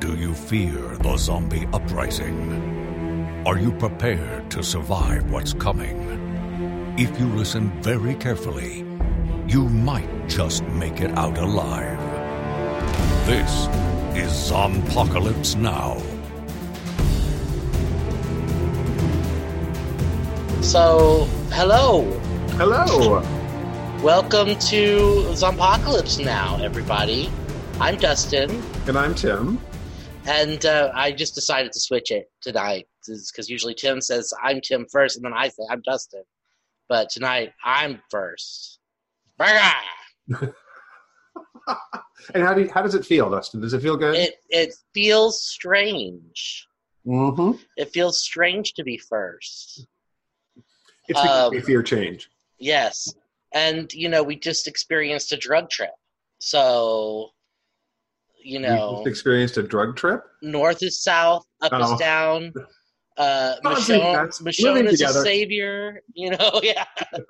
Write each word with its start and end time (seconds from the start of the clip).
Do 0.00 0.14
you 0.14 0.32
fear 0.32 0.96
the 0.98 1.16
zombie 1.16 1.66
uprising? 1.72 3.42
Are 3.44 3.58
you 3.58 3.72
prepared 3.72 4.48
to 4.52 4.62
survive 4.62 5.28
what's 5.32 5.52
coming? 5.52 6.94
If 6.96 7.18
you 7.18 7.26
listen 7.26 7.70
very 7.82 8.14
carefully, 8.14 8.86
you 9.48 9.68
might 9.68 10.28
just 10.28 10.62
make 10.68 11.00
it 11.00 11.10
out 11.18 11.36
alive. 11.36 11.98
This 13.26 13.66
is 14.16 14.30
Zombpocalypse 14.30 15.56
Now. 15.56 15.98
So, 20.62 21.24
hello. 21.50 22.04
Hello. 22.52 23.20
Welcome 24.00 24.56
to 24.70 24.98
Zombpocalypse 25.34 26.24
Now, 26.24 26.62
everybody. 26.62 27.32
I'm 27.80 27.96
Dustin, 27.96 28.62
And 28.86 28.96
I'm 28.96 29.14
Tim. 29.14 29.60
And 30.28 30.66
uh, 30.66 30.92
I 30.94 31.12
just 31.12 31.34
decided 31.34 31.72
to 31.72 31.80
switch 31.80 32.10
it 32.10 32.30
tonight 32.40 32.86
because 33.06 33.48
usually 33.48 33.74
Tim 33.74 34.00
says 34.00 34.32
I'm 34.42 34.60
Tim 34.60 34.86
first, 34.90 35.16
and 35.16 35.24
then 35.24 35.32
I 35.32 35.48
say 35.48 35.62
I'm 35.70 35.82
Dustin. 35.82 36.22
But 36.88 37.10
tonight 37.10 37.52
I'm 37.64 38.00
first. 38.10 38.78
And 42.34 42.42
how 42.42 42.52
do 42.52 42.62
you, 42.62 42.70
how 42.72 42.82
does 42.82 42.94
it 42.94 43.06
feel, 43.06 43.30
Dustin? 43.30 43.60
Does 43.60 43.72
it 43.72 43.80
feel 43.80 43.96
good? 43.96 44.14
It 44.14 44.34
it 44.50 44.74
feels 44.92 45.42
strange. 45.42 46.66
mm-hmm. 47.06 47.52
It 47.76 47.90
feels 47.90 48.20
strange 48.20 48.74
to 48.74 48.84
be 48.84 48.98
first. 48.98 49.86
It's 51.08 51.18
Um, 51.18 51.50
we 51.52 51.60
fear 51.60 51.82
change. 51.82 52.28
Yes, 52.58 53.14
and 53.54 53.92
you 53.94 54.08
know 54.08 54.22
we 54.22 54.36
just 54.36 54.66
experienced 54.66 55.32
a 55.32 55.36
drug 55.36 55.70
trip, 55.70 55.94
so 56.38 57.30
you 58.42 58.58
know. 58.58 58.96
just 58.96 59.06
experienced 59.08 59.56
a 59.56 59.62
drug 59.62 59.96
trip. 59.96 60.22
north 60.42 60.82
is 60.82 61.02
south, 61.02 61.44
up 61.60 61.70
Oh. 61.74 61.94
is 61.94 61.98
down. 62.00 62.52
Uh, 63.16 63.54
Oh, 63.64 63.74
Michonne, 63.74 64.28
Michonne 64.42 64.86
is 64.86 65.00
a 65.00 65.12
savior, 65.22 66.02
you 66.14 66.30
know. 66.30 66.60
Yeah, 66.62 66.84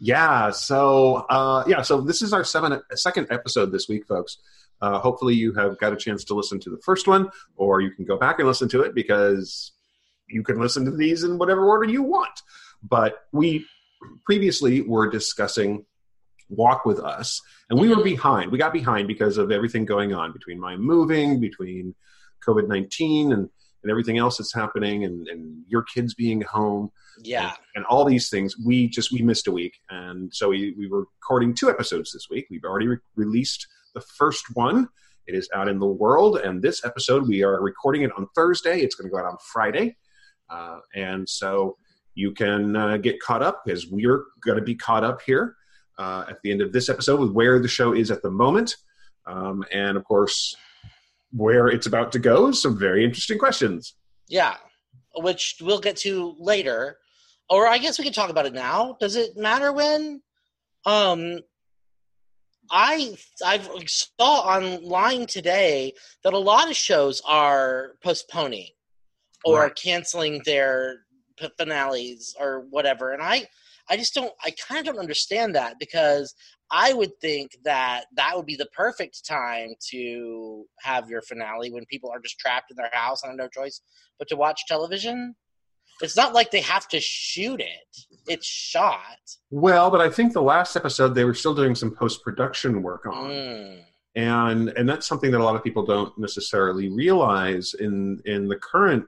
yeah. 0.00 0.50
So 0.50 1.26
uh, 1.28 1.64
yeah. 1.66 1.82
So 1.82 2.00
this 2.00 2.22
is 2.22 2.32
our 2.32 2.44
seven, 2.44 2.80
second 2.94 3.28
episode 3.30 3.72
this 3.72 3.88
week, 3.88 4.06
folks. 4.06 4.38
Uh, 4.80 4.98
hopefully, 4.98 5.34
you 5.34 5.52
have 5.54 5.78
got 5.78 5.92
a 5.92 5.96
chance 5.96 6.24
to 6.24 6.34
listen 6.34 6.58
to 6.60 6.70
the 6.70 6.78
first 6.84 7.06
one, 7.06 7.30
or 7.56 7.80
you 7.80 7.90
can 7.92 8.04
go 8.04 8.16
back 8.18 8.38
and 8.38 8.48
listen 8.48 8.68
to 8.70 8.82
it 8.82 8.94
because 8.94 9.72
you 10.28 10.42
can 10.42 10.58
listen 10.60 10.84
to 10.84 10.90
these 10.90 11.22
in 11.24 11.38
whatever 11.38 11.64
order 11.68 11.88
you 11.88 12.02
want. 12.02 12.42
But 12.82 13.14
we 13.32 13.64
previously 14.26 14.80
were 14.80 15.08
discussing 15.08 15.84
Walk 16.56 16.84
with 16.84 16.98
Us, 17.00 17.40
and 17.70 17.80
we 17.80 17.88
were 17.88 17.96
Mhm. 17.96 18.04
behind. 18.04 18.52
We 18.52 18.58
got 18.58 18.72
behind 18.72 19.08
because 19.08 19.38
of 19.38 19.50
everything 19.50 19.84
going 19.84 20.14
on 20.14 20.32
between 20.32 20.60
my 20.60 20.76
moving, 20.76 21.40
between 21.40 21.94
COVID 22.46 22.68
19, 22.68 23.32
and, 23.32 23.48
and 23.82 23.90
everything 23.90 24.18
else 24.18 24.38
that's 24.38 24.54
happening, 24.54 25.04
and, 25.04 25.26
and 25.28 25.64
your 25.68 25.82
kids 25.82 26.14
being 26.14 26.42
home 26.42 26.90
yeah. 27.22 27.48
and, 27.48 27.58
and 27.76 27.84
all 27.86 28.04
these 28.04 28.28
things. 28.30 28.56
We 28.64 28.88
just 28.88 29.12
we 29.12 29.22
missed 29.22 29.46
a 29.46 29.52
week. 29.52 29.80
And 29.90 30.32
so 30.32 30.48
we, 30.50 30.74
we 30.78 30.86
were 30.88 31.06
recording 31.20 31.54
two 31.54 31.70
episodes 31.70 32.12
this 32.12 32.28
week. 32.30 32.46
We've 32.50 32.64
already 32.64 32.88
re- 32.88 32.98
released 33.16 33.66
the 33.94 34.00
first 34.00 34.44
one. 34.54 34.88
It 35.26 35.34
is 35.34 35.48
out 35.54 35.68
in 35.68 35.78
the 35.78 35.86
world. 35.86 36.38
And 36.38 36.62
this 36.62 36.84
episode 36.84 37.28
we 37.28 37.42
are 37.42 37.60
recording 37.60 38.02
it 38.02 38.10
on 38.16 38.26
thursday. 38.34 38.80
It's 38.80 38.94
going 38.94 39.08
to 39.08 39.12
go 39.12 39.18
out 39.18 39.26
on 39.26 39.36
friday. 39.52 39.96
Uh, 40.50 40.78
and 40.94 41.28
so 41.28 41.76
you 42.14 42.32
can 42.32 42.76
uh, 42.76 42.96
get 42.98 43.20
caught 43.20 43.42
up 43.42 43.62
as 43.68 43.86
we're 43.86 44.24
going 44.44 44.58
to 44.58 44.64
be 44.64 44.74
caught 44.74 45.04
up 45.04 45.22
here 45.22 45.56
uh, 45.98 46.24
at 46.28 46.40
the 46.42 46.50
end 46.50 46.60
of 46.62 46.72
this 46.72 46.88
episode 46.88 47.20
with 47.20 47.30
where 47.32 47.58
the 47.60 47.68
show 47.68 47.92
is 47.92 48.10
at 48.10 48.22
the 48.22 48.30
moment 48.30 48.76
um, 49.26 49.64
and 49.72 49.96
of 49.96 50.04
course 50.04 50.54
where 51.32 51.68
it's 51.68 51.86
about 51.86 52.12
to 52.12 52.18
go 52.18 52.50
some 52.52 52.78
very 52.78 53.04
interesting 53.04 53.38
questions 53.38 53.94
Yeah, 54.28 54.56
which 55.16 55.56
we'll 55.60 55.80
get 55.80 55.96
to 55.98 56.34
later, 56.38 56.98
or 57.48 57.66
I 57.66 57.78
guess 57.78 57.98
we 57.98 58.04
can 58.04 58.12
talk 58.12 58.30
about 58.30 58.46
it 58.46 58.52
now. 58.54 58.96
Does 59.00 59.16
it 59.16 59.36
matter 59.36 59.72
when? 59.72 60.22
Um, 60.86 61.40
I 62.70 63.16
I've 63.44 63.68
saw 63.86 64.40
online 64.40 65.26
today 65.26 65.92
that 66.24 66.32
a 66.32 66.38
lot 66.38 66.70
of 66.70 66.76
shows 66.76 67.20
are 67.26 67.92
postponing 68.02 68.68
or 69.44 69.60
Right. 69.62 69.74
canceling 69.74 70.40
their 70.44 71.04
finales 71.58 72.34
or 72.38 72.60
whatever, 72.70 73.12
and 73.12 73.22
I 73.22 73.48
I 73.90 73.96
just 73.96 74.14
don't 74.14 74.32
I 74.44 74.52
kind 74.68 74.80
of 74.80 74.86
don't 74.86 75.00
understand 75.00 75.54
that 75.54 75.78
because 75.78 76.34
I 76.70 76.92
would 76.92 77.18
think 77.20 77.50
that 77.64 78.04
that 78.16 78.36
would 78.36 78.46
be 78.46 78.56
the 78.56 78.68
perfect 78.74 79.26
time 79.26 79.74
to 79.90 80.64
have 80.80 81.10
your 81.10 81.20
finale 81.22 81.70
when 81.70 81.84
people 81.86 82.10
are 82.10 82.20
just 82.20 82.38
trapped 82.38 82.70
in 82.70 82.76
their 82.76 82.90
house 82.92 83.22
and 83.22 83.30
have 83.30 83.38
no 83.38 83.48
choice 83.48 83.80
but 84.18 84.28
to 84.28 84.36
watch 84.36 84.62
television. 84.66 85.34
It's 86.00 86.16
not 86.16 86.32
like 86.32 86.50
they 86.50 86.62
have 86.62 86.88
to 86.88 87.00
shoot 87.00 87.60
it; 87.60 87.96
it's 88.26 88.46
shot. 88.46 89.18
Well, 89.50 89.90
but 89.90 90.00
I 90.00 90.08
think 90.08 90.32
the 90.32 90.42
last 90.42 90.74
episode 90.74 91.14
they 91.14 91.24
were 91.24 91.34
still 91.34 91.54
doing 91.54 91.74
some 91.74 91.94
post 91.94 92.24
production 92.24 92.82
work 92.82 93.06
on, 93.06 93.30
Mm. 93.30 93.84
and 94.16 94.68
and 94.70 94.88
that's 94.88 95.06
something 95.06 95.30
that 95.30 95.40
a 95.40 95.44
lot 95.44 95.54
of 95.54 95.62
people 95.62 95.84
don't 95.84 96.16
necessarily 96.18 96.88
realize 96.88 97.74
in 97.74 98.20
in 98.24 98.48
the 98.48 98.56
current 98.56 99.04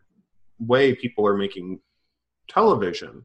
way 0.61 0.95
people 0.95 1.27
are 1.27 1.37
making 1.37 1.81
television. 2.49 3.25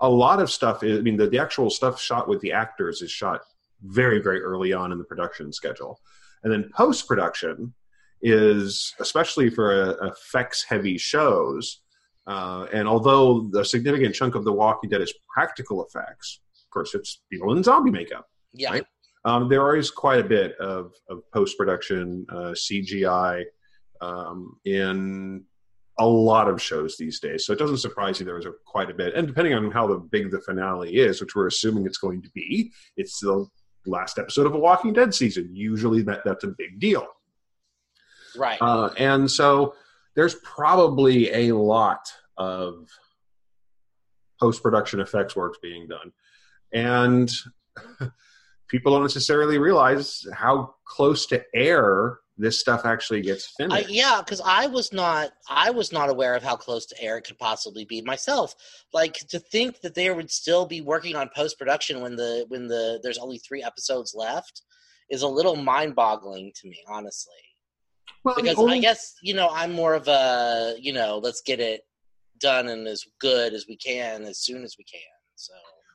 A 0.00 0.08
lot 0.08 0.40
of 0.40 0.50
stuff 0.50 0.82
is, 0.82 0.98
I 0.98 1.02
mean, 1.02 1.16
the, 1.16 1.28
the 1.28 1.38
actual 1.38 1.70
stuff 1.70 2.00
shot 2.00 2.28
with 2.28 2.40
the 2.40 2.52
actors 2.52 3.02
is 3.02 3.10
shot 3.10 3.42
very 3.82 4.20
very 4.20 4.42
early 4.42 4.72
on 4.72 4.92
in 4.92 4.98
the 4.98 5.04
production 5.04 5.52
schedule, 5.52 6.00
and 6.42 6.52
then 6.52 6.70
post 6.74 7.06
production 7.08 7.74
is 8.22 8.94
especially 9.00 9.48
for 9.50 9.72
uh, 9.72 10.08
effects 10.08 10.64
heavy 10.68 10.98
shows. 10.98 11.80
Uh, 12.26 12.66
and 12.72 12.86
although 12.86 13.50
a 13.56 13.64
significant 13.64 14.14
chunk 14.14 14.34
of 14.34 14.44
The 14.44 14.52
Walking 14.52 14.90
Dead 14.90 15.00
is 15.00 15.12
practical 15.34 15.84
effects, 15.84 16.40
of 16.54 16.70
course, 16.70 16.94
it's 16.94 17.22
people 17.30 17.56
in 17.56 17.62
zombie 17.62 17.90
makeup. 17.90 18.28
Yeah, 18.52 18.70
Right. 18.70 18.84
Um, 19.24 19.48
there 19.48 19.76
is 19.76 19.90
quite 19.90 20.20
a 20.20 20.24
bit 20.24 20.56
of, 20.58 20.92
of 21.08 21.22
post 21.32 21.58
production 21.58 22.26
uh, 22.30 22.52
CGI 22.52 23.44
um, 24.00 24.56
in 24.64 25.44
a 25.98 26.06
lot 26.06 26.48
of 26.48 26.62
shows 26.62 26.96
these 26.96 27.20
days. 27.20 27.44
So 27.44 27.52
it 27.52 27.58
doesn't 27.58 27.78
surprise 27.78 28.20
you 28.20 28.26
there 28.26 28.38
is 28.38 28.46
a, 28.46 28.52
quite 28.66 28.90
a 28.90 28.94
bit. 28.94 29.14
And 29.14 29.26
depending 29.26 29.54
on 29.54 29.70
how 29.70 29.86
the 29.86 29.96
big 29.96 30.30
the 30.30 30.40
finale 30.40 30.96
is, 30.96 31.20
which 31.20 31.34
we're 31.34 31.46
assuming 31.46 31.86
it's 31.86 31.98
going 31.98 32.22
to 32.22 32.30
be, 32.30 32.72
it's 32.96 33.20
the 33.20 33.46
last 33.86 34.18
episode 34.18 34.46
of 34.46 34.54
a 34.54 34.58
Walking 34.58 34.92
Dead 34.92 35.14
season. 35.14 35.54
Usually 35.54 36.02
that, 36.02 36.20
that's 36.24 36.44
a 36.44 36.54
big 36.56 36.78
deal. 36.78 37.06
right. 38.36 38.58
Uh, 38.60 38.90
and 38.96 39.30
so 39.30 39.74
there's 40.14 40.36
probably 40.36 41.48
a 41.48 41.54
lot 41.54 42.10
of 42.36 42.88
post 44.40 44.62
production 44.62 45.00
effects 45.00 45.36
works 45.36 45.58
being 45.62 45.86
done. 45.86 46.12
And 46.72 47.30
people 48.68 48.92
don't 48.92 49.02
necessarily 49.02 49.58
realize 49.58 50.26
how 50.32 50.74
close 50.86 51.26
to 51.26 51.44
air 51.54 52.20
this 52.40 52.58
stuff 52.58 52.84
actually 52.84 53.20
gets 53.20 53.52
I, 53.60 53.62
finished. 53.62 53.90
yeah, 53.90 54.20
because 54.24 54.40
I 54.44 54.66
was 54.66 54.92
not 54.92 55.30
I 55.48 55.70
was 55.70 55.92
not 55.92 56.08
aware 56.08 56.34
of 56.34 56.42
how 56.42 56.56
close 56.56 56.86
to 56.86 57.02
air 57.02 57.18
it 57.18 57.22
could 57.22 57.38
possibly 57.38 57.84
be 57.84 58.00
myself. 58.02 58.54
Like 58.92 59.14
to 59.28 59.38
think 59.38 59.80
that 59.82 59.94
they 59.94 60.10
would 60.10 60.30
still 60.30 60.66
be 60.66 60.80
working 60.80 61.16
on 61.16 61.30
post 61.34 61.58
production 61.58 62.00
when 62.00 62.16
the 62.16 62.46
when 62.48 62.66
the 62.66 63.00
there's 63.02 63.18
only 63.18 63.38
three 63.38 63.62
episodes 63.62 64.14
left 64.14 64.62
is 65.10 65.22
a 65.22 65.28
little 65.28 65.56
mind 65.56 65.94
boggling 65.94 66.52
to 66.56 66.68
me, 66.68 66.78
honestly. 66.88 67.34
Well, 68.24 68.36
the 68.36 68.42
Because 68.42 68.70
I 68.70 68.78
guess 68.78 69.14
you 69.22 69.34
know 69.34 69.50
I'm 69.52 69.72
more 69.72 69.94
of 69.94 70.08
a 70.08 70.76
you 70.78 70.92
know 70.92 71.18
let's 71.22 71.42
get 71.42 71.60
it 71.60 71.82
done 72.40 72.68
and 72.68 72.88
as 72.88 73.04
good 73.20 73.52
as 73.52 73.66
we 73.68 73.76
can 73.76 74.24
as 74.24 74.38
soon 74.38 74.64
as 74.64 74.76
we 74.78 74.84
can. 74.84 75.00
So 75.36 75.52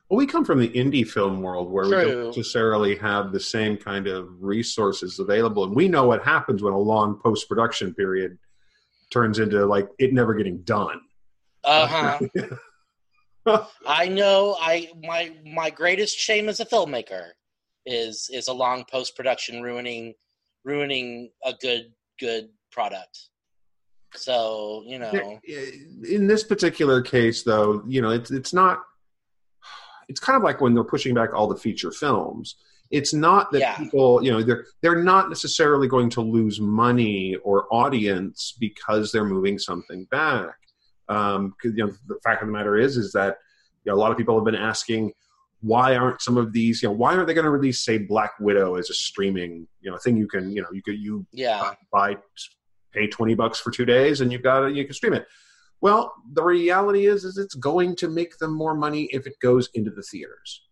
Well, 0.08 0.18
we 0.18 0.26
come 0.26 0.44
from 0.44 0.60
the 0.60 0.68
indie 0.68 1.06
film 1.06 1.42
world 1.42 1.70
where 1.70 1.84
we 1.84 1.90
don't 1.90 2.26
necessarily 2.26 2.94
have 2.96 3.32
the 3.32 3.40
same 3.40 3.76
kind 3.76 4.06
of 4.06 4.28
resources 4.40 5.18
available, 5.18 5.64
and 5.64 5.74
we 5.74 5.88
know 5.88 6.04
what 6.06 6.22
happens 6.22 6.62
when 6.62 6.72
a 6.72 6.78
long 6.78 7.18
post 7.22 7.48
production 7.48 7.92
period 7.92 8.38
turns 9.10 9.38
into 9.38 9.66
like 9.66 9.88
it 9.98 10.12
never 10.12 10.34
getting 10.34 10.58
done. 10.58 11.00
uh 11.64 12.18
huh. 13.46 13.66
I 13.86 14.08
know. 14.08 14.56
I 14.60 14.90
my 15.02 15.32
my 15.44 15.70
greatest 15.70 16.18
shame 16.18 16.48
as 16.48 16.60
a 16.60 16.66
filmmaker 16.66 17.30
is 17.84 18.28
is 18.32 18.48
a 18.48 18.52
long 18.52 18.84
post 18.90 19.16
production 19.16 19.62
ruining 19.62 20.14
ruining 20.64 21.30
a 21.44 21.52
good 21.60 21.92
good 22.20 22.48
product. 22.70 23.28
So 24.14 24.82
you 24.86 24.98
know, 24.98 25.40
in 26.08 26.26
this 26.26 26.44
particular 26.44 27.02
case, 27.02 27.42
though, 27.42 27.82
you 27.86 28.02
know, 28.02 28.10
it's 28.10 28.30
it's 28.30 28.52
not. 28.52 28.82
It's 30.08 30.20
kind 30.20 30.36
of 30.36 30.42
like 30.42 30.60
when 30.60 30.74
they're 30.74 30.84
pushing 30.84 31.14
back 31.14 31.34
all 31.34 31.48
the 31.48 31.56
feature 31.56 31.90
films. 31.90 32.56
It's 32.90 33.12
not 33.12 33.50
that 33.52 33.60
Yeah. 33.60 33.76
people, 33.76 34.22
you 34.22 34.30
know, 34.30 34.42
they're 34.42 34.66
they're 34.80 35.02
not 35.02 35.28
necessarily 35.28 35.88
going 35.88 36.08
to 36.10 36.20
lose 36.20 36.60
money 36.60 37.34
or 37.42 37.66
audience 37.72 38.54
because 38.60 39.10
they're 39.10 39.24
moving 39.24 39.58
something 39.58 40.04
back. 40.10 40.54
Um, 41.08 41.54
'cause, 41.60 41.72
you 41.76 41.86
know, 41.86 41.92
the 42.06 42.18
fact 42.22 42.42
of 42.42 42.48
the 42.48 42.52
matter 42.52 42.76
is, 42.76 42.96
is 42.96 43.12
that 43.12 43.38
you 43.84 43.90
know, 43.92 43.96
a 43.96 44.00
lot 44.00 44.10
of 44.12 44.18
people 44.18 44.36
have 44.36 44.44
been 44.44 44.54
asking, 44.56 45.12
why 45.60 45.96
aren't 45.96 46.20
some 46.20 46.36
of 46.36 46.52
these 46.52 46.82
you 46.82 46.88
know 46.88 46.92
why 46.94 47.14
aren't 47.14 47.26
they 47.26 47.32
going 47.34 47.44
to 47.44 47.50
release 47.50 47.82
say 47.84 47.96
black 47.98 48.32
widow 48.38 48.74
as 48.76 48.90
a 48.90 48.94
streaming 48.94 49.66
you 49.80 49.90
know 49.90 49.96
thing 49.96 50.14
you 50.16 50.28
can 50.28 50.54
you 50.54 50.60
know 50.60 50.68
you 50.70 50.82
could 50.82 50.98
you 50.98 51.26
Yeah. 51.32 51.72
buy 51.90 52.14
pay 52.92 53.06
20 53.06 53.34
bucks 53.34 53.58
for 53.58 53.70
two 53.70 53.86
days 53.86 54.20
and 54.20 54.30
you've 54.30 54.42
got 54.42 54.64
it 54.64 54.74
you 54.76 54.84
can 54.84 54.92
stream 54.92 55.14
it 55.14 55.26
well 55.80 56.12
the 56.32 56.42
reality 56.42 57.06
is 57.06 57.24
is 57.24 57.38
it's 57.38 57.54
going 57.54 57.94
to 57.96 58.08
make 58.08 58.36
them 58.38 58.52
more 58.52 58.74
money 58.74 59.04
if 59.12 59.26
it 59.26 59.34
goes 59.40 59.68
into 59.74 59.90
the 59.90 60.02
theaters 60.02 60.62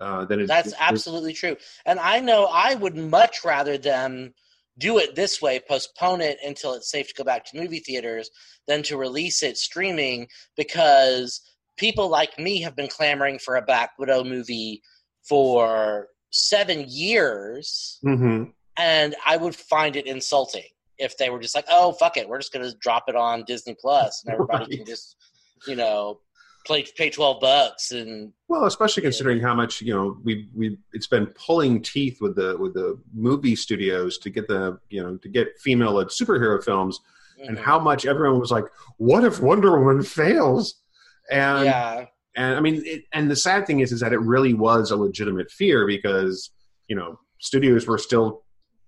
uh, 0.00 0.24
than 0.24 0.40
it, 0.40 0.46
That's 0.48 0.68
it- 0.72 0.78
absolutely 0.80 1.32
true. 1.34 1.56
And 1.86 2.00
I 2.00 2.18
know 2.20 2.46
I 2.46 2.74
would 2.74 2.96
much 2.96 3.44
rather 3.44 3.78
them 3.78 4.34
do 4.76 4.98
it 4.98 5.14
this 5.14 5.40
way, 5.40 5.60
postpone 5.68 6.20
it 6.20 6.38
until 6.44 6.74
it's 6.74 6.90
safe 6.90 7.06
to 7.08 7.14
go 7.14 7.22
back 7.24 7.44
to 7.44 7.56
movie 7.56 7.78
theaters, 7.78 8.28
than 8.66 8.82
to 8.84 8.96
release 8.96 9.42
it 9.44 9.56
streaming 9.56 10.26
because 10.56 11.40
people 11.76 12.08
like 12.08 12.36
me 12.40 12.60
have 12.62 12.74
been 12.74 12.88
clamoring 12.88 13.38
for 13.38 13.54
a 13.54 13.62
Black 13.62 13.92
Widow 14.00 14.24
movie 14.24 14.82
for 15.28 16.08
seven 16.30 16.86
years, 16.88 18.00
Mhm. 18.04 18.52
and 18.76 19.14
I 19.24 19.36
would 19.36 19.54
find 19.54 19.94
it 19.94 20.06
insulting 20.06 20.68
if 20.98 21.16
they 21.16 21.30
were 21.30 21.40
just 21.40 21.54
like, 21.54 21.66
"Oh, 21.70 21.92
fuck 21.92 22.16
it, 22.16 22.28
we're 22.28 22.38
just 22.38 22.52
going 22.52 22.68
to 22.68 22.76
drop 22.78 23.04
it 23.08 23.16
on 23.16 23.44
Disney 23.44 23.74
Plus, 23.80 24.22
and 24.24 24.32
everybody 24.34 24.76
can 24.76 24.86
just, 24.86 25.16
you 25.66 25.76
know, 25.76 26.20
play 26.66 26.84
pay 26.96 27.10
twelve 27.10 27.40
bucks 27.40 27.90
and 27.92 28.32
Well, 28.48 28.64
especially 28.66 29.02
Yeah. 29.02 29.08
considering 29.10 29.40
how 29.40 29.54
much 29.54 29.80
you 29.82 29.92
know 29.92 30.16
we 30.24 30.48
we 30.54 30.78
it's 30.92 31.06
been 31.06 31.26
pulling 31.26 31.82
teeth 31.82 32.18
with 32.20 32.36
the 32.36 32.56
with 32.58 32.74
the 32.74 32.98
movie 33.12 33.56
studios 33.56 34.16
to 34.18 34.30
get 34.30 34.48
the 34.48 34.78
you 34.88 35.02
know 35.02 35.16
to 35.18 35.28
get 35.28 35.48
female 35.60 35.92
led 35.94 36.06
superhero 36.08 36.62
films, 36.62 37.00
and 37.46 37.56
Mhm. 37.58 37.60
how 37.62 37.78
much 37.78 38.06
everyone 38.06 38.40
was 38.40 38.50
like, 38.50 38.64
"What 38.98 39.24
if 39.24 39.40
Wonder 39.40 39.78
Woman 39.78 40.02
fails?" 40.04 40.74
And 41.30 41.64
yeah, 41.64 42.06
and 42.36 42.56
I 42.56 42.60
mean, 42.60 42.82
it, 42.84 43.04
and 43.12 43.30
the 43.30 43.36
sad 43.36 43.66
thing 43.66 43.80
is, 43.80 43.92
is 43.92 44.00
that 44.00 44.12
it 44.12 44.20
really 44.20 44.54
was 44.54 44.90
a 44.90 44.96
legitimate 44.96 45.50
fear 45.50 45.86
because 45.86 46.50
you 46.88 46.94
know 46.96 47.18
studios 47.40 47.86
were 47.86 47.98
still 47.98 48.43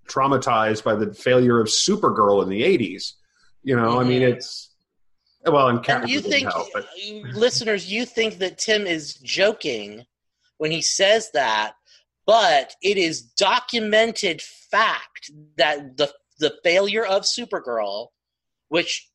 traumatized 0.06 0.84
by 0.84 0.94
the 0.94 1.12
failure 1.14 1.60
of 1.60 1.68
Supergirl 1.68 2.42
in 2.42 2.48
the 2.48 2.62
'80s. 2.62 3.14
You 3.62 3.76
know, 3.76 4.00
I 4.00 4.04
mean, 4.04 4.22
Mhm. 4.22 4.34
it's 4.34 4.70
well, 5.44 5.68
and 5.68 5.80
Catwoman 5.80 6.08
you 6.08 6.20
think, 6.20 6.52
help, 6.52 6.68
but 6.72 6.88
listeners, 7.34 7.90
you 7.90 8.04
think 8.04 8.38
that 8.38 8.58
Tim 8.58 8.86
is 8.86 9.14
joking 9.14 10.04
when 10.58 10.70
he 10.70 10.82
says 10.82 11.30
that, 11.32 11.74
but 12.26 12.74
it 12.82 12.96
is 12.96 13.22
documented 13.22 14.42
fact 14.42 15.30
that 15.56 15.96
the 15.96 16.12
the 16.38 16.58
failure 16.62 17.04
of 17.04 17.22
Supergirl, 17.22 18.08
which 18.68 19.08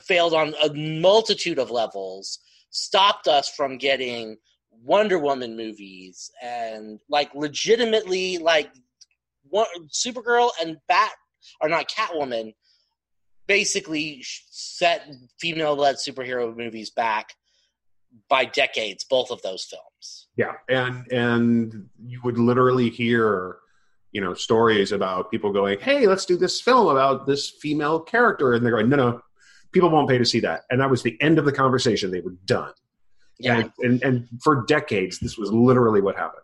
failed 0.00 0.34
on 0.34 0.54
a 0.64 0.72
multitude 0.72 1.58
of 1.58 1.70
levels, 1.70 2.38
stopped 2.70 3.28
us 3.28 3.48
from 3.48 3.78
getting 3.78 4.36
Wonder 4.70 5.18
Woman 5.18 5.56
movies 5.56 6.30
and 6.42 6.98
like 7.08 7.34
legitimately 7.34 8.38
like 8.38 8.70
one, 9.56 9.88
Supergirl 9.88 10.50
and 10.60 10.76
Bat 10.88 11.12
are 11.60 11.68
not 11.68 11.88
Catwoman 11.88 12.52
basically 13.46 14.22
set 14.22 15.08
female-led 15.38 15.96
superhero 15.96 16.54
movies 16.56 16.90
back 16.90 17.34
by 18.28 18.44
decades. 18.44 19.04
Both 19.04 19.30
of 19.30 19.40
those 19.42 19.64
films. 19.64 20.28
Yeah, 20.36 20.52
and 20.68 21.10
and 21.12 21.88
you 22.04 22.20
would 22.24 22.38
literally 22.38 22.90
hear, 22.90 23.56
you 24.12 24.20
know, 24.20 24.34
stories 24.34 24.92
about 24.92 25.30
people 25.30 25.52
going, 25.52 25.78
"Hey, 25.80 26.06
let's 26.06 26.26
do 26.26 26.36
this 26.36 26.60
film 26.60 26.88
about 26.88 27.26
this 27.26 27.50
female 27.50 28.00
character," 28.00 28.52
and 28.52 28.64
they're 28.64 28.72
going, 28.72 28.88
"No, 28.88 28.96
no, 28.96 29.20
people 29.72 29.90
won't 29.90 30.08
pay 30.08 30.18
to 30.18 30.24
see 30.24 30.40
that." 30.40 30.64
And 30.70 30.80
that 30.80 30.90
was 30.90 31.02
the 31.02 31.20
end 31.20 31.38
of 31.38 31.44
the 31.44 31.52
conversation. 31.52 32.10
They 32.10 32.20
were 32.20 32.36
done. 32.44 32.72
Yeah, 33.38 33.58
And 33.58 33.72
and, 33.80 34.02
and 34.02 34.28
for 34.42 34.64
decades, 34.66 35.18
this 35.18 35.36
was 35.38 35.52
literally 35.52 36.00
what 36.00 36.16
happened. 36.16 36.42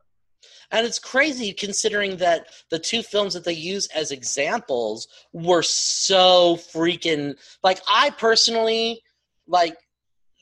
And 0.72 0.86
it's 0.86 0.98
crazy 0.98 1.52
considering 1.52 2.16
that 2.16 2.46
the 2.70 2.78
two 2.78 3.02
films 3.02 3.34
that 3.34 3.44
they 3.44 3.52
use 3.52 3.86
as 3.94 4.10
examples 4.10 5.06
were 5.32 5.62
so 5.62 6.56
freaking 6.56 7.34
like. 7.62 7.80
I 7.88 8.10
personally 8.10 9.02
like 9.46 9.76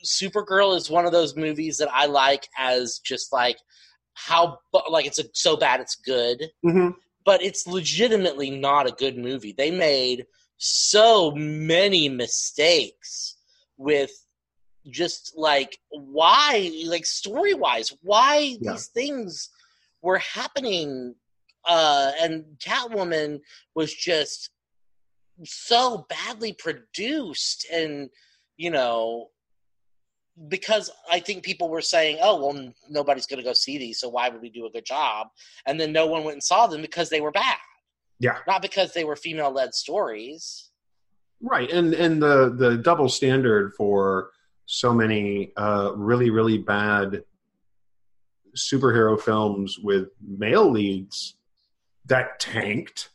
Supergirl 0.05 0.75
is 0.75 0.89
one 0.89 1.05
of 1.05 1.11
those 1.11 1.35
movies 1.35 1.77
that 1.77 1.89
I 1.93 2.05
like 2.07 2.47
as 2.57 2.99
just 3.03 3.31
like 3.31 3.57
how 4.13 4.57
like 4.89 5.05
it's 5.05 5.19
a, 5.19 5.25
so 5.33 5.55
bad 5.57 5.79
it's 5.79 5.95
good. 5.95 6.49
Mm-hmm. 6.65 6.89
but 7.25 7.43
it's 7.43 7.67
legitimately 7.67 8.49
not 8.49 8.87
a 8.87 8.91
good 8.93 9.17
movie. 9.17 9.53
They 9.55 9.69
made 9.71 10.25
so 10.57 11.31
many 11.31 12.09
mistakes 12.09 13.35
with 13.77 14.11
just 14.89 15.33
like 15.35 15.77
why 15.89 16.71
like 16.87 17.05
story 17.05 17.53
wise 17.53 17.93
why 18.01 18.57
Yeah. 18.59 18.71
these 18.73 18.87
things 18.87 19.49
were 20.01 20.19
happening 20.19 21.15
uh 21.67 22.11
and 22.21 22.45
Catwoman 22.59 23.39
was 23.75 23.93
just 23.93 24.49
so 25.43 26.05
badly 26.09 26.53
produced 26.53 27.65
and 27.71 28.09
you 28.57 28.69
know 28.69 29.29
because 30.47 30.89
I 31.11 31.19
think 31.19 31.43
people 31.43 31.69
were 31.69 31.81
saying, 31.81 32.17
"Oh, 32.21 32.43
well, 32.43 32.73
nobody's 32.89 33.27
going 33.27 33.37
to 33.39 33.43
go 33.43 33.53
see 33.53 33.77
these, 33.77 33.99
so 33.99 34.09
why 34.09 34.29
would 34.29 34.41
we 34.41 34.49
do 34.49 34.65
a 34.65 34.71
good 34.71 34.85
job?" 34.85 35.27
And 35.65 35.79
then 35.79 35.91
no 35.91 36.07
one 36.07 36.23
went 36.23 36.35
and 36.35 36.43
saw 36.43 36.67
them 36.67 36.81
because 36.81 37.09
they 37.09 37.21
were 37.21 37.31
bad, 37.31 37.57
Yeah, 38.19 38.37
not 38.47 38.61
because 38.61 38.93
they 38.93 39.03
were 39.03 39.15
female-led 39.15 39.73
stories. 39.73 40.71
right. 41.41 41.69
And 41.69 41.93
and 41.93 42.21
the 42.21 42.53
the 42.57 42.77
double 42.77 43.09
standard 43.09 43.73
for 43.73 44.31
so 44.65 44.93
many 44.93 45.51
uh, 45.57 45.91
really 45.95 46.29
really 46.29 46.57
bad 46.57 47.23
superhero 48.55 49.19
films 49.19 49.77
with 49.79 50.09
male 50.21 50.69
leads 50.69 51.35
that 52.05 52.39
tanked, 52.39 53.09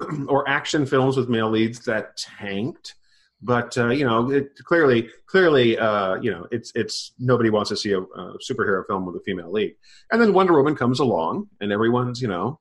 or 0.28 0.48
action 0.48 0.86
films 0.86 1.16
with 1.16 1.28
male 1.28 1.50
leads 1.50 1.84
that 1.86 2.16
tanked. 2.16 2.94
But 3.42 3.76
uh, 3.76 3.88
you 3.88 4.04
know, 4.06 4.30
it 4.30 4.56
clearly, 4.64 5.10
clearly, 5.26 5.78
uh, 5.78 6.14
you 6.16 6.30
know, 6.30 6.46
it's 6.50 6.72
it's 6.74 7.12
nobody 7.18 7.50
wants 7.50 7.68
to 7.68 7.76
see 7.76 7.92
a, 7.92 8.00
a 8.00 8.38
superhero 8.38 8.86
film 8.86 9.04
with 9.04 9.16
a 9.16 9.20
female 9.20 9.52
lead. 9.52 9.74
And 10.10 10.20
then 10.20 10.32
Wonder 10.32 10.56
Woman 10.56 10.74
comes 10.74 11.00
along, 11.00 11.48
and 11.60 11.70
everyone's 11.70 12.22
you 12.22 12.28
know 12.28 12.60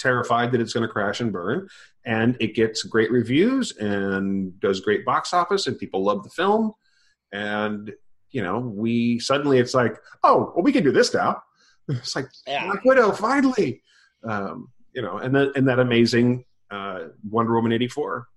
terrified 0.00 0.50
that 0.50 0.60
it's 0.60 0.72
going 0.72 0.86
to 0.86 0.92
crash 0.92 1.20
and 1.20 1.32
burn. 1.32 1.68
And 2.04 2.36
it 2.40 2.54
gets 2.54 2.82
great 2.82 3.12
reviews 3.12 3.76
and 3.76 4.58
does 4.58 4.80
great 4.80 5.04
box 5.04 5.32
office, 5.32 5.66
and 5.66 5.78
people 5.78 6.02
love 6.02 6.24
the 6.24 6.30
film. 6.30 6.72
And 7.32 7.92
you 8.30 8.42
know, 8.42 8.58
we 8.60 9.18
suddenly 9.18 9.58
it's 9.58 9.74
like, 9.74 9.96
oh, 10.22 10.52
well, 10.54 10.62
we 10.62 10.72
can 10.72 10.84
do 10.84 10.92
this 10.92 11.12
now. 11.14 11.42
It's 11.88 12.14
like 12.14 12.28
Yeah, 12.46 12.66
Black 12.66 12.84
Widow, 12.84 13.10
finally. 13.12 13.82
Um, 14.22 14.68
you 14.94 15.02
know, 15.02 15.16
and 15.18 15.34
then 15.34 15.50
and 15.56 15.66
that 15.68 15.78
amazing 15.80 16.44
uh, 16.70 17.08
Wonder 17.28 17.54
Woman 17.54 17.72
eighty 17.72 17.88
four 17.88 18.28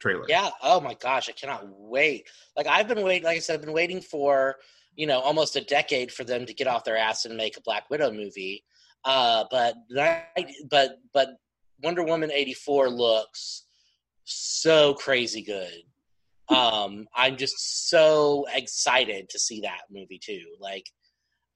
trailer. 0.00 0.24
yeah. 0.28 0.50
Oh 0.62 0.80
my 0.80 0.94
gosh, 0.94 1.28
I 1.30 1.32
cannot 1.32 1.62
wait. 1.66 2.28
Like 2.56 2.66
I've 2.66 2.88
been 2.88 3.02
waiting. 3.02 3.24
Like 3.24 3.36
I 3.36 3.40
said, 3.40 3.54
I've 3.54 3.62
been 3.62 3.72
waiting 3.72 4.00
for 4.02 4.56
you 4.96 5.06
know 5.06 5.20
almost 5.20 5.56
a 5.56 5.62
decade 5.62 6.12
for 6.12 6.24
them 6.24 6.44
to 6.44 6.52
get 6.52 6.66
off 6.66 6.84
their 6.84 6.96
ass 6.98 7.24
and 7.24 7.36
make 7.36 7.56
a 7.56 7.62
Black 7.62 7.88
Widow 7.88 8.10
movie. 8.12 8.64
Uh, 9.04 9.44
but 9.50 9.74
that- 9.94 10.26
but 10.68 10.98
but 11.14 11.28
Wonder 11.82 12.02
Woman 12.02 12.30
eighty 12.30 12.52
four 12.54 12.90
looks 12.90 13.64
so 14.24 14.92
crazy 14.94 15.42
good. 15.42 15.82
Um, 16.50 17.06
I'm 17.14 17.36
just 17.36 17.88
so 17.88 18.44
excited 18.52 19.28
to 19.30 19.38
see 19.38 19.60
that 19.60 19.82
movie 19.90 20.20
too. 20.22 20.44
Like, 20.58 20.86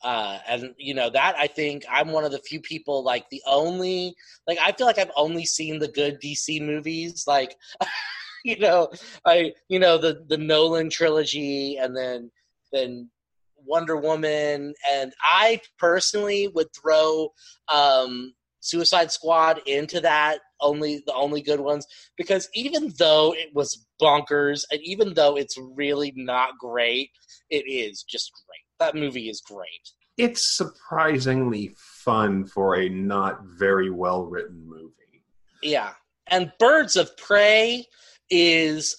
uh, 0.03 0.39
and 0.47 0.75
you 0.77 0.95
know 0.95 1.11
that 1.11 1.35
I 1.39 1.47
think 1.47 1.85
I'm 1.91 2.13
one 2.13 2.25
of 2.25 2.31
the 2.31 2.39
few 2.41 2.61
people 2.61 3.03
like 3.03 3.29
the 3.31 3.43
only 3.47 4.15
like 4.47 4.59
I 4.61 4.73
feel 4.73 4.87
like 4.87 4.99
I've 4.99 5.11
only 5.17 5.45
seen 5.45 5.79
the 5.79 5.89
good 5.89 6.21
DC 6.21 6.61
movies. 6.65 7.25
Like, 7.27 7.57
you 8.45 8.59
know, 8.59 8.91
I 9.25 9.53
you 9.69 9.79
know 9.79 9.99
the 9.99 10.25
the 10.29 10.39
Nolan 10.39 10.91
trilogy, 10.91 11.77
and 11.79 11.97
then 11.97 12.31
then 12.73 13.11
Wonder 13.57 13.97
Woman, 13.97 14.75
and 14.93 15.13
I 15.23 15.61
personally 15.79 16.49
would 16.49 16.69
throw 16.73 17.33
um, 17.73 18.35
Suicide 18.61 19.11
Squad 19.11 19.61
into 19.67 20.01
that 20.01 20.39
only 20.65 21.03
the 21.07 21.15
only 21.15 21.43
good 21.43 21.61
ones 21.61 21.87
because 22.17 22.49
even 22.55 22.93
though 22.99 23.35
it 23.35 23.51
was 23.55 23.87
bonkers 24.01 24.63
and 24.71 24.81
even 24.83 25.15
though 25.15 25.37
it's 25.37 25.57
really 25.77 26.13
not 26.17 26.59
great, 26.59 27.11
it 27.51 27.65
is 27.69 28.03
just 28.03 28.33
great. 28.47 28.65
That 28.81 28.99
movie 28.99 29.29
is 29.29 29.41
great. 29.41 29.69
It's 30.17 30.57
surprisingly 30.57 31.75
fun 32.05 32.45
for 32.47 32.77
a 32.77 32.89
not 32.89 33.41
very 33.59 33.91
well 33.91 34.25
written 34.25 34.63
movie. 34.67 35.23
Yeah. 35.63 35.93
And 36.29 36.53
Birds 36.59 36.97
of 36.97 37.17
Prey 37.17 37.85
is 38.31 38.97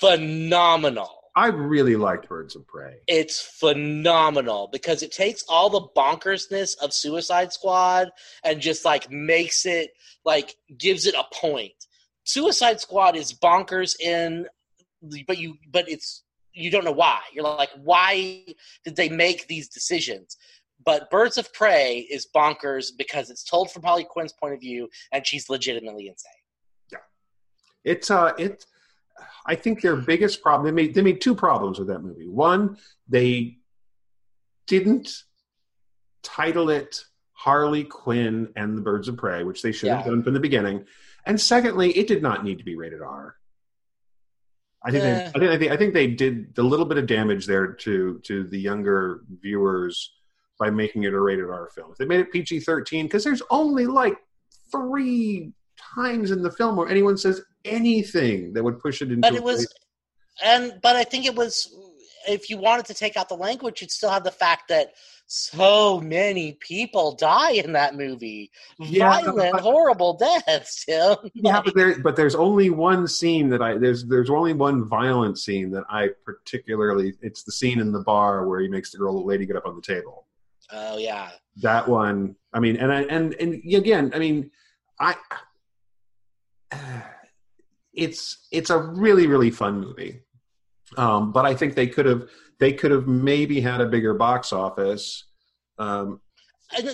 phenomenal. 0.00 1.15
I 1.36 1.48
really 1.48 1.96
liked 1.96 2.30
Birds 2.30 2.56
of 2.56 2.66
Prey. 2.66 2.96
It's 3.06 3.42
phenomenal 3.42 4.70
because 4.72 5.02
it 5.02 5.12
takes 5.12 5.44
all 5.50 5.68
the 5.68 5.86
bonkersness 5.94 6.78
of 6.82 6.94
Suicide 6.94 7.52
Squad 7.52 8.08
and 8.42 8.58
just 8.58 8.86
like 8.86 9.10
makes 9.10 9.66
it 9.66 9.90
like 10.24 10.56
gives 10.78 11.06
it 11.06 11.14
a 11.14 11.24
point. 11.34 11.74
Suicide 12.24 12.80
Squad 12.80 13.16
is 13.16 13.34
bonkers 13.34 14.00
in 14.00 14.46
but 15.26 15.36
you 15.36 15.56
but 15.70 15.88
it's 15.90 16.24
you 16.54 16.70
don't 16.70 16.84
know 16.84 16.92
why. 16.92 17.20
You're 17.34 17.44
like, 17.44 17.70
why 17.84 18.46
did 18.84 18.96
they 18.96 19.10
make 19.10 19.46
these 19.46 19.68
decisions? 19.68 20.38
But 20.82 21.10
Birds 21.10 21.36
of 21.36 21.52
Prey 21.52 21.98
is 22.10 22.26
bonkers 22.34 22.92
because 22.96 23.28
it's 23.28 23.44
told 23.44 23.70
from 23.70 23.82
Harley 23.82 24.06
Quinn's 24.08 24.32
point 24.32 24.54
of 24.54 24.60
view, 24.60 24.88
and 25.12 25.26
she's 25.26 25.50
legitimately 25.50 26.08
insane. 26.08 26.32
Yeah, 26.90 26.98
it's 27.84 28.10
uh, 28.10 28.32
it. 28.38 28.64
I 29.46 29.54
think 29.54 29.80
their 29.80 29.96
biggest 29.96 30.42
problem 30.42 30.64
they 30.64 30.82
made 30.82 30.94
they 30.94 31.02
made 31.02 31.20
two 31.20 31.34
problems 31.34 31.78
with 31.78 31.88
that 31.88 32.00
movie. 32.00 32.28
One, 32.28 32.78
they 33.08 33.58
didn't 34.66 35.22
title 36.22 36.70
it 36.70 37.04
Harley 37.32 37.84
Quinn 37.84 38.52
and 38.56 38.76
the 38.76 38.82
Birds 38.82 39.08
of 39.08 39.16
Prey, 39.16 39.44
which 39.44 39.62
they 39.62 39.72
should 39.72 39.86
yeah. 39.86 39.98
have 39.98 40.06
done 40.06 40.22
from 40.22 40.34
the 40.34 40.40
beginning. 40.40 40.84
And 41.24 41.40
secondly, 41.40 41.90
it 41.96 42.08
did 42.08 42.22
not 42.22 42.44
need 42.44 42.58
to 42.58 42.64
be 42.64 42.76
rated 42.76 43.02
R. 43.02 43.36
I 44.82 44.90
think, 44.90 45.02
they, 45.02 45.10
eh. 45.10 45.30
I 45.34 45.38
think 45.38 45.50
I 45.50 45.58
think 45.58 45.72
I 45.72 45.76
think 45.76 45.94
they 45.94 46.06
did 46.06 46.54
a 46.58 46.62
little 46.62 46.86
bit 46.86 46.98
of 46.98 47.06
damage 47.06 47.46
there 47.46 47.72
to 47.72 48.20
to 48.24 48.44
the 48.44 48.58
younger 48.58 49.22
viewers 49.40 50.12
by 50.58 50.70
making 50.70 51.02
it 51.02 51.12
a 51.12 51.20
rated 51.20 51.50
R 51.50 51.68
film. 51.74 51.90
If 51.90 51.98
they 51.98 52.04
made 52.04 52.20
it 52.20 52.32
PG 52.32 52.60
thirteen, 52.60 53.06
because 53.06 53.24
there's 53.24 53.42
only 53.50 53.86
like 53.86 54.16
three 54.70 55.52
times 55.94 56.30
in 56.30 56.42
the 56.42 56.50
film 56.50 56.76
where 56.76 56.88
anyone 56.88 57.16
says 57.16 57.42
anything 57.66 58.52
that 58.54 58.62
would 58.62 58.78
push 58.80 59.02
it 59.02 59.08
into. 59.08 59.20
But 59.20 59.34
it 59.34 59.42
was, 59.42 59.66
and 60.44 60.78
but 60.82 60.96
I 60.96 61.04
think 61.04 61.26
it 61.26 61.34
was. 61.34 61.74
If 62.28 62.50
you 62.50 62.58
wanted 62.58 62.86
to 62.86 62.94
take 62.94 63.16
out 63.16 63.28
the 63.28 63.36
language, 63.36 63.80
you'd 63.80 63.92
still 63.92 64.10
have 64.10 64.24
the 64.24 64.32
fact 64.32 64.68
that 64.68 64.94
so 65.26 66.00
many 66.00 66.52
people 66.52 67.14
die 67.14 67.52
in 67.52 67.72
that 67.72 67.96
movie. 67.96 68.50
Yeah, 68.78 69.20
Violent, 69.20 69.52
but, 69.52 69.60
horrible 69.60 70.14
deaths, 70.14 70.84
Tim. 70.88 71.16
Yeah, 71.34 71.60
but 71.64 71.74
there, 71.74 71.98
but 72.00 72.16
there's 72.16 72.34
only 72.34 72.70
one 72.70 73.08
scene 73.08 73.48
that 73.50 73.60
I 73.60 73.76
there's 73.78 74.04
there's 74.04 74.30
only 74.30 74.52
one 74.52 74.84
violent 74.84 75.38
scene 75.38 75.70
that 75.72 75.84
I 75.88 76.10
particularly. 76.24 77.14
It's 77.22 77.42
the 77.42 77.52
scene 77.52 77.80
in 77.80 77.92
the 77.92 78.00
bar 78.00 78.46
where 78.46 78.60
he 78.60 78.68
makes 78.68 78.92
the 78.92 78.98
girl 78.98 79.14
the 79.14 79.26
lady 79.26 79.46
get 79.46 79.56
up 79.56 79.66
on 79.66 79.74
the 79.76 79.82
table. 79.82 80.26
Oh 80.70 80.96
yeah, 80.98 81.30
that 81.62 81.88
one. 81.88 82.36
I 82.52 82.60
mean, 82.60 82.76
and 82.76 82.92
I 82.92 83.02
and 83.02 83.34
and 83.34 83.54
again, 83.74 84.12
I 84.14 84.18
mean, 84.18 84.50
I. 85.00 85.16
It's 87.96 88.46
it's 88.52 88.70
a 88.70 88.78
really 88.78 89.26
really 89.26 89.50
fun 89.50 89.80
movie, 89.80 90.20
um, 90.96 91.32
but 91.32 91.44
I 91.46 91.54
think 91.54 91.74
they 91.74 91.86
could 91.86 92.06
have 92.06 92.28
they 92.58 92.72
could 92.72 92.90
have 92.90 93.06
maybe 93.06 93.60
had 93.60 93.80
a 93.80 93.86
bigger 93.86 94.14
box 94.14 94.52
office. 94.52 95.24
Um, 95.78 96.20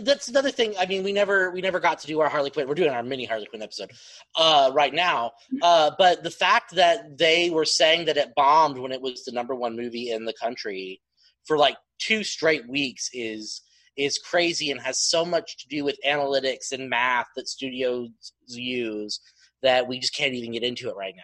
that's 0.03 0.29
another 0.29 0.51
thing. 0.51 0.75
I 0.79 0.87
mean, 0.87 1.03
we 1.03 1.13
never 1.13 1.51
we 1.51 1.61
never 1.61 1.81
got 1.81 1.99
to 2.01 2.07
do 2.07 2.21
our 2.21 2.29
Harley 2.29 2.51
Quinn. 2.51 2.69
We're 2.69 2.75
doing 2.75 2.91
our 2.91 3.03
mini 3.03 3.25
Harley 3.25 3.47
Quinn 3.47 3.63
episode 3.63 3.91
uh, 4.37 4.71
right 4.75 4.93
now. 4.93 5.33
Uh, 5.63 5.91
but 5.99 6.23
the 6.23 6.31
fact 6.31 6.75
that 6.75 7.17
they 7.19 7.51
were 7.51 7.65
saying 7.65 8.07
that 8.07 8.17
it 8.17 8.35
bombed 8.37 8.79
when 8.79 8.93
it 8.93 9.01
was 9.01 9.25
the 9.25 9.33
number 9.33 9.55
one 9.55 9.75
movie 9.75 10.11
in 10.11 10.25
the 10.25 10.35
country 10.35 11.01
for 11.47 11.57
like 11.57 11.77
two 11.99 12.23
straight 12.23 12.69
weeks 12.69 13.09
is 13.13 13.63
is 13.97 14.19
crazy 14.19 14.71
and 14.71 14.81
has 14.81 15.01
so 15.01 15.25
much 15.25 15.59
to 15.59 15.69
do 15.69 15.85
with 15.85 15.99
analytics 16.07 16.73
and 16.73 16.89
math 16.89 17.27
that 17.37 17.49
studios 17.49 18.11
use 18.47 19.21
that 19.63 19.87
we 19.87 19.99
just 19.99 20.15
can't 20.15 20.35
even 20.35 20.53
get 20.53 20.63
into 20.63 20.89
it 20.89 20.97
right 20.97 21.15
now. 21.17 21.23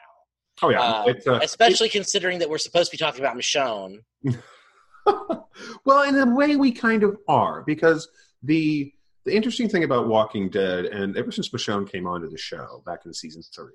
Oh 0.62 0.71
yeah, 0.71 0.80
uh, 0.80 1.14
uh, 1.26 1.40
especially 1.42 1.88
considering 1.88 2.38
that 2.40 2.50
we're 2.50 2.59
supposed 2.59 2.90
to 2.90 2.97
be 2.97 2.99
talking 2.99 3.21
about 3.21 3.37
Michonne. 3.37 3.99
well, 5.85 6.02
in 6.02 6.16
a 6.16 6.35
way, 6.35 6.57
we 6.57 6.73
kind 6.73 7.02
of 7.02 7.16
are 7.28 7.62
because 7.62 8.09
the 8.42 8.92
the 9.25 9.35
interesting 9.35 9.68
thing 9.68 9.85
about 9.85 10.09
Walking 10.09 10.49
Dead, 10.49 10.87
and 10.87 11.16
ever 11.16 11.30
since 11.30 11.50
Michonne 11.50 11.90
came 11.90 12.07
onto 12.07 12.28
the 12.28 12.38
show 12.38 12.83
back 12.87 13.07
in 13.07 13.12
season 13.12 13.42
three, 13.54 13.73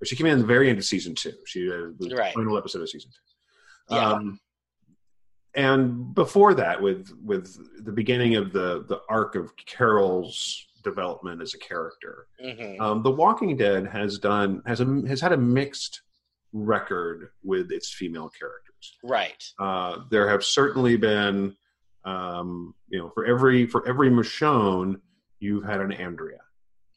or 0.00 0.04
she 0.04 0.16
came 0.16 0.26
in 0.26 0.32
at 0.32 0.38
the 0.38 0.46
very 0.46 0.68
end 0.68 0.78
of 0.78 0.84
season 0.84 1.14
two, 1.14 1.32
she 1.46 1.70
uh, 1.70 1.92
the 1.98 2.14
right. 2.16 2.34
final 2.34 2.58
episode 2.58 2.82
of 2.82 2.90
season 2.90 3.10
two. 3.10 3.94
Yeah. 3.94 4.10
Um, 4.10 4.40
and 5.54 6.14
before 6.14 6.54
that, 6.54 6.80
with 6.80 7.10
with 7.24 7.84
the 7.84 7.92
beginning 7.92 8.36
of 8.36 8.52
the 8.52 8.84
the 8.88 9.00
arc 9.08 9.34
of 9.34 9.54
Carol's 9.56 10.66
development 10.82 11.42
as 11.42 11.54
a 11.54 11.58
character, 11.58 12.26
mm-hmm. 12.44 12.80
um, 12.80 13.02
The 13.02 13.10
Walking 13.10 13.56
Dead 13.56 13.86
has 13.86 14.18
done 14.18 14.62
has 14.66 14.80
a 14.80 15.02
has 15.06 15.20
had 15.20 15.32
a 15.32 15.36
mixed 15.36 16.02
record 16.52 17.30
with 17.42 17.70
its 17.70 17.92
female 17.92 18.28
characters. 18.28 18.96
Right. 19.04 19.42
Uh, 19.58 19.98
there 20.10 20.28
have 20.28 20.44
certainly 20.44 20.96
been, 20.96 21.56
um, 22.04 22.74
you 22.88 22.98
know, 22.98 23.10
for 23.10 23.24
every 23.24 23.66
for 23.66 23.86
every 23.88 24.10
Michonne, 24.10 25.00
you've 25.38 25.64
had 25.64 25.80
an 25.80 25.92
Andrea. 25.92 26.40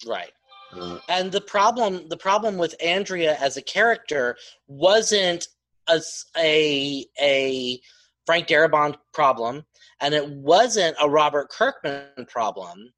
Right. 0.07 0.31
Uh, 0.75 0.97
and 1.09 1.31
the 1.31 1.41
problem 1.41 2.07
the 2.09 2.17
problem 2.17 2.57
with 2.57 2.75
Andrea 2.83 3.37
as 3.39 3.57
a 3.57 3.61
character 3.61 4.35
wasn't 4.67 5.47
a 5.89 6.01
a, 6.37 7.05
a 7.21 7.79
Frank 8.25 8.47
Darabont 8.47 8.95
problem, 9.13 9.65
and 9.99 10.13
it 10.13 10.27
wasn't 10.27 10.95
a 11.01 11.09
Robert 11.09 11.49
Kirkman 11.49 12.25
problem. 12.27 12.91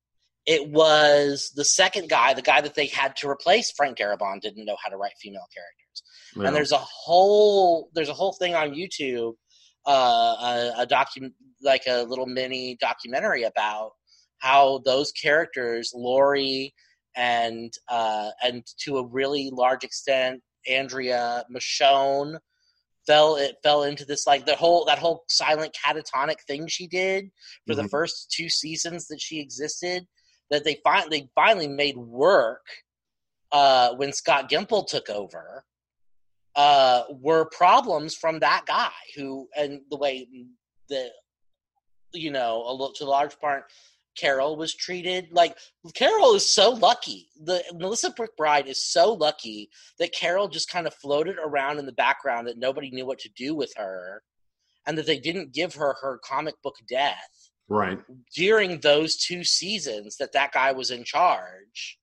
It 0.46 0.70
was 0.70 1.52
the 1.56 1.66
second 1.66 2.10
guy, 2.10 2.34
the 2.34 2.42
guy 2.42 2.62
that 2.62 2.76
they 2.76 2.86
had 2.86 3.16
to 3.18 3.30
replace 3.30 3.72
Frank 3.72 3.98
Darabont, 3.98 4.42
didn't 4.42 4.66
know 4.66 4.78
how 4.84 4.90
to 4.90 4.98
write 4.98 5.14
female 5.20 5.48
characters. 5.54 6.46
And 6.48 6.56
there's 6.56 6.72
a 6.72 6.78
whole 6.78 7.90
there's 7.94 8.10
a 8.10 8.14
whole 8.14 8.34
thing 8.34 8.56
on 8.56 8.72
YouTube, 8.72 9.34
uh, 9.88 9.92
a, 9.92 10.74
a 10.80 10.86
document 10.86 11.34
like 11.64 11.84
a 11.88 12.04
little 12.04 12.26
mini 12.26 12.78
documentary 12.80 13.44
about 13.44 13.92
how 14.40 14.82
those 14.86 15.12
characters, 15.12 15.94
Lori 15.96 16.74
and 17.16 17.74
uh, 17.88 18.30
and 18.44 18.64
to 18.82 18.98
a 18.98 19.06
really 19.06 19.50
large 19.52 19.84
extent, 19.84 20.42
Andrea 20.70 21.46
Michonne, 21.54 22.38
fell 23.08 23.36
it 23.36 23.56
fell 23.64 23.84
into 23.84 24.06
this 24.06 24.28
like 24.28 24.46
the 24.46 24.56
whole 24.56 24.86
that 24.86 25.00
whole 25.00 25.24
silent 25.30 25.76
catatonic 25.86 26.42
thing 26.48 26.68
she 26.68 26.88
did 26.88 27.30
for 27.66 27.74
mm-hmm. 27.74 27.84
the 27.84 27.90
first 27.90 28.32
two 28.32 28.50
seasons 28.50 29.08
that 29.08 29.22
she 29.22 29.40
existed 29.40 30.06
that 30.52 30.64
they 30.64 30.80
finally 30.84 31.30
finally 31.36 31.68
made 31.68 31.98
work 31.98 32.66
uh, 33.52 33.94
when 33.96 34.14
Scott 34.14 34.50
Gimple 34.50 34.88
took 34.88 35.10
over 35.10 35.64
uh, 36.56 37.04
were 37.10 37.46
problems 37.46 38.16
from 38.16 38.40
that 38.40 38.66
guy 38.66 38.92
who, 39.16 39.48
and 39.58 39.82
the 39.90 39.98
way 39.98 40.28
the, 40.90 41.10
you 42.14 42.32
know, 42.32 42.64
a, 42.68 42.72
little 42.72 42.94
to 42.94 43.04
a 43.04 43.06
large 43.06 43.38
part, 43.40 43.66
Carol 44.18 44.56
was 44.56 44.74
treated. 44.74 45.28
Like 45.32 45.58
Carol 45.94 46.36
is 46.36 46.50
so 46.50 46.72
lucky. 46.72 47.28
The 47.44 47.62
Melissa 47.74 48.12
McBride 48.12 48.68
is 48.68 48.84
so 48.84 49.14
lucky 49.14 49.70
that 50.00 50.14
Carol 50.14 50.48
just 50.48 50.70
kind 50.70 50.88
of 50.88 50.94
floated 50.94 51.36
around 51.38 51.80
in 51.80 51.86
the 51.86 51.92
background 51.92 52.48
that 52.48 52.58
nobody 52.58 52.90
knew 52.92 53.06
what 53.06 53.20
to 53.20 53.30
do 53.36 53.54
with 53.54 53.74
her, 53.76 54.24
and 54.88 54.98
that 54.98 55.06
they 55.06 55.20
didn't 55.20 55.54
give 55.54 55.76
her 55.76 55.96
her 56.02 56.20
comic 56.24 56.56
book 56.64 56.76
death. 56.88 57.45
Right 57.68 58.00
during 58.36 58.80
those 58.80 59.16
two 59.16 59.44
seasons 59.44 60.18
that 60.18 60.34
that 60.34 60.52
guy 60.52 60.72
was 60.72 60.92
in 60.92 61.04
charge, 61.04 61.98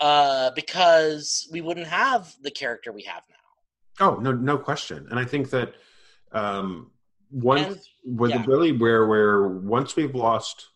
uh, 0.00 0.50
because 0.54 1.48
we 1.52 1.60
wouldn't 1.60 1.86
have 1.86 2.34
the 2.42 2.50
character 2.50 2.92
we 2.92 3.02
have 3.02 3.22
now. 3.28 4.06
Oh 4.06 4.16
no, 4.16 4.32
no 4.32 4.58
question. 4.58 5.06
And 5.10 5.18
I 5.18 5.24
think 5.24 5.50
that 5.50 5.74
um, 6.32 6.90
once 7.30 7.88
and, 8.04 8.18
with 8.18 8.30
yeah. 8.30 8.44
really 8.46 8.72
where 8.72 9.06
where 9.06 9.48
once 9.48 9.96
we've 9.96 10.14
lost 10.14 10.68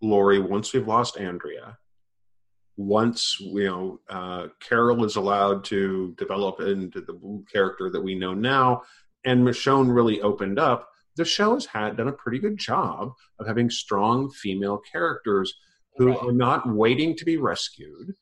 Lori, 0.00 0.40
once 0.40 0.72
we've 0.72 0.86
lost 0.86 1.18
Andrea, 1.18 1.78
once 2.76 3.38
you 3.40 3.64
know 3.64 4.00
uh, 4.08 4.48
Carol 4.60 5.04
is 5.04 5.16
allowed 5.16 5.64
to 5.64 6.14
develop 6.18 6.60
into 6.60 7.00
the 7.00 7.44
character 7.52 7.90
that 7.90 8.00
we 8.00 8.14
know 8.14 8.34
now, 8.34 8.82
and 9.24 9.44
Michonne 9.44 9.94
really 9.94 10.20
opened 10.20 10.58
up, 10.58 10.90
the 11.16 11.24
show 11.24 11.54
has 11.54 11.66
had 11.66 11.96
done 11.96 12.08
a 12.08 12.12
pretty 12.12 12.38
good 12.38 12.58
job 12.58 13.12
of 13.38 13.46
having 13.46 13.70
strong 13.70 14.30
female 14.30 14.78
characters 14.78 15.54
who 15.96 16.08
right. 16.08 16.18
are 16.22 16.32
not 16.32 16.68
waiting 16.68 17.16
to 17.16 17.24
be 17.24 17.36
rescued, 17.36 18.14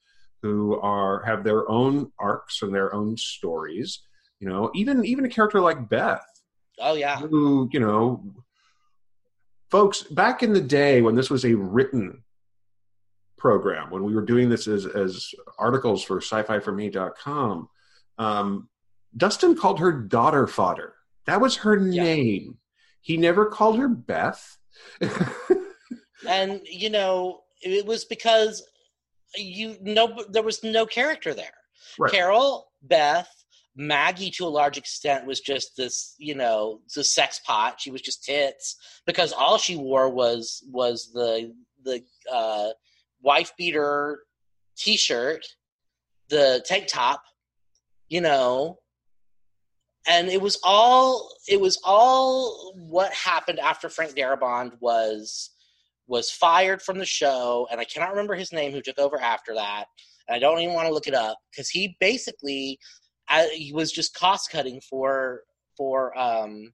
who 0.42 0.80
are 0.80 1.22
have 1.24 1.44
their 1.44 1.68
own 1.68 2.10
arcs 2.18 2.62
and 2.62 2.74
their 2.74 2.94
own 2.94 3.16
stories, 3.16 4.02
you 4.40 4.48
know, 4.48 4.70
even 4.74 5.04
even 5.04 5.24
a 5.24 5.28
character 5.28 5.60
like 5.60 5.88
Beth. 5.88 6.24
Oh 6.78 6.94
yeah. 6.94 7.18
Who 7.18 7.68
you 7.72 7.80
know, 7.80 8.24
folks 9.70 10.02
back 10.02 10.42
in 10.42 10.52
the 10.52 10.60
day 10.60 11.02
when 11.02 11.14
this 11.14 11.30
was 11.30 11.44
a 11.44 11.54
written 11.54 12.22
program, 13.38 13.90
when 13.90 14.04
we 14.04 14.14
were 14.14 14.24
doing 14.24 14.48
this 14.48 14.68
as 14.68 14.86
as 14.86 15.30
articles 15.58 16.02
for 16.02 16.18
sci-fi4me.com, 16.18 17.68
um, 18.18 18.68
Dustin 19.16 19.56
called 19.56 19.80
her 19.80 19.92
daughter 19.92 20.46
fodder. 20.46 20.94
That 21.26 21.40
was 21.40 21.56
her 21.56 21.76
yeah. 21.76 22.02
name. 22.02 22.58
He 23.04 23.18
never 23.18 23.44
called 23.44 23.78
her 23.78 23.86
Beth. 23.88 24.56
and 26.28 26.62
you 26.64 26.88
know, 26.88 27.42
it 27.62 27.84
was 27.84 28.06
because 28.06 28.66
you 29.36 29.76
know 29.82 30.24
there 30.30 30.42
was 30.42 30.64
no 30.64 30.86
character 30.86 31.34
there. 31.34 31.52
Right. 31.98 32.10
Carol, 32.10 32.72
Beth, 32.80 33.28
Maggie, 33.76 34.30
to 34.32 34.46
a 34.46 34.48
large 34.48 34.78
extent, 34.78 35.26
was 35.26 35.40
just 35.40 35.76
this, 35.76 36.14
you 36.16 36.34
know, 36.34 36.80
the 36.94 37.04
sex 37.04 37.42
pot. 37.46 37.78
She 37.78 37.90
was 37.90 38.00
just 38.00 38.24
tits 38.24 38.76
because 39.06 39.34
all 39.34 39.58
she 39.58 39.76
wore 39.76 40.08
was 40.08 40.64
was 40.72 41.12
the 41.12 41.54
the 41.84 42.02
uh, 42.32 42.70
wife 43.20 43.52
beater 43.58 44.20
T-shirt, 44.78 45.44
the 46.30 46.64
tank 46.64 46.86
top, 46.88 47.22
you 48.08 48.22
know, 48.22 48.78
and 50.06 50.28
it 50.28 50.40
was 50.40 50.58
all 50.62 51.30
it 51.48 51.60
was 51.60 51.78
all 51.84 52.72
what 52.76 53.12
happened 53.12 53.58
after 53.58 53.88
Frank 53.88 54.14
Darabont 54.14 54.72
was 54.80 55.50
was 56.06 56.30
fired 56.30 56.82
from 56.82 56.98
the 56.98 57.06
show, 57.06 57.66
and 57.70 57.80
I 57.80 57.84
cannot 57.84 58.10
remember 58.10 58.34
his 58.34 58.52
name 58.52 58.72
who 58.72 58.82
took 58.82 58.98
over 58.98 59.18
after 59.20 59.54
that. 59.54 59.86
And 60.28 60.36
I 60.36 60.38
don't 60.38 60.60
even 60.60 60.74
want 60.74 60.86
to 60.88 60.94
look 60.94 61.06
it 61.06 61.14
up 61.14 61.38
because 61.50 61.70
he 61.70 61.96
basically 62.00 62.78
uh, 63.30 63.44
he 63.52 63.72
was 63.72 63.90
just 63.92 64.14
cost 64.14 64.50
cutting 64.50 64.80
for 64.88 65.42
for 65.76 66.16
um 66.18 66.72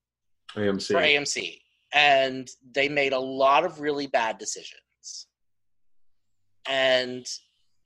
AMC. 0.56 0.86
for 0.88 1.00
AMC, 1.00 1.58
and 1.92 2.48
they 2.74 2.88
made 2.88 3.12
a 3.12 3.18
lot 3.18 3.64
of 3.64 3.80
really 3.80 4.08
bad 4.08 4.38
decisions. 4.38 5.26
And 6.68 7.24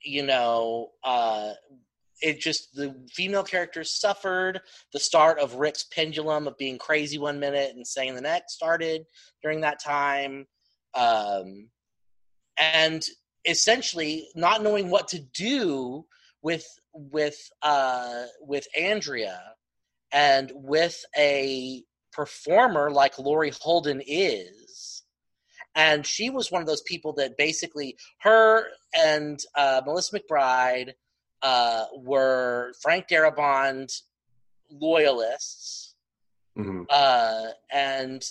you 0.03 0.23
know, 0.23 0.89
uh, 1.03 1.51
it 2.21 2.39
just 2.39 2.73
the 2.73 2.95
female 3.11 3.43
characters 3.43 3.99
suffered. 3.99 4.61
The 4.93 4.99
start 4.99 5.39
of 5.39 5.55
Rick's 5.55 5.83
pendulum 5.83 6.47
of 6.47 6.57
being 6.57 6.77
crazy 6.77 7.17
one 7.17 7.39
minute 7.39 7.75
and 7.75 7.85
saying 7.85 8.15
the 8.15 8.21
next 8.21 8.53
started 8.53 9.05
during 9.41 9.61
that 9.61 9.83
time, 9.83 10.47
um, 10.93 11.69
and 12.57 13.03
essentially 13.45 14.29
not 14.35 14.63
knowing 14.63 14.89
what 14.89 15.09
to 15.09 15.19
do 15.19 16.05
with 16.41 16.65
with 16.93 17.37
uh, 17.61 18.25
with 18.41 18.67
Andrea 18.79 19.41
and 20.11 20.51
with 20.55 21.03
a 21.17 21.83
performer 22.13 22.89
like 22.89 23.19
Laurie 23.19 23.53
Holden 23.61 24.01
is. 24.05 25.03
And 25.77 26.05
she 26.05 26.29
was 26.29 26.49
one 26.49 26.61
of 26.61 26.67
those 26.67 26.83
people 26.83 27.13
that 27.13 27.35
basically 27.37 27.97
her 28.19 28.67
and 28.97 29.37
uh, 29.55 29.81
Melissa 29.85 30.17
McBride 30.17 30.93
uh, 31.45 31.85
were 31.95 32.73
Frank 32.81 33.07
Darabont 33.07 34.01
loyalists, 34.71 35.93
hmm 36.55 36.83
uh, 36.89 37.47
and 37.71 38.23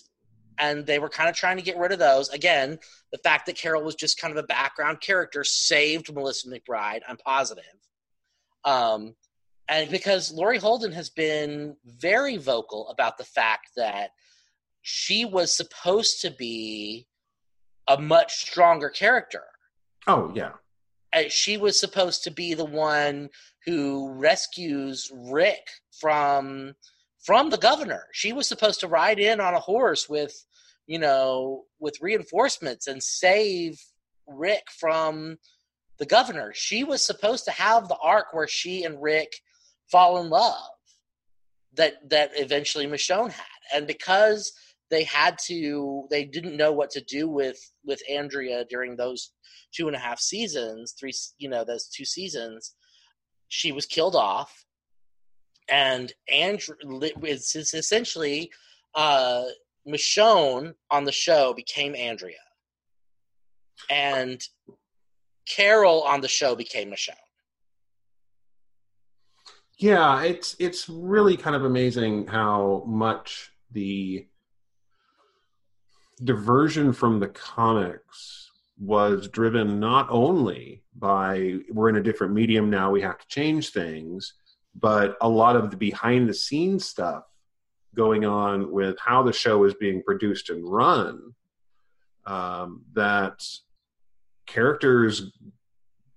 and 0.59 0.85
they 0.87 0.99
were 0.99 1.09
kind 1.09 1.29
of 1.29 1.37
trying 1.37 1.57
to 1.57 1.63
get 1.63 1.77
rid 1.77 1.93
of 1.93 1.99
those. 1.99 2.29
Again, 2.31 2.79
the 3.13 3.19
fact 3.19 3.47
that 3.47 3.57
Carol 3.57 3.83
was 3.83 3.95
just 3.95 4.21
kind 4.21 4.37
of 4.37 4.43
a 4.43 4.47
background 4.47 5.01
character 5.01 5.45
saved 5.45 6.13
Melissa 6.13 6.49
McBride. 6.49 7.03
I'm 7.09 7.17
positive, 7.19 7.65
um, 8.65 9.15
and 9.69 9.89
because 9.91 10.33
Laurie 10.33 10.59
Holden 10.59 10.93
has 10.93 11.09
been 11.11 11.77
very 11.87 12.37
vocal 12.37 12.89
about 12.89 13.17
the 13.19 13.25
fact 13.25 13.71
that 13.77 14.11
she 14.83 15.25
was 15.25 15.55
supposed 15.55 16.21
to 16.23 16.31
be 16.31 17.07
a 17.87 17.97
much 18.01 18.33
stronger 18.33 18.89
character 18.89 19.45
Oh 20.07 20.33
yeah. 20.35 20.53
Uh, 21.15 21.23
she 21.29 21.57
was 21.57 21.79
supposed 21.79 22.25
to 22.25 22.31
be 22.31 22.55
the 22.55 22.65
one 22.65 23.31
who 23.65 24.13
rescues 24.13 25.11
Rick 25.15 25.67
from 26.01 26.75
from 27.25 27.49
the 27.51 27.59
governor. 27.59 28.07
She 28.13 28.33
was 28.33 28.47
supposed 28.47 28.81
to 28.81 28.89
ride 28.89 29.19
in 29.19 29.41
on 29.41 29.55
a 29.55 29.61
horse 29.61 30.09
with, 30.09 30.35
you 30.87 30.99
know, 30.99 31.65
with 31.81 32.03
reinforcements 32.03 32.87
and 32.87 33.03
save 33.03 33.81
Rick 34.27 34.65
from 34.79 35.39
the 35.99 36.05
governor. 36.07 36.53
She 36.55 36.85
was 36.85 37.03
supposed 37.05 37.47
to 37.47 37.51
have 37.51 37.89
the 37.89 37.97
arc 37.97 38.35
where 38.35 38.49
she 38.49 38.85
and 38.85 39.01
Rick 39.01 39.33
fall 39.91 40.21
in 40.21 40.29
love 40.29 40.69
that 41.75 41.95
that 42.11 42.33
eventually 42.35 42.87
Michonne 42.87 43.31
had. 43.31 43.45
And 43.75 43.87
because 43.87 44.53
they 44.91 45.05
had 45.05 45.39
to 45.47 46.07
they 46.11 46.25
didn't 46.25 46.57
know 46.57 46.73
what 46.73 46.91
to 46.91 47.01
do 47.01 47.29
with 47.29 47.59
with 47.85 48.01
Andrea 48.11 48.65
during 48.69 48.97
those 48.97 49.33
two 49.75 49.87
and 49.87 49.97
a 49.97 49.99
half 49.99 50.21
seasons, 50.21 50.95
three, 50.99 51.13
you 51.39 51.49
know, 51.49 51.65
those 51.65 51.89
two 51.89 52.05
seasons, 52.05 52.75
she 53.49 53.73
was 53.73 53.87
killed 53.87 54.17
off, 54.17 54.65
and 55.69 56.13
Andrew 56.31 56.77
it's, 57.23 57.57
essentially 57.57 58.51
uh, 58.95 59.45
Michonne 59.87 60.75
on 60.91 61.05
the 61.05 61.13
show 61.13 61.53
became 61.55 61.95
Andrea, 61.95 62.37
and 63.91 64.41
Carol 65.49 66.03
on 66.03 66.21
the 66.21 66.29
show 66.29 66.55
became 66.55 66.91
Michonne. 66.91 67.15
Yeah, 69.79 70.23
it's 70.23 70.55
it's 70.59 70.89
really 70.89 71.37
kind 71.37 71.57
of 71.57 71.65
amazing 71.65 72.29
how 72.29 72.85
much 72.87 73.51
the 73.73 74.27
diversion 76.23 76.93
from 76.93 77.21
the 77.21 77.29
comics 77.29 78.51
was 78.79 79.29
driven 79.29 79.81
not 79.81 80.09
only 80.11 80.83
by 80.97 81.59
we're 81.71 81.89
in 81.89 81.97
a 81.97 82.03
different 82.03 82.33
medium 82.33 82.71
now, 82.71 82.91
we 82.91 83.03
have 83.03 83.19
to 83.19 83.27
change 83.29 83.71
things, 83.71 84.35
but 84.75 85.17
a 85.21 85.29
lot 85.29 85.57
of 85.57 85.71
the 85.71 85.77
behind 85.77 86.29
the 86.29 86.35
scenes 86.35 86.87
stuff 86.87 87.25
going 87.95 88.25
on 88.25 88.71
with 88.73 88.97
how 88.99 89.23
the 89.23 89.33
show 89.33 89.65
is 89.65 89.75
being 89.75 90.03
produced 90.03 90.51
and 90.51 90.69
run. 90.69 91.35
Um, 92.27 92.83
that 92.95 93.47
characters 94.47 95.31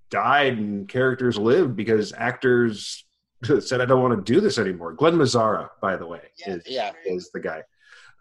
died 0.10 0.57
and 0.57 0.88
characters 0.88 1.38
lived 1.38 1.75
because 1.75 2.13
actors 2.17 3.05
said, 3.60 3.81
"I 3.81 3.86
don't 3.86 4.01
want 4.01 4.25
to 4.25 4.33
do 4.33 4.39
this 4.39 4.57
anymore." 4.57 4.93
Glen 4.93 5.15
Mazzara, 5.15 5.69
by 5.81 5.97
the 5.97 6.07
way, 6.07 6.21
is 6.45 6.63
Yeah, 6.65 6.91
is 7.05 7.29
the 7.31 7.39
guy. 7.39 7.63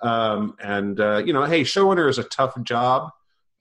Um, 0.02 0.56
and 0.62 0.98
uh, 1.00 1.22
you 1.24 1.32
know, 1.32 1.44
hey, 1.44 1.62
showrunner 1.62 2.09
is 2.09 2.18
a 2.18 2.24
tough 2.24 2.61
job. 2.62 3.11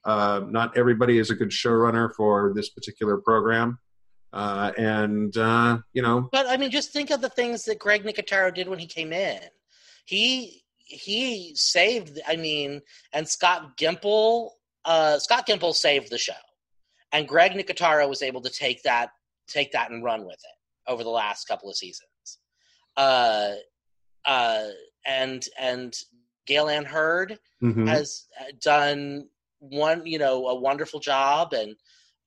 Uh, 0.04 0.42
not 0.48 0.78
everybody 0.78 1.18
is 1.18 1.30
a 1.30 1.36
good 1.36 1.50
showrunner 1.50 2.14
for 2.16 2.54
this 2.54 2.70
particular 2.70 3.18
program. 3.18 3.80
Uh, 4.32 4.72
and 4.78 5.36
uh, 5.38 5.78
you 5.94 6.02
know, 6.02 6.28
but 6.32 6.46
I 6.48 6.58
mean, 6.58 6.70
just 6.70 6.92
think 6.92 7.10
of 7.10 7.22
the 7.22 7.30
things 7.30 7.64
that 7.64 7.80
Greg 7.80 8.04
Nicotero 8.04 8.54
did 8.54 8.68
when 8.68 8.80
he 8.80 8.86
came 8.86 9.14
in. 9.14 9.40
He 10.06 10.64
he 10.78 11.54
saved. 11.56 12.20
I 12.28 12.36
mean, 12.36 12.82
and 13.14 13.28
Scott 13.28 13.78
Gimple. 13.78 14.50
Uh, 14.84 15.18
Scott 15.18 15.48
Gimple 15.48 15.74
saved 15.74 16.12
the 16.12 16.18
show, 16.18 16.34
and 17.12 17.28
Greg 17.28 17.54
Nicotero 17.54 18.08
was 18.08 18.22
able 18.22 18.42
to 18.42 18.50
take 18.50 18.84
that 18.84 19.12
take 19.48 19.72
that 19.72 19.90
and 19.90 20.04
run 20.04 20.26
with 20.26 20.36
it 20.36 20.92
over 20.92 21.04
the 21.04 21.10
last 21.10 21.48
couple 21.48 21.70
of 21.70 21.78
seasons. 21.78 22.40
Uh, 22.98 23.54
uh, 24.26 24.68
and 25.06 25.46
and 25.60 25.94
Gale 26.46 26.70
Anne 26.70 26.86
Hurd 26.86 27.40
mhm. 27.62 27.88
has 27.88 28.28
done 28.62 29.28
one, 29.60 30.06
you 30.06 30.20
know, 30.20 30.48
a 30.48 30.56
wonderful 30.56 31.00
job, 31.00 31.54
and 31.54 31.76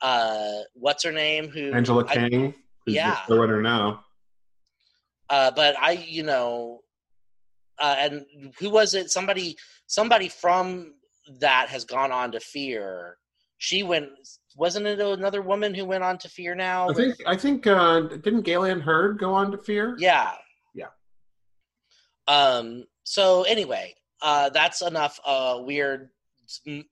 uh, 0.01 0.61
what's 0.75 1.05
her 1.05 1.13
name? 1.13 1.49
Who 1.49 1.73
Angela 1.73 2.05
I- 2.09 2.29
who's 2.29 2.55
yeah. 2.95 3.21
the 3.29 3.35
showrunner 3.35 3.63
now. 3.63 4.05
uh, 5.31 5.51
but 5.51 5.77
I, 5.81 5.93
you 5.93 6.23
know, 6.23 6.81
uh, 7.79 7.97
and 7.99 8.25
who 8.59 8.71
was 8.71 8.95
it? 8.95 9.11
Somebody, 9.11 9.57
somebody 9.87 10.29
from 10.29 10.95
that 11.41 11.69
has 11.69 11.85
gone 11.85 12.13
on 12.13 12.33
to 12.33 12.41
Fear. 12.41 13.17
She 13.59 13.83
went. 13.83 14.09
Wasn't 14.57 14.87
it 14.87 14.99
another 14.99 15.41
woman 15.41 15.73
who 15.73 15.85
went 15.85 16.03
on 16.03 16.19
to 16.19 16.29
Fear 16.29 16.57
now? 16.57 16.89
I 16.89 16.95
think 16.95 17.15
I 17.27 17.37
think 17.37 17.67
uh, 17.67 18.01
didn't 18.01 18.43
Gail 18.43 18.65
Galen 18.65 18.81
Hurd 18.81 19.19
go 19.19 19.33
on 19.33 19.53
to 19.53 19.59
Fear? 19.59 19.97
Yeah. 19.99 20.33
Yeah. 20.75 20.89
Um. 22.27 22.85
So 23.05 23.43
anyway, 23.45 23.95
uh, 24.23 24.49
that's 24.51 24.83
enough. 24.83 25.19
Uh, 25.25 25.61
weird 25.65 26.11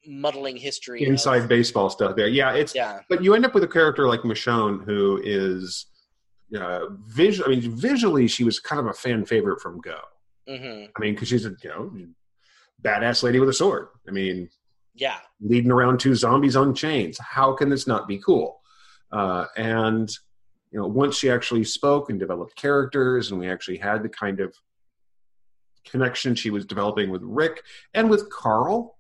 muddling 0.07 0.57
history. 0.57 1.03
of- 1.03 1.09
Inside 1.09 1.49
baseball 1.49 1.91
stuff 1.91 2.17
there. 2.17 2.29
Yeah, 2.29 2.53
it's 2.53 2.75
yeah. 2.75 3.01
but 3.09 3.23
you 3.23 3.35
end 3.35 3.45
up 3.47 3.55
with 3.55 3.65
a 3.65 3.69
character 3.69 4.07
like 4.07 4.21
Michonne 4.21 4.85
who 4.85 5.21
is 5.25 5.87
uh, 6.59 6.81
visual. 7.07 7.49
I 7.51 7.57
mean, 7.57 7.71
visually, 7.77 8.29
she 8.29 8.45
was 8.45 8.61
kind 8.61 8.81
of 8.81 8.87
a 8.87 8.93
fan 8.93 9.25
favorite 9.25 9.61
from 9.61 9.81
Go. 9.81 9.99
hmm 10.49 10.85
I 10.97 11.01
mean, 11.01 11.15
because 11.15 11.29
she's 11.29 11.47
a 11.47 11.55
you 11.63 11.69
know 11.71 11.93
badass 12.83 13.23
lady 13.23 13.41
with 13.41 13.49
a 13.49 13.53
sword. 13.55 13.89
I 14.07 14.11
mean, 14.13 14.49
Yeah. 14.95 15.17
leading 15.41 15.71
around 15.71 15.99
two 16.01 16.15
zombies 16.15 16.55
on 16.57 16.75
chains. 16.75 17.19
How 17.19 17.55
can 17.55 17.69
this 17.71 17.87
not 17.87 18.07
be 18.07 18.19
cool? 18.19 18.61
Uh, 19.11 19.47
and 19.57 20.09
you 20.73 20.81
know, 20.81 20.87
once 20.87 21.17
she 21.17 21.31
actually 21.31 21.65
spoke 21.65 22.11
and 22.11 22.19
developed 22.21 22.55
characters, 22.57 23.31
and 23.31 23.41
we 23.41 23.49
actually 23.49 23.79
had 23.79 24.03
the 24.03 24.09
kind 24.11 24.41
of 24.41 24.55
connection 25.91 26.35
she 26.35 26.51
was 26.51 26.65
developing 26.67 27.11
with 27.11 27.23
Rick 27.23 27.63
and 27.95 28.11
with 28.11 28.29
Carl, 28.31 28.99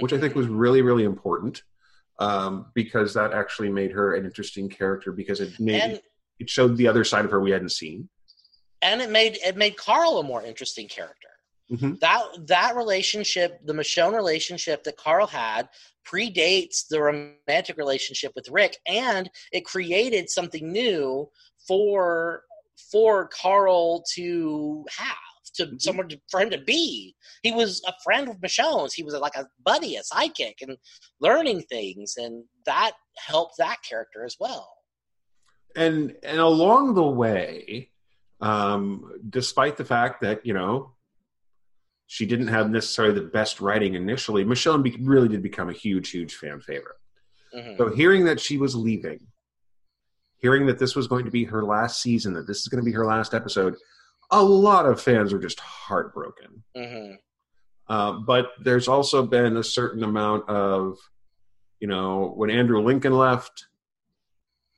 which 0.00 0.12
I 0.12 0.18
think 0.18 0.32
Mhm. 0.32 0.36
was 0.36 0.46
really, 0.48 0.82
really 0.82 1.04
important 1.04 1.62
um, 2.18 2.66
because 2.74 3.12
that 3.14 3.32
actually 3.32 3.70
made 3.70 3.90
her 3.92 4.14
an 4.14 4.24
interesting 4.24 4.68
character 4.68 5.10
because 5.12 5.40
it 5.40 5.58
made 5.58 5.82
and 5.82 6.00
it 6.38 6.48
showed 6.48 6.76
the 6.76 6.86
other 6.88 7.02
side 7.04 7.24
of 7.24 7.30
her 7.30 7.40
we 7.40 7.50
hadn't 7.50 7.70
seen. 7.72 8.08
and 8.82 9.00
it 9.00 9.08
made 9.10 9.38
it 9.44 9.56
made 9.56 9.76
Carl 9.76 10.18
a 10.18 10.22
more 10.22 10.42
interesting 10.44 10.86
character. 10.88 11.28
Mhm. 11.70 11.98
That 12.00 12.46
that 12.46 12.76
relationship, 12.76 13.58
the 13.64 13.72
Michonne 13.72 14.14
relationship 14.14 14.84
that 14.84 14.96
Carl 14.98 15.26
had, 15.26 15.68
predates 16.06 16.86
the 16.88 17.00
romantic 17.00 17.76
relationship 17.78 18.32
with 18.36 18.48
Rick, 18.50 18.76
and 18.86 19.30
it 19.52 19.64
created 19.64 20.28
something 20.30 20.70
new 20.70 21.30
for 21.66 22.44
for 22.92 23.26
Carl 23.28 24.04
to 24.14 24.84
have 24.90 25.16
to 25.54 25.66
Mhm. 25.66 25.80
someone 25.82 26.08
to, 26.08 26.20
for 26.30 26.40
him 26.40 26.50
to 26.50 26.58
be. 26.58 27.14
He 27.42 27.52
was 27.52 27.82
a 27.86 27.92
friend 28.04 28.28
of 28.28 28.40
Michonne's. 28.40 28.94
He 28.94 29.02
was 29.02 29.14
like 29.14 29.36
a 29.36 29.48
buddy, 29.64 29.96
a 29.96 30.02
sidekick, 30.02 30.54
and 30.62 30.76
learning 31.20 31.62
things, 31.62 32.14
and 32.16 32.44
that 32.66 32.92
helped 33.18 33.54
that 33.58 33.78
character 33.88 34.24
as 34.24 34.36
well. 34.38 34.70
and 35.76 36.14
and 36.22 36.38
along 36.38 36.94
the 36.94 37.02
way 37.02 37.90
um, 38.40 39.10
despite 39.28 39.76
the 39.76 39.84
fact 39.84 40.20
that 40.20 40.44
you 40.46 40.54
know 40.54 40.94
she 42.06 42.26
didn't 42.26 42.48
have 42.48 42.70
necessarily 42.70 43.14
the 43.14 43.26
best 43.26 43.60
writing 43.60 43.94
initially. 43.94 44.44
Michonne 44.44 44.82
be- 44.84 44.96
really 45.00 45.26
did 45.28 45.42
become 45.42 45.68
a 45.70 45.72
huge, 45.72 46.10
huge 46.10 46.34
fan 46.36 46.60
favorite. 46.60 46.98
Mhm. 47.56 47.76
So 47.78 47.88
hearing 47.94 48.24
that 48.26 48.38
she 48.40 48.56
was 48.58 48.76
leaving, 48.76 49.26
hearing 50.36 50.66
that 50.66 50.78
this 50.78 50.94
was 50.94 51.06
going 51.08 51.24
to 51.24 51.30
be 51.30 51.44
her 51.44 51.64
last 51.64 52.02
season, 52.02 52.34
that 52.34 52.46
this 52.46 52.58
is 52.60 52.68
going 52.68 52.82
to 52.84 52.88
be 52.88 52.92
her 52.92 53.06
last 53.06 53.32
episode, 53.34 53.74
a 54.30 54.42
lot 54.42 54.86
of 54.86 55.00
fans 55.00 55.32
were 55.32 55.38
just 55.38 55.60
heartbroken. 55.60 56.64
Mhm. 56.76 57.16
Uh, 57.88 58.12
but 58.26 58.50
there's 58.62 58.88
also 58.88 59.22
been 59.24 59.56
a 59.56 59.62
certain 59.64 60.02
amount 60.04 60.48
of, 60.48 60.96
you 61.80 61.86
know, 61.88 62.32
when 62.36 62.50
Andrew 62.50 62.80
Lincoln 62.80 63.16
left, 63.16 63.66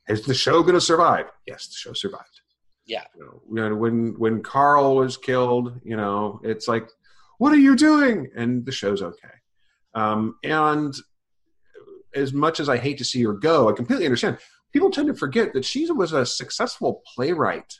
is 0.09 0.23
the 0.25 0.33
show 0.33 0.61
going 0.61 0.73
to 0.73 0.81
survive? 0.81 1.25
Yes, 1.45 1.67
the 1.67 1.75
show 1.75 1.93
survived. 1.93 2.41
Yeah. 2.85 3.03
You 3.17 3.23
know, 3.25 3.41
you 3.49 3.69
know, 3.69 3.75
when 3.75 4.15
when 4.17 4.41
Carl 4.41 4.95
was 4.95 5.17
killed, 5.17 5.79
you 5.83 5.97
know, 5.97 6.39
it's 6.43 6.67
like, 6.67 6.89
what 7.37 7.51
are 7.53 7.57
you 7.57 7.75
doing? 7.75 8.29
And 8.35 8.65
the 8.65 8.71
show's 8.71 9.01
okay. 9.01 9.27
Um, 9.93 10.35
and 10.43 10.93
as 12.15 12.31
much 12.33 12.59
as 12.59 12.69
I 12.69 12.77
hate 12.77 12.97
to 12.99 13.05
see 13.05 13.23
her 13.23 13.33
go, 13.33 13.69
I 13.69 13.73
completely 13.73 14.05
understand. 14.05 14.37
People 14.73 14.89
tend 14.91 15.07
to 15.07 15.13
forget 15.13 15.53
that 15.53 15.65
she 15.65 15.89
was 15.91 16.13
a 16.13 16.25
successful 16.25 17.01
playwright, 17.13 17.79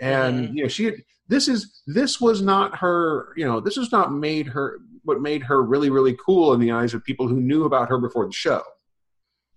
and 0.00 0.48
Mhm. 0.48 0.56
you 0.56 0.62
know, 0.62 0.68
she 0.68 0.84
had, 0.84 0.94
this 1.28 1.46
is 1.48 1.82
this 1.86 2.20
was 2.20 2.42
not 2.42 2.78
her. 2.78 3.32
You 3.36 3.44
know, 3.46 3.60
this 3.60 3.76
was 3.76 3.92
not 3.92 4.12
made 4.12 4.46
her 4.48 4.80
what 5.04 5.20
made 5.20 5.42
her 5.44 5.62
really 5.62 5.90
really 5.90 6.16
cool 6.24 6.52
in 6.52 6.60
the 6.60 6.72
eyes 6.72 6.92
of 6.94 7.04
people 7.04 7.28
who 7.28 7.40
knew 7.40 7.64
about 7.64 7.88
her 7.88 7.98
before 7.98 8.26
the 8.26 8.32
show. 8.32 8.62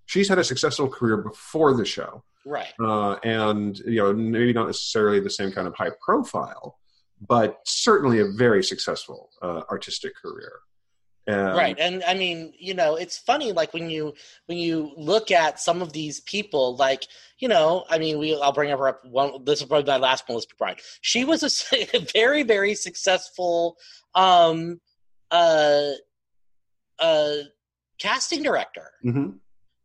She's 0.06 0.28
had 0.30 0.38
a 0.40 0.44
successful 0.44 0.88
career 0.90 1.18
before 1.18 1.74
the 1.76 1.86
show 1.86 2.24
Right. 2.46 2.74
uh, 2.80 3.14
and 3.24 3.78
you 3.80 3.98
know 3.98 4.14
maybe 4.14 4.54
not 4.54 4.68
necessarily 4.68 5.20
the 5.20 5.30
same 5.30 5.52
kind 5.52 5.68
of 5.68 5.76
high 5.76 5.92
profile, 6.06 6.78
but 7.26 7.58
certainly 7.66 8.20
a 8.20 8.28
very 8.28 8.64
successful 8.64 9.30
uh, 9.42 9.62
artistic 9.72 10.14
career. 10.16 10.60
And, 11.26 11.58
right 11.58 11.78
and 11.80 12.04
i 12.04 12.14
mean 12.16 12.54
you 12.60 12.74
know 12.74 12.96
it's 12.96 13.18
funny 13.18 13.54
like 13.54 13.74
when 13.74 13.90
you 13.90 14.14
when 14.48 14.58
you 14.58 14.92
look 14.98 15.32
at 15.32 15.60
some 15.60 15.82
of 15.82 15.94
these 15.94 16.20
people 16.20 16.76
like 16.76 17.06
you 17.40 17.48
know 17.48 17.86
i 17.90 17.98
mean 17.98 18.20
we 18.20 18.38
i'll 18.42 18.52
bring 18.52 18.70
her 18.72 18.88
up 18.90 19.06
one 19.06 19.44
this 19.46 19.62
is 19.62 19.68
probably 19.68 19.90
my 19.90 19.98
last 19.98 20.28
one. 20.28 20.36
Let's 20.36 20.48
Melissa 20.60 20.76
McBride 20.78 20.82
she 21.02 21.24
was 21.24 21.42
a, 21.94 22.00
very 22.14 22.44
very 22.44 22.76
successful 22.76 23.78
um 24.16 24.82
uh 25.32 25.92
uh 27.00 27.36
casting 28.00 28.44
director 28.44 28.92
Mhm. 29.06 29.40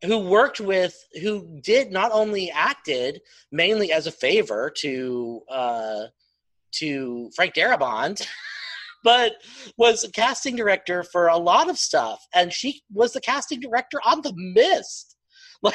who 0.05 0.19
worked 0.19 0.61
with 0.61 0.95
who 1.23 1.61
did 1.63 1.93
not 1.93 2.11
only 2.13 2.51
acted 2.51 3.21
mainly 3.53 3.93
as 3.93 4.07
a 4.09 4.13
favor 4.13 4.71
to 4.79 5.43
uh 5.49 6.03
to 6.73 7.31
Frank 7.37 7.55
Darabont 7.55 8.27
but 9.09 9.37
was 9.79 10.05
a 10.05 10.11
casting 10.11 10.55
director 10.55 11.03
for 11.03 11.29
a 11.29 11.39
lot 11.39 11.71
of 11.71 11.79
stuff 11.79 12.27
and 12.35 12.53
she 12.53 12.83
was 12.93 13.15
the 13.15 13.21
casting 13.23 13.59
director 13.59 13.99
on 14.05 14.21
the 14.21 14.35
mist. 14.37 15.17
Like 15.61 15.75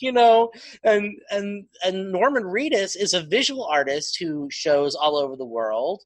you 0.00 0.10
know 0.10 0.50
and 0.82 1.12
and 1.30 1.66
and 1.84 2.10
Norman 2.10 2.42
Reedus 2.42 2.96
is 2.96 3.14
a 3.14 3.22
visual 3.22 3.64
artist 3.64 4.16
who 4.18 4.48
shows 4.50 4.96
all 4.96 5.16
over 5.16 5.36
the 5.36 5.44
world 5.44 6.02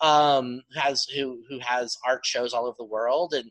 um 0.00 0.62
has 0.74 1.04
who 1.04 1.38
who 1.48 1.60
has 1.60 1.96
art 2.04 2.26
shows 2.26 2.52
all 2.52 2.66
over 2.66 2.74
the 2.76 2.84
world 2.84 3.34
and 3.34 3.48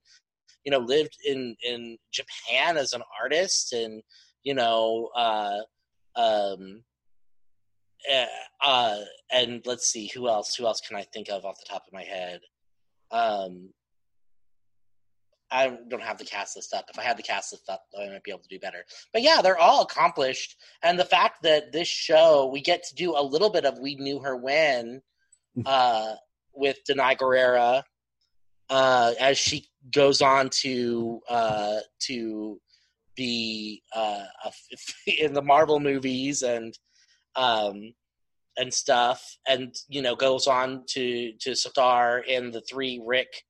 you 0.66 0.72
know 0.72 0.80
lived 0.80 1.16
in 1.26 1.56
in 1.64 1.98
Japan 2.12 2.76
as 2.76 2.92
an 2.92 3.04
artist 3.22 3.72
and 3.72 4.04
you 4.44 4.54
know 4.54 5.10
uh 5.16 5.60
um 6.18 6.84
uh, 8.14 8.26
uh 8.66 9.00
and 9.32 9.62
let's 9.66 9.88
see 9.88 10.10
who 10.14 10.28
else 10.28 10.56
who 10.56 10.66
else 10.66 10.82
can 10.82 10.98
I 10.98 11.04
think 11.14 11.30
of 11.30 11.46
off 11.46 11.60
the 11.60 11.70
top 11.70 11.84
of 11.88 11.94
my 11.94 12.04
head 12.04 12.40
um 13.12 13.70
I 15.54 15.78
don't 15.90 16.02
have 16.02 16.18
the 16.18 16.24
cast 16.24 16.56
list 16.56 16.74
up. 16.74 16.86
If 16.90 16.98
I 16.98 17.04
had 17.04 17.18
the 17.18 17.24
cast 17.24 17.52
list 17.52 17.70
up, 17.70 17.84
I 18.00 18.08
might 18.08 18.24
be 18.24 18.32
able 18.32 18.40
to 18.40 18.48
do 18.48 18.58
better. 18.58 18.86
But 19.12 19.22
yeah, 19.22 19.42
they're 19.44 19.58
all 19.58 19.82
accomplished. 19.82 20.56
And 20.82 20.98
the 20.98 21.04
fact 21.04 21.44
that 21.44 21.74
this 21.74 21.90
show, 21.90 22.50
we 22.52 22.62
get 22.62 22.84
to 22.84 22.96
do 22.96 23.18
a 23.18 23.22
little 23.22 23.50
bit 23.50 23.66
of 23.66 23.78
We 23.78 23.96
Knew 23.96 24.20
Her 24.20 24.38
When 24.38 25.02
uh, 25.66 26.14
with 26.54 26.78
Danai 26.90 27.18
Gurira 27.18 27.84
uh, 28.70 29.14
as 29.20 29.38
she 29.38 29.68
goes 29.94 30.22
on 30.22 30.50
to 30.62 31.20
uh, 31.30 31.80
to 32.04 32.60
be 33.16 33.84
uh, 33.94 34.24
a- 34.46 35.12
in 35.24 35.34
the 35.34 35.42
Marvel 35.42 35.80
movies 35.80 36.42
and 36.42 36.78
um, 37.36 37.94
and 38.58 38.74
stuff, 38.74 39.38
and 39.48 39.76
you 39.88 40.02
know 40.02 40.16
goes 40.16 40.48
on 40.48 40.84
to 40.88 41.34
to 41.40 41.56
star 41.56 42.20
in 42.20 42.52
the 42.52 42.62
three 42.62 43.02
Rick 43.06 43.44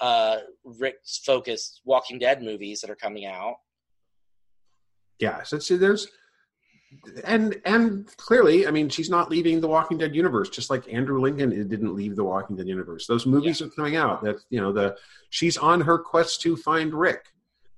uh, 0.00 0.38
Rick's 0.64 1.18
focused 1.18 1.80
Walking 1.84 2.18
Dead 2.18 2.42
movies 2.42 2.80
that 2.80 2.90
are 2.90 2.96
coming 2.96 3.26
out. 3.26 3.56
yeah, 5.18 5.42
so, 5.42 5.58
so 5.58 5.76
there's 5.76 6.08
and 7.24 7.60
and 7.64 8.06
clearly, 8.16 8.66
I 8.66 8.70
mean, 8.70 8.88
she's 8.88 9.10
not 9.10 9.30
leaving 9.30 9.60
the 9.60 9.68
Walking 9.68 9.98
Dead 9.98 10.14
universe, 10.14 10.48
just 10.48 10.70
like 10.70 10.92
Andrew 10.92 11.20
Lincoln 11.20 11.50
didn't 11.68 11.94
leave 11.94 12.16
the 12.16 12.24
Walking 12.24 12.56
Dead 12.56 12.68
universe. 12.68 13.06
Those 13.06 13.26
movies 13.26 13.60
are 13.60 13.68
coming 13.70 13.96
out. 13.96 14.22
That 14.22 14.36
you 14.50 14.60
know, 14.60 14.72
the 14.72 14.96
she's 15.30 15.56
on 15.56 15.80
her 15.80 15.98
quest 15.98 16.42
to 16.42 16.56
find 16.56 16.94
Rick. 16.94 17.26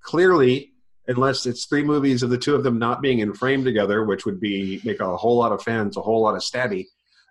Clearly, 0.03 0.73
unless 1.09 1.47
it's 1.47 1.65
three 1.65 1.83
movies 1.83 2.23
of 2.23 2.31
the 2.31 2.39
two 2.39 2.55
of 2.55 2.63
them 2.63 2.79
not 2.79 3.03
being 3.03 3.19
in 3.19 3.33
frame 3.33 3.65
together, 3.65 4.05
which 4.05 4.27
would 4.27 4.39
be 4.39 4.81
make 4.85 5.01
a 5.01 5.17
whole 5.17 5.37
lot 5.37 5.53
of 5.53 5.63
fans 5.63 5.97
a 5.97 6.03
whole 6.03 6.23
lot 6.23 6.37
of 6.37 6.43
stabby. 6.43 6.87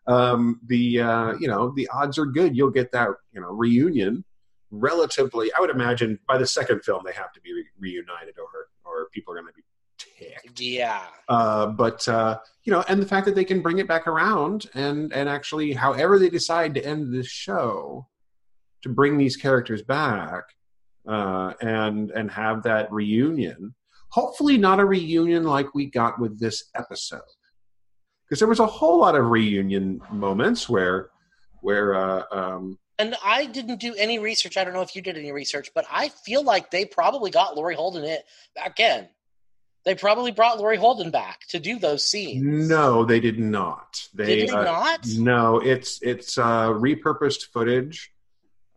Um, 0.07 0.59
the 0.65 1.01
uh, 1.01 1.33
you 1.39 1.47
know 1.47 1.71
the 1.75 1.87
odds 1.93 2.17
are 2.17 2.25
good 2.25 2.55
you'll 2.55 2.71
get 2.71 2.91
that 2.91 3.09
you 3.31 3.39
know 3.39 3.47
reunion 3.47 4.25
relatively. 4.71 5.51
I 5.53 5.61
would 5.61 5.69
imagine 5.69 6.19
by 6.27 6.37
the 6.37 6.47
second 6.47 6.83
film 6.83 7.03
they 7.05 7.13
have 7.13 7.31
to 7.33 7.41
be 7.41 7.53
re- 7.53 7.65
reunited, 7.79 8.35
or 8.37 8.67
or 8.83 9.09
people 9.13 9.33
are 9.33 9.41
going 9.41 9.47
to 9.47 9.53
be 9.53 9.63
ticked. 9.97 10.59
Yeah, 10.59 11.05
Uh, 11.29 11.67
but 11.67 12.07
uh, 12.07 12.39
you 12.63 12.71
know, 12.71 12.83
and 12.87 13.01
the 13.01 13.05
fact 13.05 13.25
that 13.27 13.35
they 13.35 13.45
can 13.45 13.61
bring 13.61 13.77
it 13.79 13.87
back 13.87 14.07
around 14.07 14.69
and 14.73 15.13
and 15.13 15.29
actually, 15.29 15.73
however 15.73 16.17
they 16.17 16.29
decide 16.29 16.73
to 16.75 16.85
end 16.85 17.13
this 17.13 17.27
show, 17.27 18.07
to 18.81 18.89
bring 18.89 19.17
these 19.17 19.35
characters 19.35 19.83
back 19.83 20.45
uh, 21.07 21.53
and 21.61 22.11
and 22.11 22.29
have 22.31 22.63
that 22.63 22.91
reunion. 22.91 23.73
Hopefully, 24.09 24.57
not 24.57 24.79
a 24.79 24.85
reunion 24.85 25.43
like 25.43 25.73
we 25.73 25.85
got 25.85 26.19
with 26.19 26.39
this 26.39 26.65
episode, 26.75 27.21
because 28.25 28.39
there 28.39 28.47
was 28.47 28.59
a 28.59 28.65
whole 28.65 28.99
lot 28.99 29.15
of 29.15 29.25
reunion 29.25 30.01
moments 30.11 30.67
where 30.67 31.09
where 31.61 31.95
uh, 31.95 32.23
um, 32.31 32.77
and 32.99 33.15
I 33.23 33.45
didn't 33.45 33.79
do 33.79 33.93
any 33.95 34.19
research. 34.19 34.57
I 34.57 34.63
don't 34.63 34.73
know 34.73 34.81
if 34.81 34.95
you 34.95 35.01
did 35.01 35.17
any 35.17 35.31
research, 35.31 35.69
but 35.75 35.85
I 35.91 36.09
feel 36.09 36.43
like 36.43 36.71
they 36.71 36.85
probably 36.85 37.31
got 37.31 37.55
Laurie 37.55 37.75
Holden 37.75 38.03
it 38.03 38.23
back 38.55 38.79
in. 38.79 39.07
They 39.85 39.95
probably 39.95 40.31
brought 40.31 40.57
Laurie 40.57 40.77
Holden 40.77 41.11
back 41.11 41.41
to 41.49 41.59
do 41.59 41.79
those 41.79 42.09
scenes. 42.09 42.67
no, 42.67 43.05
they 43.05 43.21
did 43.21 43.39
not. 43.39 44.01
They, 44.13 44.37
did 44.37 44.49
they 44.49 44.53
uh, 44.53 44.63
not? 44.63 45.07
No, 45.17 45.59
it's 45.59 46.01
it's 46.01 46.37
uh, 46.37 46.69
repurposed 46.69 47.45
footage, 47.53 48.11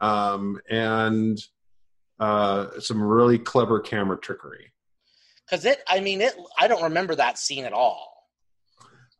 um, 0.00 0.60
and 0.70 1.36
uh, 2.20 2.78
some 2.78 3.02
really 3.02 3.38
clever 3.38 3.80
camera 3.80 4.18
trickery. 4.18 4.72
Because 5.44 5.64
it, 5.64 5.82
I 5.88 6.00
mean, 6.00 6.20
it. 6.20 6.34
I 6.58 6.68
don't 6.68 6.84
remember 6.84 7.16
that 7.16 7.38
scene 7.38 7.64
at 7.64 7.72
all. 7.72 8.06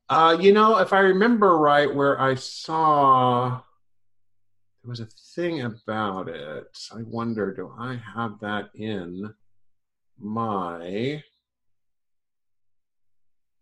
Uh, 0.09 0.37
you 0.41 0.53
know, 0.53 0.79
if 0.79 0.93
I 0.93 1.01
remember 1.01 1.57
right, 1.59 1.93
where 1.93 2.21
I 2.21 2.35
saw 2.35 3.63
there 4.83 4.89
was 4.89 5.01
a 5.01 5.09
thing 5.35 5.63
about 5.63 6.29
it. 6.29 6.79
I 6.93 7.03
wonder, 7.03 7.55
do 7.55 7.73
I 7.79 8.01
have 8.15 8.41
that 8.41 8.71
in 8.75 9.35
my 10.19 11.23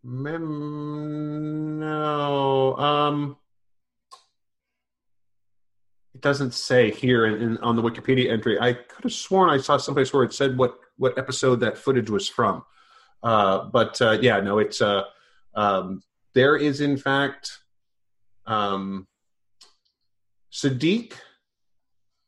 mem? 0.03 1.79
No. 1.79 2.77
Um, 2.77 3.37
it 6.19 6.21
doesn't 6.21 6.53
say 6.53 6.91
here 6.91 7.25
in, 7.27 7.41
in 7.41 7.57
on 7.59 7.77
the 7.77 7.81
Wikipedia 7.81 8.29
entry. 8.29 8.59
I 8.59 8.73
could 8.73 9.05
have 9.05 9.13
sworn 9.13 9.49
I 9.49 9.57
saw 9.57 9.77
someplace 9.77 10.11
where 10.11 10.23
it 10.23 10.33
said 10.33 10.57
what 10.57 10.77
what 10.97 11.17
episode 11.17 11.61
that 11.61 11.77
footage 11.77 12.09
was 12.09 12.27
from. 12.27 12.65
Uh, 13.23 13.63
but 13.63 14.01
uh, 14.01 14.17
yeah, 14.19 14.41
no, 14.41 14.59
it's 14.59 14.81
uh, 14.81 15.03
um, 15.55 16.03
there 16.33 16.57
is 16.57 16.81
in 16.81 16.97
fact 16.97 17.59
um, 18.45 19.07
Siddiq, 20.51 21.13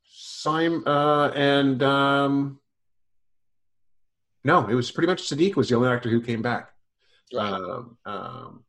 Simon, 0.05 0.83
uh, 0.87 1.33
and 1.35 1.83
um, 1.83 2.61
no, 4.45 4.67
it 4.69 4.73
was 4.73 4.89
pretty 4.89 5.07
much 5.07 5.23
Siddiq 5.23 5.57
was 5.57 5.67
the 5.67 5.75
only 5.75 5.89
actor 5.89 6.09
who 6.09 6.21
came 6.21 6.41
back. 6.41 6.69
Um, 7.37 7.97
um, 8.05 8.63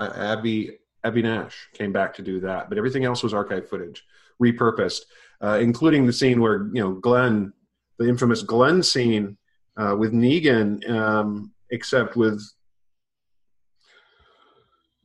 Avi 0.00 0.78
Avi 1.04 1.22
Nash 1.22 1.68
came 1.72 1.92
back 1.92 2.14
to 2.14 2.22
do 2.22 2.40
that, 2.40 2.68
but 2.68 2.78
everything 2.78 3.04
else 3.04 3.22
was 3.22 3.32
archive 3.32 3.68
footage, 3.68 4.04
repurposed, 4.40 5.00
uh, 5.42 5.58
including 5.60 6.06
the 6.06 6.12
scene 6.12 6.40
where 6.40 6.68
you 6.72 6.82
know 6.82 6.92
Glenn, 6.94 7.52
the 7.98 8.08
infamous 8.08 8.42
Glenn 8.42 8.82
scene 8.82 9.36
uh, 9.76 9.96
with 9.98 10.12
Negan, 10.12 10.88
um, 10.90 11.52
except 11.70 12.16
with 12.16 12.42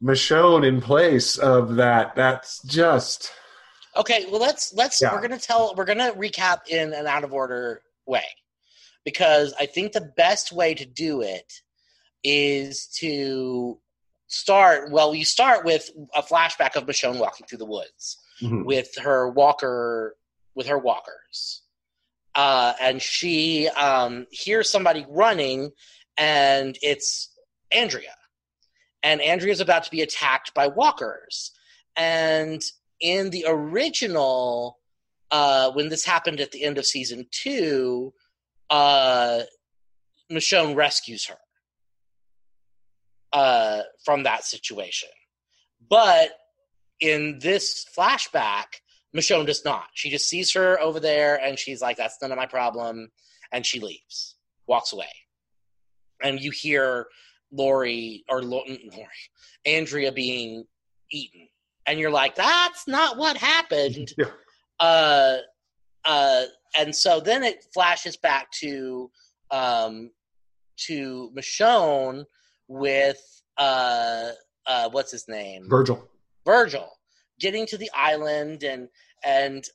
Michonne 0.02 0.66
in 0.68 0.82
place 0.82 1.38
of 1.38 1.76
that. 1.76 2.16
That's 2.16 2.62
just 2.64 3.32
Okay, 3.98 4.26
well 4.30 4.42
let's 4.42 4.74
let's 4.74 5.02
Yeah. 5.02 5.14
we're 5.14 5.22
gonna 5.22 5.40
tell 5.40 5.74
we're 5.76 5.86
gonna 5.86 6.12
recap 6.14 6.68
in 6.68 6.94
an 6.94 7.08
out 7.08 7.24
of 7.24 7.34
order 7.34 7.82
way 8.06 8.26
because 9.06 9.54
I 9.60 9.66
think 9.66 9.94
the 9.94 10.12
best 10.18 10.52
way 10.52 10.74
to 10.74 10.86
do 10.86 11.22
it 11.22 11.52
is 12.24 12.88
to 13.00 13.80
start 14.28 14.92
well 14.92 15.16
you 15.16 15.24
start 15.24 15.64
with 15.64 15.90
a 16.14 16.22
flashback 16.22 16.76
of 16.76 16.86
Michonne 16.86 17.20
walking 17.20 17.46
through 17.48 17.60
the 17.60 17.66
woods 17.66 18.18
Mhm. 18.42 18.66
with 18.66 18.96
her 18.98 19.30
walker 19.30 20.16
with 20.56 20.68
her 20.68 20.78
walkers. 20.78 21.62
Uh, 22.34 22.74
and 22.82 23.02
she 23.02 23.68
um, 23.70 24.26
hears 24.32 24.70
somebody 24.70 25.06
running 25.10 25.72
and 26.18 26.78
it's 26.82 27.30
andrea. 27.72 28.16
And 29.04 29.22
andrea's 29.22 29.60
about 29.62 29.84
to 29.84 29.92
be 29.92 30.02
attacked 30.02 30.54
by 30.54 30.68
walkers. 30.68 31.52
And 31.96 32.62
in 33.00 33.30
the 33.30 33.46
original 33.48 34.80
uh, 35.32 35.72
when 35.72 35.90
this 35.90 36.06
happened 36.06 36.40
at 36.40 36.52
the 36.52 36.64
end 36.64 36.78
of 36.78 36.86
season 36.86 37.28
two 37.32 38.14
uh, 38.70 39.42
michonne 40.32 40.76
rescues 40.76 41.26
her 41.28 41.38
uh, 43.34 43.82
from 44.04 44.24
that 44.24 44.44
situation. 44.44 45.10
But 45.90 46.32
in 47.02 47.40
this 47.40 47.86
flashback 47.98 48.66
Michonne 49.16 49.46
does 49.46 49.64
not. 49.64 49.86
She 49.94 50.10
just 50.10 50.28
sees 50.28 50.52
her 50.54 50.80
over 50.80 51.00
there 51.00 51.38
and 51.38 51.58
she's 51.58 51.82
like, 51.82 51.98
that's 51.98 52.18
none 52.22 52.32
of 52.32 52.38
my 52.38 52.46
problem. 52.46 53.10
And 53.52 53.66
she 53.66 53.80
leaves, 53.80 54.36
walks 54.68 54.92
away. 54.92 55.08
And 56.22 56.40
you 56.40 56.52
hear 56.52 57.08
Lori, 57.52 58.26
or 58.28 58.42
mm, 58.42 58.94
Lori, 58.94 59.08
Andrea 59.66 60.12
being 60.12 60.66
eaten. 61.12 61.48
And 61.88 62.00
you're 62.00 62.12
like, 62.12 62.36
that's 62.36 62.88
not 62.88 63.18
what 63.18 63.38
happened. 63.38 64.14
Yeah. 64.18 64.26
Uh, 64.78 65.38
uh, 66.04 66.44
and 66.78 66.94
so 66.94 67.22
then 67.22 67.44
it 67.44 67.66
flashes 67.74 68.18
back 68.18 68.52
to 68.60 69.10
um, 69.50 70.12
to 70.88 71.32
Michonne 71.34 72.26
with 72.68 73.22
uh, 73.58 74.32
uh, 74.68 74.90
what's 74.90 75.14
his 75.14 75.30
name? 75.30 75.70
Virgil. 75.70 76.06
Virgil 76.46 76.90
getting 77.40 77.66
to 77.68 77.78
the 77.78 77.90
island 77.94 78.64
and 78.64 78.88
and 79.24 79.66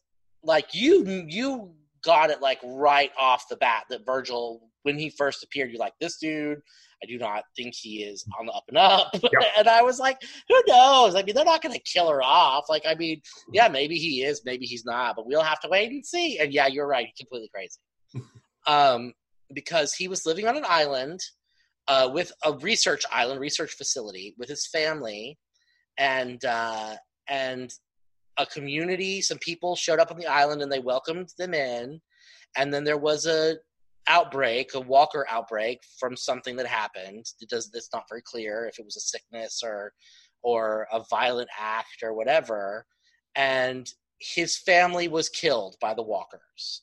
like 0.43 0.75
you 0.75 1.27
you 1.29 1.73
got 2.03 2.31
it 2.31 2.41
like 2.41 2.59
right 2.65 3.11
off 3.19 3.49
the 3.49 3.57
bat 3.57 3.85
that 3.91 4.07
Virgil 4.07 4.71
when 4.83 4.99
he 4.99 5.11
first 5.11 5.45
appeared 5.45 5.71
you're 5.71 5.79
like 5.79 5.93
this 6.01 6.17
dude 6.17 6.61
I 7.03 7.07
do 7.07 7.19
not 7.19 7.45
think 7.57 7.75
he 7.75 8.03
is 8.03 8.27
on 8.39 8.45
the 8.45 8.53
up 8.53 8.65
and 8.69 8.77
up. 8.77 9.15
And 9.57 9.69
I 9.69 9.83
was 9.83 9.99
like 9.99 10.21
who 10.49 10.63
knows? 10.67 11.15
I 11.15 11.23
mean 11.23 11.35
they're 11.35 11.45
not 11.45 11.63
going 11.63 11.75
to 11.75 11.81
kill 11.81 12.09
her 12.11 12.23
off. 12.23 12.67
Like 12.69 12.85
I 12.87 12.95
mean 12.95 13.21
yeah 13.53 13.69
maybe 13.69 13.97
he 13.97 14.23
is 14.23 14.43
maybe 14.45 14.67
he's 14.67 14.85
not 14.85 15.17
but 15.17 15.27
we'll 15.27 15.43
have 15.43 15.61
to 15.61 15.69
wait 15.69 15.91
and 15.91 16.05
see. 16.05 16.39
And 16.39 16.53
yeah 16.53 16.67
you're 16.67 16.87
right 16.87 17.09
completely 17.19 17.51
crazy. 17.55 17.81
Um 18.67 19.15
because 19.55 19.95
he 19.95 20.07
was 20.07 20.27
living 20.27 20.47
on 20.47 20.57
an 20.57 20.65
island 20.67 21.19
uh, 21.89 22.09
with 22.13 22.31
a 22.45 22.53
research 22.53 23.05
island 23.11 23.41
research 23.41 23.73
facility 23.73 24.35
with 24.39 24.49
his 24.49 24.67
family 24.69 25.39
and 26.01 26.45
uh, 26.45 26.97
and 27.29 27.73
a 28.39 28.47
community, 28.47 29.21
some 29.21 29.39
people 29.39 29.77
showed 29.77 30.01
up 30.01 30.11
on 30.11 30.17
the 30.17 30.27
island 30.27 30.63
and 30.63 30.73
they 30.73 30.81
welcomed 30.81 31.33
them 31.39 31.55
in. 31.55 32.01
And 32.57 32.75
then 32.75 32.83
there 32.83 32.99
was 32.99 33.27
a 33.27 33.57
outbreak, 34.09 34.75
a 34.75 34.81
Walker 34.81 35.27
outbreak 35.31 35.83
from 35.99 36.17
something 36.17 36.57
that 36.57 36.67
happened. 36.67 37.27
It 37.41 37.51
does 37.51 37.71
it's 37.73 37.91
not 37.93 38.09
very 38.09 38.23
clear 38.23 38.67
if 38.67 38.79
it 38.79 38.85
was 38.85 38.97
a 38.97 39.01
sickness 39.01 39.61
or 39.63 39.93
or 40.43 40.89
a 40.91 41.05
violent 41.11 41.51
act 41.57 42.03
or 42.03 42.15
whatever. 42.15 42.87
And 43.37 43.89
his 44.19 44.57
family 44.57 45.07
was 45.07 45.29
killed 45.29 45.77
by 45.81 45.95
the 45.95 46.03
Walkers. 46.03 46.83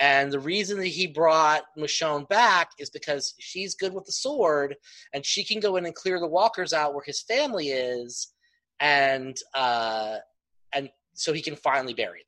And 0.00 0.32
the 0.32 0.40
reason 0.40 0.78
that 0.78 0.86
he 0.86 1.06
brought 1.06 1.64
Michonne 1.78 2.26
back 2.28 2.70
is 2.78 2.88
because 2.88 3.34
she's 3.38 3.74
good 3.74 3.92
with 3.92 4.06
the 4.06 4.12
sword 4.12 4.76
and 5.12 5.24
she 5.24 5.44
can 5.44 5.60
go 5.60 5.76
in 5.76 5.84
and 5.84 5.94
clear 5.94 6.18
the 6.18 6.26
walkers 6.26 6.72
out 6.72 6.94
where 6.94 7.04
his 7.04 7.20
family 7.20 7.68
is 7.68 8.32
and 8.80 9.36
uh 9.54 10.16
and 10.72 10.90
so 11.14 11.32
he 11.32 11.42
can 11.42 11.54
finally 11.56 11.94
bury 11.94 12.18
them 12.20 12.26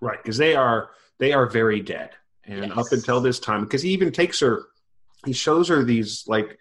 Right, 0.00 0.22
because 0.22 0.36
they 0.36 0.54
are 0.54 0.90
they 1.18 1.32
are 1.32 1.46
very 1.46 1.80
dead, 1.80 2.10
and 2.44 2.66
Yes. 2.68 2.76
up 2.78 2.86
until 2.92 3.20
this 3.22 3.38
time, 3.40 3.62
because 3.62 3.80
he 3.80 3.90
even 3.90 4.12
takes 4.12 4.38
her, 4.40 4.64
he 5.24 5.32
shows 5.32 5.68
her 5.68 5.82
these 5.84 6.24
like, 6.26 6.58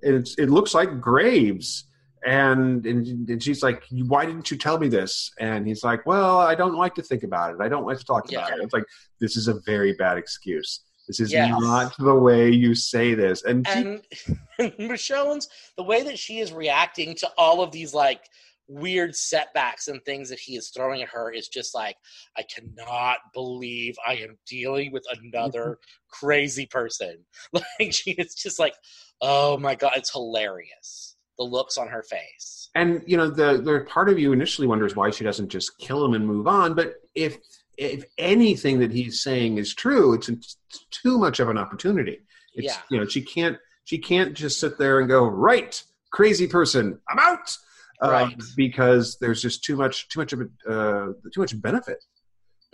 it's 0.00 0.36
it 0.38 0.48
looks 0.48 0.72
like 0.72 0.98
graves, 1.00 1.84
and 2.24 2.86
and, 2.86 3.28
and 3.28 3.42
she's 3.42 3.62
like, 3.62 3.82
"Why 3.90 4.24
didn't 4.24 4.50
you 4.50 4.56
tell 4.56 4.78
me 4.78 4.88
this?" 4.88 5.30
And 5.38 5.66
he's 5.66 5.84
like, 5.84 6.06
"Well, 6.06 6.38
I 6.38 6.54
don't 6.54 6.74
like 6.76 6.94
to 6.94 7.02
think 7.02 7.22
about 7.22 7.54
it. 7.54 7.60
I 7.60 7.68
don't 7.68 7.84
like 7.84 7.98
to 7.98 8.04
talk 8.06 8.32
about 8.32 8.50
it." 8.52 8.60
It's 8.62 8.72
like 8.72 8.84
this 9.20 9.36
is 9.36 9.46
a 9.48 9.60
very 9.66 9.92
bad 9.92 10.16
excuse. 10.16 10.80
This 11.06 11.20
is 11.20 11.30
Yes. 11.32 11.50
not 11.60 11.92
the 11.98 12.14
way 12.14 12.50
you 12.50 12.74
say 12.74 13.12
this, 13.14 13.42
and, 13.44 13.66
she- 13.68 14.00
and 14.58 14.72
Michonne's 14.78 15.48
the 15.76 15.82
way 15.82 16.02
that 16.04 16.18
she 16.18 16.38
is 16.40 16.50
reacting 16.50 17.14
to 17.16 17.28
all 17.36 17.60
of 17.62 17.72
these 17.72 17.92
like 17.92 18.22
weird 18.70 19.16
setbacks 19.16 19.88
and 19.88 20.02
things 20.04 20.28
that 20.30 20.38
he 20.38 20.56
is 20.56 20.70
throwing 20.70 21.02
at 21.02 21.08
her 21.08 21.30
is 21.30 21.48
just 21.48 21.74
like 21.74 21.96
I 22.36 22.42
cannot 22.42 23.18
believe 23.34 23.96
I 24.06 24.14
am 24.14 24.38
dealing 24.46 24.92
with 24.92 25.04
another 25.10 25.62
mm-hmm. 25.62 26.26
crazy 26.26 26.66
person. 26.66 27.18
Like 27.52 27.92
she 27.92 28.12
is 28.12 28.34
just 28.34 28.58
like, 28.58 28.74
oh 29.20 29.58
my 29.58 29.74
god, 29.74 29.92
it's 29.96 30.12
hilarious. 30.12 31.16
The 31.38 31.44
looks 31.44 31.78
on 31.78 31.88
her 31.88 32.02
face. 32.02 32.68
and 32.74 33.02
you 33.06 33.16
know 33.16 33.28
the 33.30 33.60
the 33.62 33.84
part 33.88 34.08
of 34.08 34.18
you 34.18 34.32
initially 34.32 34.66
wonders 34.68 34.94
why 34.94 35.10
she 35.10 35.24
doesn't 35.24 35.48
just 35.48 35.78
kill 35.78 36.04
him 36.04 36.14
and 36.14 36.26
move 36.26 36.46
on 36.46 36.74
but 36.74 36.94
if 37.14 37.38
if 37.78 38.04
anything 38.18 38.78
that 38.78 38.92
he's 38.92 39.22
saying 39.22 39.56
is 39.58 39.74
true 39.74 40.12
it's, 40.14 40.28
it's 40.28 40.56
too 40.90 41.18
much 41.18 41.40
of 41.40 41.48
an 41.48 41.56
opportunity 41.58 42.18
it's 42.54 42.66
Yeah. 42.66 42.76
you 42.90 42.98
know 42.98 43.06
she 43.06 43.22
can't 43.22 43.56
she 43.84 43.98
can't 43.98 44.34
just 44.34 44.60
sit 44.60 44.78
there 44.78 45.00
and 45.00 45.08
go 45.08 45.24
right 45.24 45.82
crazy 46.12 46.46
person 46.46 47.00
i'm 47.08 47.18
out 47.18 47.56
um, 48.02 48.10
Right. 48.10 48.42
because 48.56 49.16
there's 49.20 49.42
just 49.42 49.62
too 49.64 49.76
much 49.76 50.08
too 50.08 50.20
much 50.20 50.32
of 50.32 50.40
a 50.40 50.70
uh, 50.70 51.06
too 51.32 51.40
much 51.40 51.60
benefit 51.60 52.02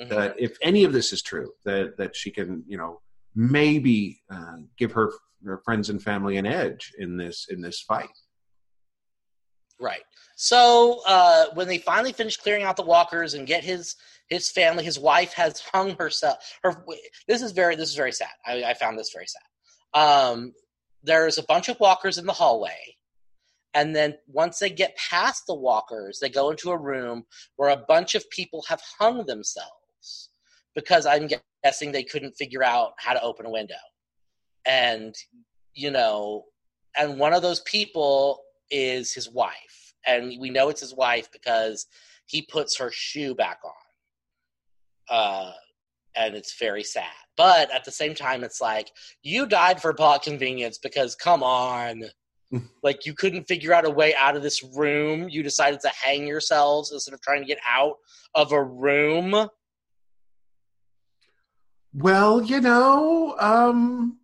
Mhm. 0.00 0.08
that 0.10 0.34
if 0.38 0.58
any 0.62 0.84
of 0.84 0.92
this 0.92 1.12
is 1.12 1.22
true 1.22 1.52
that 1.64 1.96
that 1.96 2.14
she 2.14 2.30
can 2.30 2.62
you 2.66 2.76
know 2.76 3.00
maybe 3.34 4.20
uh, 4.30 4.56
give 4.78 4.92
her, 4.92 5.10
her 5.44 5.58
friends 5.64 5.88
and 5.90 6.02
family 6.02 6.36
an 6.36 6.46
edge 6.46 6.92
in 6.98 7.16
this 7.16 7.46
in 7.48 7.60
this 7.60 7.80
fight 7.80 8.10
Right. 9.78 10.02
So 10.36 11.02
uh, 11.06 11.46
when 11.52 11.68
they 11.68 11.76
finally 11.78 12.12
finish 12.12 12.36
clearing 12.38 12.62
out 12.62 12.76
the 12.76 12.82
walkers 12.82 13.34
and 13.34 13.46
get 13.46 13.62
his 13.62 13.94
his 14.28 14.50
family, 14.50 14.84
his 14.84 14.98
wife 14.98 15.34
has 15.34 15.60
hung 15.72 15.96
herself. 15.98 16.38
Her. 16.62 16.84
This 17.28 17.42
is 17.42 17.52
very 17.52 17.76
this 17.76 17.90
is 17.90 17.94
very 17.94 18.12
sad. 18.12 18.30
I, 18.46 18.64
I 18.64 18.74
found 18.74 18.98
this 18.98 19.10
very 19.12 19.26
sad. 19.26 20.00
Um, 20.00 20.52
there's 21.02 21.36
a 21.38 21.42
bunch 21.42 21.68
of 21.68 21.78
walkers 21.78 22.16
in 22.18 22.24
the 22.26 22.32
hallway, 22.32 22.95
and 23.76 23.94
then 23.94 24.14
once 24.26 24.58
they 24.58 24.70
get 24.70 24.96
past 24.96 25.46
the 25.46 25.54
walkers, 25.54 26.18
they 26.18 26.30
go 26.30 26.50
into 26.50 26.70
a 26.70 26.78
room 26.78 27.24
where 27.56 27.68
a 27.68 27.84
bunch 27.86 28.14
of 28.14 28.28
people 28.30 28.64
have 28.68 28.80
hung 28.98 29.26
themselves 29.26 30.30
because 30.74 31.04
I'm 31.04 31.28
guessing 31.62 31.92
they 31.92 32.02
couldn't 32.02 32.32
figure 32.32 32.64
out 32.64 32.94
how 32.96 33.12
to 33.12 33.22
open 33.22 33.44
a 33.44 33.50
window, 33.50 33.74
and 34.64 35.14
you 35.74 35.90
know, 35.90 36.46
and 36.98 37.18
one 37.18 37.34
of 37.34 37.42
those 37.42 37.60
people 37.60 38.40
is 38.70 39.12
his 39.12 39.30
wife. 39.30 39.94
And 40.06 40.40
we 40.40 40.50
know 40.50 40.70
it's 40.70 40.80
his 40.80 40.94
wife 40.94 41.30
because 41.30 41.86
he 42.26 42.42
puts 42.42 42.78
her 42.78 42.90
shoe 42.90 43.34
back 43.34 43.58
on. 43.64 45.16
Uh, 45.16 45.52
and 46.16 46.34
it's 46.34 46.58
very 46.58 46.82
sad. 46.82 47.04
But 47.36 47.70
at 47.72 47.84
the 47.84 47.90
same 47.90 48.14
time, 48.14 48.42
it's 48.42 48.60
like, 48.60 48.90
you 49.22 49.46
died 49.46 49.82
for 49.82 49.92
plot 49.92 50.22
convenience 50.22 50.78
because 50.78 51.14
come 51.14 51.42
on. 51.42 52.04
Like, 52.82 53.06
you 53.06 53.14
couldn't 53.14 53.44
figure 53.44 53.72
out 53.72 53.84
a 53.86 53.90
way 53.90 54.14
out 54.14 54.36
of 54.36 54.42
this 54.42 54.62
room. 54.62 55.28
You 55.28 55.42
decided 55.42 55.80
to 55.80 55.88
hang 55.88 56.26
yourselves 56.26 56.92
instead 56.92 57.14
of 57.14 57.20
trying 57.20 57.40
to 57.42 57.46
get 57.46 57.58
out 57.68 57.96
of 58.34 58.52
a 58.52 58.62
room. 58.62 59.48
Well, 61.94 62.42
you 62.42 62.60
know, 62.60 63.36
um, 63.38 64.18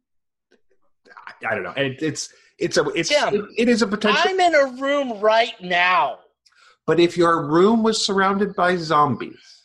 I, 1.16 1.52
I 1.52 1.54
don't 1.54 1.64
know. 1.64 1.72
It, 1.74 2.02
it's 2.02 2.32
it's 2.58 2.76
a 2.76 2.84
it's 2.90 3.08
Tim, 3.08 3.34
it, 3.34 3.44
it 3.56 3.68
is 3.68 3.80
a 3.80 3.86
potential. 3.86 4.22
I'm 4.24 4.38
in 4.38 4.54
a 4.54 4.66
room 4.80 5.20
right 5.20 5.54
now. 5.60 6.18
but 6.86 7.00
if 7.00 7.16
your 7.16 7.46
room 7.46 7.82
was 7.82 8.04
surrounded 8.04 8.54
by 8.54 8.76
zombies, 8.76 9.62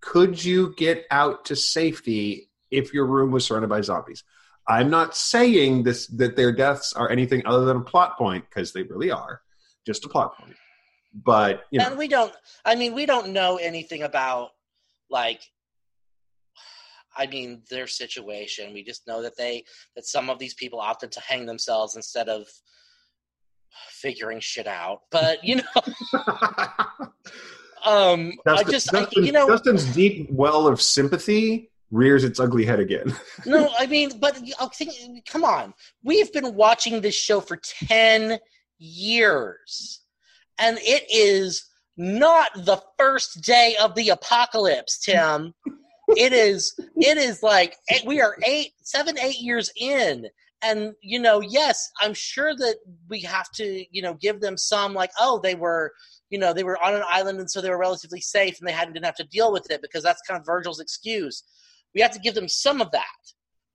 could 0.00 0.44
you 0.44 0.74
get 0.76 1.06
out 1.10 1.46
to 1.46 1.56
safety 1.56 2.50
if 2.70 2.92
your 2.92 3.06
room 3.06 3.30
was 3.30 3.46
surrounded 3.46 3.68
by 3.68 3.80
zombies? 3.80 4.22
I'm 4.68 4.90
not 4.90 5.16
saying 5.16 5.84
this 5.84 6.06
that 6.08 6.36
their 6.36 6.52
deaths 6.52 6.92
are 6.92 7.10
anything 7.10 7.42
other 7.46 7.64
than 7.64 7.78
a 7.78 7.84
plot 7.84 8.16
point 8.18 8.44
because 8.48 8.72
they 8.72 8.82
really 8.82 9.10
are, 9.10 9.40
just 9.86 10.04
a 10.04 10.08
plot 10.08 10.36
point. 10.36 10.56
But 11.14 11.62
you 11.70 11.78
know, 11.78 11.86
and 11.86 11.98
we 11.98 12.08
don't 12.08 12.32
i 12.64 12.74
mean 12.74 12.94
we 12.94 13.06
don't 13.06 13.30
know 13.30 13.56
anything 13.56 14.02
about 14.02 14.50
like 15.08 15.40
i 17.16 17.26
mean 17.26 17.62
their 17.70 17.86
situation 17.86 18.74
we 18.74 18.84
just 18.84 19.06
know 19.06 19.22
that 19.22 19.34
they 19.34 19.64
that 19.94 20.04
some 20.04 20.28
of 20.28 20.38
these 20.38 20.52
people 20.52 20.78
opted 20.78 21.10
to 21.12 21.20
hang 21.20 21.46
themselves 21.46 21.96
instead 21.96 22.28
of 22.28 22.46
figuring 23.90 24.40
shit 24.40 24.66
out. 24.66 25.02
But 25.10 25.42
you 25.44 25.56
know, 25.56 25.62
um, 27.84 28.32
I 28.46 28.62
Dustin- 28.62 28.70
just 28.70 28.94
I, 28.94 29.06
you 29.12 29.32
know, 29.32 29.48
Dustin's 29.48 29.84
deep 29.94 30.28
well 30.30 30.66
of 30.66 30.80
sympathy 30.80 31.70
rears 31.90 32.24
its 32.24 32.40
ugly 32.40 32.64
head 32.64 32.80
again. 32.80 33.14
no, 33.46 33.70
I 33.78 33.86
mean, 33.86 34.18
but 34.18 34.38
oh, 34.60 34.66
I 34.66 34.74
think, 34.74 35.26
come 35.26 35.44
on, 35.44 35.74
we've 36.02 36.32
been 36.32 36.54
watching 36.54 37.00
this 37.00 37.14
show 37.14 37.40
for 37.40 37.56
ten 37.56 38.38
years, 38.78 40.00
and 40.58 40.78
it 40.80 41.04
is 41.10 41.64
not 41.96 42.50
the 42.54 42.82
first 42.98 43.42
day 43.42 43.76
of 43.80 43.94
the 43.94 44.10
apocalypse, 44.10 44.98
Tim. 44.98 45.54
it 46.08 46.32
is. 46.32 46.74
It 46.96 47.18
is 47.18 47.42
like 47.42 47.76
eight, 47.90 48.04
we 48.04 48.20
are 48.20 48.36
eight, 48.44 48.72
seven, 48.82 49.18
eight 49.18 49.40
years 49.40 49.70
in. 49.76 50.26
And 50.62 50.94
you 51.02 51.18
know, 51.18 51.40
yes, 51.40 51.90
I'm 52.00 52.14
sure 52.14 52.54
that 52.56 52.76
we 53.08 53.20
have 53.20 53.50
to, 53.52 53.84
you 53.90 54.02
know, 54.02 54.14
give 54.14 54.40
them 54.40 54.56
some 54.56 54.94
like, 54.94 55.10
oh, 55.20 55.38
they 55.42 55.54
were, 55.54 55.92
you 56.30 56.38
know, 56.38 56.52
they 56.52 56.64
were 56.64 56.82
on 56.82 56.94
an 56.94 57.04
island 57.08 57.38
and 57.38 57.50
so 57.50 57.60
they 57.60 57.70
were 57.70 57.78
relatively 57.78 58.20
safe 58.20 58.58
and 58.58 58.66
they 58.66 58.72
hadn't 58.72 58.94
didn't 58.94 59.06
have 59.06 59.16
to 59.16 59.24
deal 59.24 59.52
with 59.52 59.70
it 59.70 59.82
because 59.82 60.02
that's 60.02 60.22
kind 60.22 60.40
of 60.40 60.46
Virgil's 60.46 60.80
excuse. 60.80 61.42
We 61.96 62.02
have 62.02 62.12
to 62.12 62.20
give 62.20 62.34
them 62.34 62.46
some 62.46 62.82
of 62.82 62.90
that, 62.92 63.04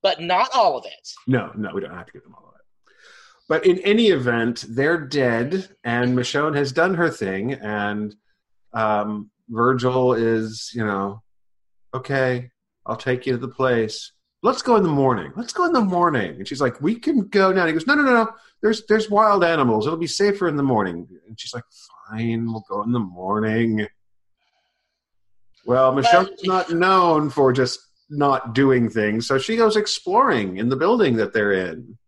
but 0.00 0.20
not 0.22 0.48
all 0.54 0.78
of 0.78 0.86
it. 0.86 1.10
No, 1.26 1.50
no, 1.56 1.72
we 1.74 1.80
don't 1.80 1.92
have 1.92 2.06
to 2.06 2.12
give 2.12 2.22
them 2.22 2.36
all 2.36 2.50
of 2.50 2.54
it. 2.54 2.94
But 3.48 3.66
in 3.66 3.80
any 3.80 4.06
event, 4.06 4.64
they're 4.68 5.00
dead, 5.00 5.68
and 5.82 6.16
Michonne 6.16 6.54
has 6.54 6.70
done 6.70 6.94
her 6.94 7.10
thing, 7.10 7.54
and 7.54 8.14
um, 8.72 9.30
Virgil 9.48 10.14
is, 10.14 10.70
you 10.72 10.86
know, 10.86 11.20
okay, 11.92 12.50
I'll 12.86 12.96
take 12.96 13.26
you 13.26 13.32
to 13.32 13.38
the 13.38 13.48
place. 13.48 14.12
Let's 14.44 14.62
go 14.62 14.76
in 14.76 14.84
the 14.84 14.88
morning. 14.88 15.32
Let's 15.36 15.52
go 15.52 15.64
in 15.64 15.72
the 15.72 15.80
morning. 15.80 16.36
And 16.36 16.46
she's 16.46 16.60
like, 16.60 16.80
we 16.80 16.94
can 16.94 17.26
go 17.26 17.52
now. 17.52 17.62
And 17.62 17.68
he 17.68 17.72
goes, 17.74 17.86
no, 17.86 17.94
no, 17.94 18.02
no, 18.02 18.12
no. 18.12 18.30
There's 18.60 18.84
there's 18.86 19.10
wild 19.10 19.44
animals. 19.44 19.86
It'll 19.86 19.98
be 19.98 20.06
safer 20.06 20.48
in 20.48 20.56
the 20.56 20.62
morning. 20.62 21.08
And 21.28 21.38
she's 21.38 21.54
like, 21.54 21.64
fine, 22.08 22.46
we'll 22.46 22.64
go 22.68 22.82
in 22.82 22.92
the 22.92 22.98
morning. 22.98 23.86
Well, 25.64 25.92
Michonne's 25.92 26.44
not 26.44 26.72
known 26.72 27.30
for 27.30 27.52
just 27.52 27.80
not 28.10 28.54
doing 28.54 28.88
things, 28.90 29.26
so 29.26 29.38
she 29.38 29.56
goes 29.56 29.76
exploring 29.76 30.56
in 30.58 30.68
the 30.68 30.76
building 30.76 31.16
that 31.16 31.32
they're 31.32 31.52
in. 31.52 31.98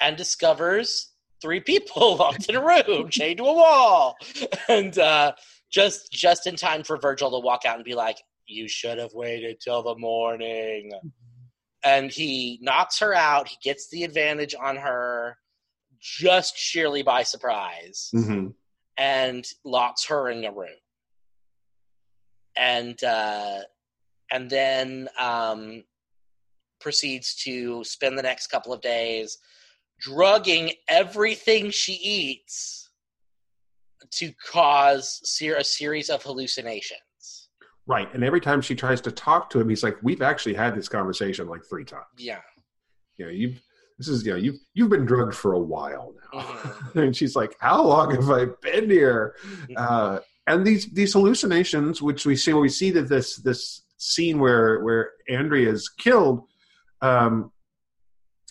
and 0.00 0.16
discovers 0.16 1.10
three 1.42 1.60
people 1.60 2.16
locked 2.18 2.48
in 2.48 2.56
a 2.56 2.64
room, 2.64 3.08
chained 3.10 3.38
to 3.38 3.44
a 3.44 3.52
wall, 3.54 4.16
and 4.68 4.98
uh, 4.98 5.32
just 5.70 6.12
just 6.12 6.46
in 6.46 6.56
time 6.56 6.82
for 6.84 6.96
Virgil 6.96 7.30
to 7.30 7.38
walk 7.44 7.64
out 7.64 7.76
and 7.76 7.84
be 7.84 7.94
like, 7.94 8.18
"You 8.46 8.68
should 8.68 8.98
have 8.98 9.12
waited 9.14 9.60
till 9.60 9.82
the 9.82 9.96
morning." 9.96 10.92
And 11.84 12.10
he 12.10 12.58
knocks 12.62 12.98
her 12.98 13.14
out. 13.14 13.46
He 13.48 13.56
gets 13.62 13.88
the 13.90 14.02
advantage 14.04 14.54
on 14.60 14.76
her, 14.76 15.36
just 16.00 16.56
sheerly 16.58 17.02
by 17.02 17.22
surprise, 17.22 18.10
Mm-hmm. 18.14 18.48
and 18.96 19.46
locks 19.64 20.06
her 20.06 20.28
in 20.30 20.44
a 20.44 20.50
room. 20.52 20.68
And 22.56 23.02
uh, 23.04 23.60
and 24.32 24.50
then 24.50 25.08
um, 25.20 25.84
proceeds 26.80 27.34
to 27.44 27.82
spend 27.84 28.18
the 28.18 28.22
next 28.22 28.48
couple 28.48 28.72
of 28.72 28.80
days 28.80 29.38
drugging 30.00 30.72
everything 30.88 31.70
she 31.70 31.94
eats 31.94 32.90
to 34.12 34.32
cause 34.50 35.20
ser- 35.24 35.56
a 35.56 35.64
series 35.64 36.10
of 36.10 36.22
hallucinations. 36.22 37.00
Right. 37.86 38.12
And 38.14 38.24
every 38.24 38.40
time 38.40 38.60
she 38.60 38.74
tries 38.74 39.00
to 39.02 39.12
talk 39.12 39.48
to 39.50 39.60
him, 39.60 39.68
he's 39.68 39.82
like, 39.82 39.96
We've 40.02 40.22
actually 40.22 40.54
had 40.54 40.74
this 40.74 40.88
conversation 40.88 41.48
like 41.48 41.62
three 41.68 41.84
times. 41.84 42.04
Yeah. 42.18 42.40
You 43.16 43.26
know, 43.26 43.30
you've 43.30 43.62
this 43.98 44.08
is 44.08 44.26
you 44.26 44.32
know, 44.32 44.38
you've 44.38 44.56
you've 44.74 44.90
been 44.90 45.06
drugged 45.06 45.34
for 45.34 45.54
a 45.54 45.58
while 45.58 46.14
now. 46.32 46.40
Mhm. 46.40 46.94
and 47.04 47.16
she's 47.16 47.36
like, 47.36 47.56
How 47.60 47.82
long 47.82 48.14
have 48.14 48.30
I 48.30 48.46
been 48.60 48.90
here? 48.90 49.36
Mm-hmm. 49.46 49.74
Uh 49.76 50.18
and 50.48 50.66
these 50.66 50.86
these 50.92 51.12
hallucinations, 51.12 52.02
which 52.02 52.26
we 52.26 52.36
see 52.36 52.52
we 52.52 52.68
see 52.68 52.90
that 52.90 53.08
this 53.08 53.36
this 53.36 53.82
scene 53.96 54.38
where 54.38 54.80
where 54.80 55.12
Andrea 55.28 55.70
is 55.70 55.88
killed, 55.88 56.44
um, 57.02 57.52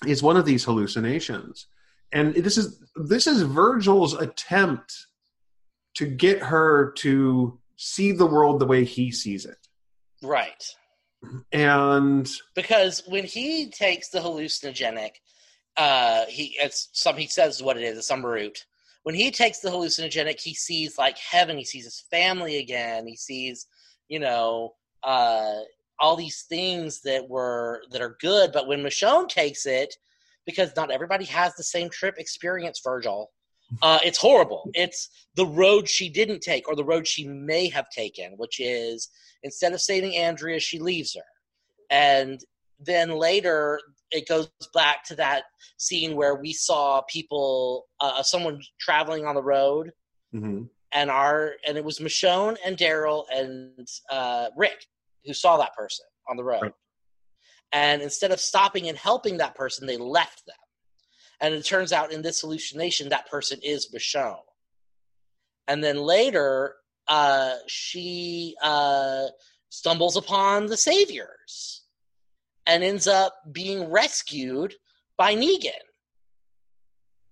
is 0.06 0.24
one 0.24 0.38
of 0.38 0.46
these 0.46 0.64
hallucinations. 0.64 1.68
And 2.12 2.34
this 2.36 2.58
is 2.58 2.84
this 2.96 3.28
is 3.28 3.42
Virgil's 3.42 4.14
attempt 4.14 4.94
to 5.96 6.06
get 6.06 6.40
her 6.40 6.92
to 6.98 7.60
see 7.78 8.12
the 8.12 8.26
world 8.26 8.60
the 8.60 8.66
way 8.66 8.84
he 8.84 9.12
sees 9.12 9.46
it. 9.46 9.58
Right. 10.22 10.64
And 11.52 12.30
Because 12.54 13.04
when 13.08 13.24
he 13.24 13.68
takes 13.70 14.10
the 14.10 14.20
hallucinogenic, 14.20 15.12
uh, 15.78 16.26
he 16.28 16.56
it's 16.60 16.90
some 16.94 17.18
he 17.18 17.28
says 17.28 17.64
what 17.64 17.78
it 17.78 17.84
is, 17.84 17.98
it's 17.98 18.08
some 18.08 18.26
root. 18.26 18.66
When 19.04 19.16
he 19.16 19.30
takes 19.30 19.60
the 19.60 19.70
hallucinogenic, 19.70 20.40
he 20.40 20.56
sees 20.56 20.98
like 20.98 21.18
heaven. 21.18 21.58
He 21.58 21.66
sees 21.66 21.84
his 21.84 22.04
family 22.10 22.58
again. 22.58 23.06
He 23.06 23.16
sees, 23.16 23.68
you 24.08 24.20
know, 24.20 24.74
uh, 25.06 25.60
all 26.00 26.16
these 26.16 26.44
things 26.50 27.02
that 27.02 27.30
were 27.30 27.84
that 27.92 28.02
are 28.02 28.18
good. 28.20 28.52
But 28.52 28.68
when 28.68 28.84
Michonne 28.84 29.30
takes 29.30 29.66
it, 29.66 29.96
because 30.46 30.76
not 30.76 30.92
everybody 30.92 31.26
has 31.26 31.56
the 31.56 31.64
same 31.64 31.90
trip 31.90 32.16
experience, 32.18 32.82
Virgil. 32.84 33.32
Uh, 33.82 33.98
it's 34.06 34.20
horrible. 34.20 34.70
It's 34.74 35.10
the 35.36 35.46
road 35.46 35.90
she 35.90 36.08
didn't 36.08 36.42
take, 36.42 36.68
or 36.68 36.76
the 36.76 36.84
road 36.84 37.08
she 37.08 37.28
may 37.28 37.68
have 37.70 37.90
taken, 37.90 38.34
which 38.38 38.60
is 38.60 39.10
instead 39.42 39.74
of 39.74 39.82
saving 39.82 40.16
Andrea, 40.16 40.60
she 40.60 40.80
leaves 40.80 41.16
her. 41.16 41.24
And 41.90 42.40
then 42.80 43.10
later, 43.10 43.80
it 44.12 44.28
goes 44.28 44.50
back 44.74 45.04
to 45.06 45.16
that 45.16 45.44
scene 45.78 46.16
where 46.16 46.36
we 46.36 46.54
saw 46.54 47.02
people, 47.10 47.88
uh, 48.00 48.22
someone 48.22 48.62
traveling 48.80 49.26
on 49.26 49.34
the 49.34 49.44
road, 49.44 49.92
mhm. 50.34 50.70
and 50.92 51.10
our 51.10 51.54
and 51.68 51.76
it 51.76 51.84
was 51.84 52.00
Michonne 52.00 52.58
and 52.64 52.78
Daryl 52.78 53.26
and 53.32 53.88
uh, 54.12 54.50
Rick 54.56 54.86
who 55.26 55.34
saw 55.34 55.58
that 55.58 55.76
person 55.76 56.06
on 56.30 56.38
the 56.38 56.44
road. 56.44 56.62
Right. 56.62 56.74
And 57.72 58.02
instead 58.02 58.32
of 58.32 58.40
stopping 58.40 58.88
and 58.88 58.98
helping 58.98 59.38
that 59.38 59.56
person, 59.56 59.88
they 59.88 59.98
left 59.98 60.46
them. 60.46 60.56
And 61.42 61.54
it 61.54 61.66
turns 61.66 61.92
out 61.92 62.14
in 62.14 62.22
this 62.22 62.42
hallucination, 62.42 63.10
that 63.10 63.30
person 63.30 63.60
is 63.62 63.90
Michonne. 63.94 64.38
And 65.68 65.84
then 65.84 65.98
later, 65.98 66.76
uh, 67.08 67.56
she 67.68 68.56
uh, 68.62 69.26
stumbles 69.70 70.16
upon 70.16 70.68
the 70.68 70.78
Saviors 70.78 71.84
and 72.66 72.84
ends 72.84 73.08
up 73.08 73.34
being 73.52 73.90
rescued 73.92 74.74
by 75.18 75.36
Negan. 75.36 75.72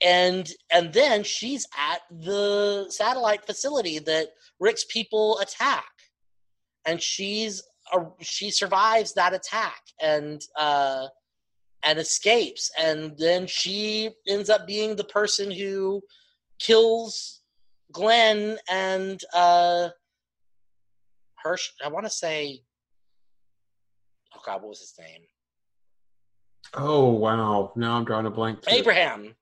And 0.02 0.52
and 0.70 0.92
then 0.92 1.24
she's 1.24 1.66
at 1.78 2.02
the 2.12 2.88
satellite 2.90 3.46
facility 3.46 4.00
that 4.00 4.30
Rick's 4.60 4.84
people 4.84 5.40
attack, 5.40 5.90
and 6.86 7.02
she's 7.02 7.64
uh, 7.92 8.06
she 8.22 8.52
survives 8.52 9.14
that 9.14 9.34
attack 9.34 9.82
and 10.02 10.42
uh, 10.58 11.08
and 11.84 12.00
escapes, 12.00 12.72
and 12.80 13.14
then 13.18 13.46
she 13.48 14.10
ends 14.28 14.50
up 14.50 14.66
being 14.66 14.96
the 14.96 15.04
person 15.04 15.52
who 15.52 16.02
kills 16.60 17.42
Glenn 17.92 18.58
and 18.70 19.20
uh, 19.34 19.90
Hirsch. 21.44 21.72
I 21.84 21.90
want 21.90 22.06
to 22.06 22.10
say, 22.10 22.62
oh 24.36 24.40
God, 24.46 24.62
what 24.62 24.70
was 24.70 24.80
his 24.80 24.94
name? 25.00 25.22
Oh 26.74 27.10
wow! 27.10 27.72
Now 27.76 27.98
I'm 27.98 28.06
drawing 28.06 28.26
a 28.26 28.32
blank. 28.32 28.62
too. 28.62 28.74
Abraham. 28.74 29.36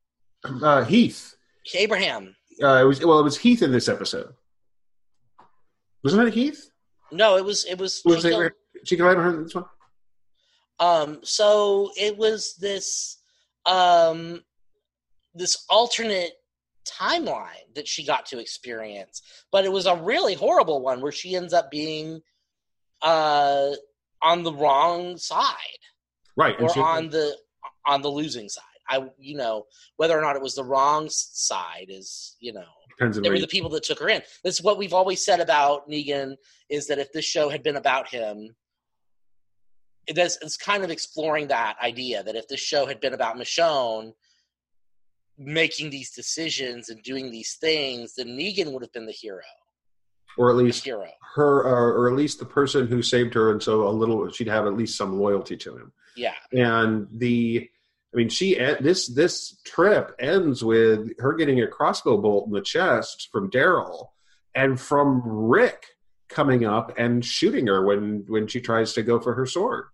Uh, 0.63 0.83
Heath. 0.83 1.35
Abraham. 1.75 2.35
Uh, 2.63 2.81
it 2.81 2.83
was 2.83 2.99
well. 3.05 3.19
It 3.19 3.23
was 3.23 3.37
Heath 3.37 3.61
in 3.61 3.71
this 3.71 3.87
episode. 3.87 4.33
Wasn't 6.03 6.27
it 6.27 6.33
Heath? 6.33 6.70
No, 7.11 7.37
it 7.37 7.45
was 7.45 7.65
it 7.65 7.77
was. 7.77 8.01
Was 8.05 8.21
she 8.21 8.27
it? 8.29 8.31
killed- 8.31 8.51
She 8.85 8.95
can 8.95 9.05
write 9.05 9.17
on 9.17 9.23
her 9.23 9.43
this 9.43 9.53
one. 9.55 9.65
Um, 10.79 11.19
so 11.23 11.91
it 11.97 12.17
was 12.17 12.55
this 12.55 13.17
um 13.65 14.43
this 15.35 15.65
alternate 15.69 16.33
timeline 16.85 17.73
that 17.75 17.87
she 17.87 18.03
got 18.05 18.25
to 18.27 18.39
experience, 18.39 19.21
but 19.51 19.65
it 19.65 19.71
was 19.71 19.85
a 19.85 19.95
really 19.95 20.33
horrible 20.33 20.81
one 20.81 20.99
where 21.01 21.11
she 21.11 21.35
ends 21.35 21.53
up 21.53 21.69
being 21.69 22.21
uh 23.01 23.71
on 24.21 24.43
the 24.43 24.53
wrong 24.53 25.17
side 25.17 25.55
Right. 26.35 26.57
and 26.59 26.69
or 26.69 26.73
she- 26.73 26.79
on 26.79 27.09
the 27.09 27.37
on 27.85 28.01
the 28.01 28.09
losing 28.09 28.49
side. 28.49 28.63
I 28.89 29.07
you 29.19 29.35
know 29.37 29.67
whether 29.97 30.17
or 30.17 30.21
not 30.21 30.35
it 30.35 30.41
was 30.41 30.55
the 30.55 30.63
wrong 30.63 31.07
side 31.09 31.85
is 31.89 32.35
you 32.39 32.53
know 32.53 32.65
depends 32.97 33.19
they 33.19 33.29
were 33.29 33.39
the 33.39 33.47
people 33.47 33.69
that 33.71 33.83
took 33.83 33.99
her 33.99 34.09
in. 34.09 34.21
This 34.43 34.55
is 34.55 34.63
what 34.63 34.77
we've 34.77 34.93
always 34.93 35.23
said 35.25 35.39
about 35.39 35.89
Negan 35.89 36.35
is 36.69 36.87
that 36.87 36.99
if 36.99 37.11
this 37.11 37.25
show 37.25 37.49
had 37.49 37.63
been 37.63 37.75
about 37.77 38.07
him, 38.09 38.55
it 40.07 40.17
is, 40.17 40.37
it's 40.41 40.57
kind 40.57 40.83
of 40.83 40.89
exploring 40.89 41.47
that 41.47 41.77
idea 41.81 42.23
that 42.23 42.35
if 42.35 42.47
this 42.47 42.59
show 42.59 42.85
had 42.85 42.99
been 42.99 43.13
about 43.13 43.37
Michonne 43.37 44.11
making 45.37 45.89
these 45.89 46.11
decisions 46.11 46.89
and 46.89 47.01
doing 47.03 47.31
these 47.31 47.55
things, 47.59 48.15
then 48.15 48.27
Negan 48.29 48.71
would 48.73 48.81
have 48.83 48.91
been 48.93 49.05
the 49.05 49.11
hero. 49.11 49.41
or 50.37 50.51
at 50.51 50.57
The 50.57 50.63
least 50.63 50.83
hero. 50.85 51.07
her, 51.35 51.65
uh, 51.67 51.93
or 51.97 52.09
at 52.09 52.15
least 52.15 52.39
the 52.39 52.45
person 52.45 52.87
who 52.87 53.01
saved 53.01 53.33
her, 53.33 53.51
and 53.51 53.61
so 53.61 53.87
a 53.87 53.89
little 53.89 54.29
she'd 54.31 54.47
have 54.47 54.65
at 54.65 54.75
least 54.75 54.97
some 54.97 55.19
loyalty 55.19 55.57
to 55.57 55.77
him. 55.77 55.91
Yeah. 56.15 56.35
And 56.51 57.07
the 57.11 57.69
I 58.13 58.17
mean, 58.17 58.29
she 58.29 58.55
this 58.55 59.07
this 59.07 59.61
trip 59.63 60.15
ends 60.19 60.63
with 60.63 61.17
her 61.19 61.33
getting 61.33 61.61
a 61.61 61.67
crossbow 61.67 62.17
bolt 62.17 62.47
in 62.47 62.53
the 62.53 62.61
chest 62.61 63.29
from 63.31 63.49
Daryl, 63.49 64.07
and 64.53 64.79
from 64.79 65.21
Rick 65.25 65.85
coming 66.27 66.65
up 66.65 66.93
and 66.97 67.23
shooting 67.23 67.67
her 67.67 67.85
when 67.85 68.25
when 68.27 68.47
she 68.47 68.59
tries 68.59 68.93
to 68.93 69.03
go 69.03 69.19
for 69.19 69.33
her 69.35 69.45
sword. 69.45 69.85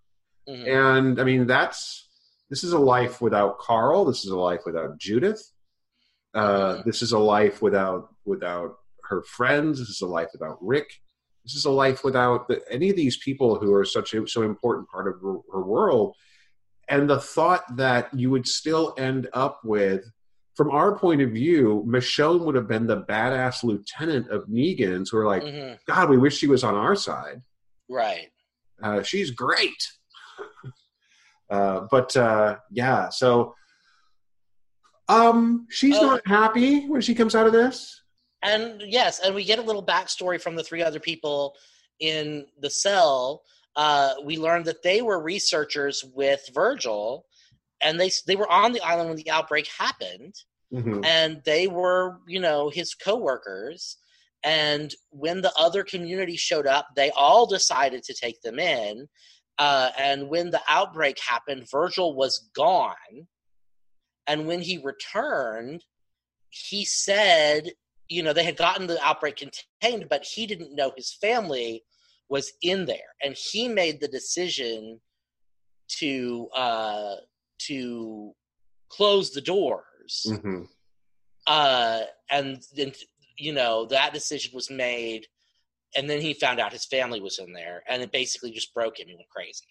Mm-hmm. 0.49 0.67
And 0.67 1.21
I 1.21 1.23
mean, 1.25 1.45
that's 1.45 2.07
this 2.49 2.63
is 2.63 2.73
a 2.73 2.79
life 2.79 3.21
without 3.21 3.59
Carl. 3.59 4.05
This 4.05 4.25
is 4.25 4.31
a 4.31 4.37
life 4.37 4.61
without 4.65 4.97
Judith. 4.97 5.51
Uh, 6.33 6.75
mm-hmm. 6.75 6.89
This 6.89 7.01
is 7.03 7.11
a 7.11 7.19
life 7.19 7.61
without 7.61 8.09
without 8.25 8.77
her 9.03 9.21
friends. 9.23 9.77
This 9.77 9.89
is 9.89 10.01
a 10.01 10.07
life 10.07 10.29
without 10.33 10.57
Rick. 10.61 10.89
This 11.43 11.55
is 11.55 11.65
a 11.65 11.71
life 11.71 12.03
without 12.03 12.47
the, 12.47 12.61
any 12.69 12.89
of 12.89 12.95
these 12.95 13.17
people 13.17 13.59
who 13.59 13.73
are 13.73 13.85
such 13.85 14.13
a 14.13 14.27
so 14.27 14.41
important 14.41 14.89
part 14.89 15.07
of 15.07 15.21
her, 15.21 15.37
her 15.53 15.61
world 15.61 16.15
and 16.89 17.09
the 17.09 17.19
thought 17.19 17.77
that 17.77 18.13
you 18.13 18.29
would 18.29 18.47
still 18.47 18.93
end 18.97 19.27
up 19.33 19.59
with 19.63 20.09
from 20.57 20.71
our 20.71 20.97
point 20.97 21.21
of 21.21 21.29
view, 21.29 21.85
Michonne 21.87 22.43
would 22.43 22.55
have 22.55 22.67
been 22.67 22.87
the 22.87 23.03
badass 23.03 23.63
lieutenant 23.63 24.27
of 24.31 24.47
Negan's 24.47 25.11
who 25.11 25.19
are 25.19 25.25
like, 25.27 25.43
mm-hmm. 25.43 25.75
God, 25.85 26.09
we 26.09 26.17
wish 26.17 26.35
she 26.35 26.47
was 26.47 26.63
on 26.63 26.73
our 26.73 26.95
side. 26.95 27.43
Right. 27.87 28.31
Uh, 28.81 29.03
she's 29.03 29.29
great. 29.29 29.87
uh, 31.51 31.81
but 31.91 32.17
uh, 32.17 32.57
yeah, 32.71 33.09
so 33.09 33.53
um, 35.07 35.67
she's 35.69 35.95
oh. 35.95 36.07
not 36.07 36.27
happy 36.27 36.87
when 36.87 37.01
she 37.01 37.13
comes 37.13 37.35
out 37.35 37.45
of 37.45 37.53
this. 37.53 38.01
And 38.41 38.81
yes, 38.83 39.19
and 39.19 39.35
we 39.35 39.43
get 39.43 39.59
a 39.59 39.63
little 39.63 39.85
backstory 39.85 40.41
from 40.41 40.55
the 40.55 40.63
three 40.63 40.81
other 40.81 40.99
people 40.99 41.55
in 41.99 42.47
the 42.59 42.69
cell 42.69 43.43
uh, 43.77 44.15
we 44.25 44.37
learned 44.37 44.65
that 44.65 44.81
they 44.81 45.01
were 45.01 45.21
researchers 45.21 46.03
with 46.15 46.41
Virgil, 46.53 47.25
and 47.79 47.99
they 47.99 48.11
they 48.25 48.35
were 48.35 48.51
on 48.51 48.73
the 48.73 48.81
island 48.81 49.09
when 49.09 49.17
the 49.17 49.29
outbreak 49.29 49.67
happened, 49.67 50.33
mm-hmm. 50.73 51.05
and 51.05 51.41
they 51.45 51.67
were 51.67 52.17
you 52.27 52.39
know 52.39 52.69
his 52.69 52.95
coworkers. 52.95 53.97
And 54.43 54.93
when 55.09 55.41
the 55.41 55.53
other 55.57 55.83
community 55.83 56.35
showed 56.35 56.67
up, 56.67 56.87
they 56.95 57.11
all 57.11 57.45
decided 57.45 58.03
to 58.03 58.13
take 58.13 58.41
them 58.41 58.59
in. 58.59 59.07
Uh, 59.57 59.89
and 59.97 60.29
when 60.29 60.51
the 60.51 60.61
outbreak 60.69 61.19
happened, 61.19 61.67
Virgil 61.69 62.15
was 62.15 62.49
gone. 62.55 63.27
And 64.27 64.47
when 64.47 64.61
he 64.61 64.77
returned, 64.77 65.83
he 66.49 66.85
said, 66.85 67.71
you 68.07 68.21
know, 68.21 68.31
they 68.31 68.43
had 68.43 68.57
gotten 68.57 68.87
the 68.87 69.03
outbreak 69.03 69.37
contained, 69.37 70.07
but 70.09 70.23
he 70.23 70.45
didn't 70.45 70.75
know 70.75 70.93
his 70.95 71.13
family 71.19 71.83
was 72.29 72.51
in 72.61 72.85
there, 72.85 73.15
and 73.23 73.35
he 73.35 73.67
made 73.67 74.01
the 74.01 74.07
decision 74.07 74.99
to 75.99 76.47
uh, 76.55 77.15
to 77.59 78.33
close 78.89 79.31
the 79.31 79.41
doors. 79.41 80.27
Mm-hmm. 80.27 80.63
Uh, 81.45 82.01
and 82.29 82.61
then 82.75 82.91
you 83.37 83.53
know 83.53 83.85
that 83.85 84.13
decision 84.13 84.51
was 84.53 84.69
made, 84.69 85.27
and 85.95 86.09
then 86.09 86.21
he 86.21 86.33
found 86.33 86.59
out 86.59 86.73
his 86.73 86.85
family 86.85 87.21
was 87.21 87.39
in 87.39 87.53
there, 87.53 87.83
and 87.87 88.01
it 88.01 88.11
basically 88.11 88.51
just 88.51 88.73
broke 88.73 88.99
him. 88.99 89.07
He 89.07 89.15
went 89.15 89.29
crazy. 89.29 89.67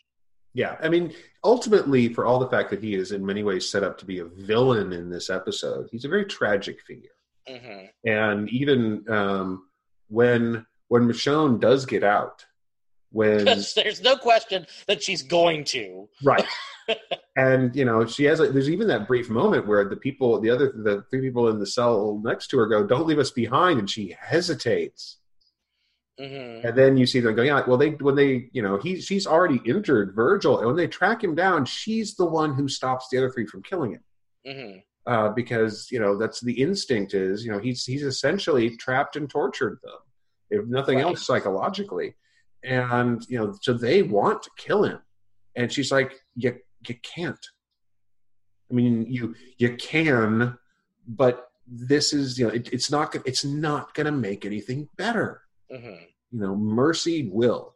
Yeah, 0.55 0.77
I 0.81 0.89
mean, 0.89 1.13
ultimately, 1.45 2.09
for 2.09 2.25
all 2.25 2.39
the 2.39 2.49
fact 2.49 2.71
that 2.71 2.83
he 2.83 2.95
is 2.95 3.13
in 3.13 3.25
many 3.25 3.43
ways 3.43 3.69
set 3.69 3.83
up 3.83 3.99
to 3.99 4.07
be 4.07 4.21
a 4.21 4.25
villain 4.25 4.95
in 4.95 5.11
this 5.11 5.29
episode, 5.29 5.89
he's 5.93 6.07
a 6.07 6.09
very 6.09 6.25
tragic 6.25 6.81
figure. 6.81 7.11
Mm-hmm. 7.47 8.09
And 8.09 8.49
even 8.49 9.05
um, 9.11 9.69
when 10.09 10.65
when 10.89 11.09
Michonne 11.09 11.61
does 11.61 11.87
get 11.87 12.05
out, 12.05 12.47
when 13.11 13.45
there's 13.77 14.03
no 14.03 14.17
question 14.17 14.67
that 14.87 15.03
she's 15.03 15.23
going 15.23 15.65
to, 15.65 16.09
right? 16.23 16.45
and 17.37 17.75
you 17.75 17.85
know, 17.85 18.07
she 18.07 18.25
has. 18.25 18.41
A, 18.41 18.49
there's 18.49 18.71
even 18.71 18.89
that 18.89 19.07
brief 19.07 19.29
moment 19.29 19.67
where 19.67 19.89
the 19.89 19.97
people, 19.97 20.41
the 20.41 20.51
other, 20.51 20.73
the 20.73 21.05
three 21.11 21.21
people 21.21 21.49
in 21.49 21.59
the 21.59 21.67
cell 21.67 22.21
next 22.25 22.49
to 22.49 22.59
her 22.59 22.67
go, 22.67 22.87
"Don't 22.87 23.07
leave 23.07 23.19
us 23.19 23.31
behind," 23.31 23.79
and 23.79 23.91
she 23.91 24.17
hesitates. 24.19 25.19
Mm-hmm. 26.21 26.67
And 26.67 26.79
then 26.79 26.97
you 26.97 27.05
see 27.05 27.21
them 27.21 27.35
going, 27.35 27.49
yeah, 27.49 27.63
well, 27.67 27.77
they 27.77 27.91
when 27.91 28.15
they, 28.15 28.49
you 28.53 28.63
know, 28.63 28.79
he 28.79 29.01
she's 29.01 29.27
already 29.27 29.61
injured 29.67 30.15
Virgil, 30.15 30.59
and 30.59 30.67
when 30.67 30.77
they 30.77 30.87
track 30.87 31.23
him 31.23 31.35
down, 31.35 31.67
she's 31.67 32.15
the 32.15 32.25
one 32.25 32.55
who 32.55 32.69
stops 32.69 33.09
the 33.11 33.19
other 33.19 33.31
three 33.31 33.47
from 33.47 33.63
killing 33.63 33.93
him. 33.93 34.05
Mm-hmm. 34.47 34.79
Uh, 35.07 35.29
because 35.31 35.89
you 35.91 36.01
know 36.01 36.17
that's 36.17 36.41
the 36.41 36.61
instinct 36.61 37.15
is 37.15 37.45
you 37.45 37.53
know 37.53 37.61
he's 37.61 37.85
he's 37.85 38.03
essentially 38.03 38.77
trapped 38.77 39.15
and 39.15 39.31
tortured 39.31 39.79
them 39.85 39.99
if 40.51 40.67
nothing 40.67 40.97
right. 40.97 41.05
else 41.05 41.27
psychologically. 41.27 42.15
And 42.65 43.25
you 43.29 43.39
know 43.39 43.55
so 43.61 43.73
they 43.73 44.03
want 44.03 44.43
to 44.43 44.51
kill 44.57 44.85
him. 44.85 44.99
And 45.55 45.73
she's 45.73 45.93
like 45.93 46.15
you 46.35 46.57
you 46.87 46.95
can't. 47.03 47.47
I 48.71 48.75
mean 48.75 49.07
you 49.09 49.35
you 49.59 49.77
can 49.77 50.59
but 51.07 51.49
this 51.67 52.13
is 52.13 52.39
you 52.39 52.47
know 52.47 52.53
it, 52.53 52.73
it's 52.73 52.91
not 52.91 53.15
it's 53.27 53.45
not 53.45 53.95
going 53.95 54.07
to 54.07 54.13
make 54.13 54.45
anything 54.45 54.89
better. 54.97 55.43
Mm-hmm. 55.73 56.05
you 56.33 56.41
know 56.41 56.57
mercy 56.57 57.29
will. 57.33 57.75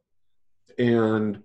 And 0.78 1.42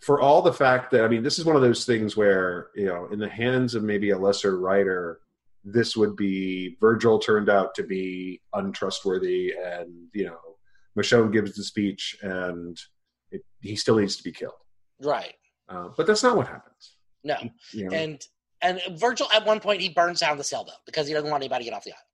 for 0.00 0.20
all 0.20 0.42
the 0.42 0.52
fact 0.52 0.90
that 0.90 1.04
i 1.04 1.08
mean 1.08 1.22
this 1.22 1.38
is 1.38 1.44
one 1.44 1.56
of 1.56 1.62
those 1.62 1.84
things 1.84 2.16
where 2.16 2.68
you 2.74 2.86
know 2.86 3.06
in 3.12 3.18
the 3.18 3.28
hands 3.28 3.74
of 3.74 3.82
maybe 3.82 4.10
a 4.10 4.18
lesser 4.18 4.58
writer 4.58 5.20
this 5.64 5.96
would 5.96 6.16
be 6.16 6.76
virgil 6.80 7.18
turned 7.18 7.50
out 7.50 7.74
to 7.74 7.82
be 7.82 8.40
untrustworthy 8.54 9.52
and 9.52 10.08
you 10.14 10.24
know 10.24 10.38
Michonne 10.98 11.32
gives 11.32 11.54
the 11.54 11.64
speech, 11.64 12.16
and 12.22 12.78
it, 13.30 13.42
he 13.60 13.76
still 13.76 13.96
needs 13.96 14.16
to 14.16 14.22
be 14.22 14.32
killed. 14.32 14.54
Right. 15.00 15.34
Uh, 15.68 15.88
but 15.96 16.06
that's 16.06 16.22
not 16.22 16.36
what 16.36 16.48
happens. 16.48 16.96
No. 17.22 17.36
You 17.72 17.88
know? 17.88 17.96
And 17.96 18.22
and 18.62 18.80
Virgil 18.98 19.28
at 19.32 19.46
one 19.46 19.60
point 19.60 19.80
he 19.80 19.88
burns 19.88 20.20
down 20.20 20.36
the 20.36 20.44
sailboat 20.44 20.74
because 20.84 21.06
he 21.06 21.14
doesn't 21.14 21.30
want 21.30 21.42
anybody 21.42 21.64
to 21.64 21.70
get 21.70 21.76
off 21.76 21.84
the 21.84 21.92
island. 21.92 22.06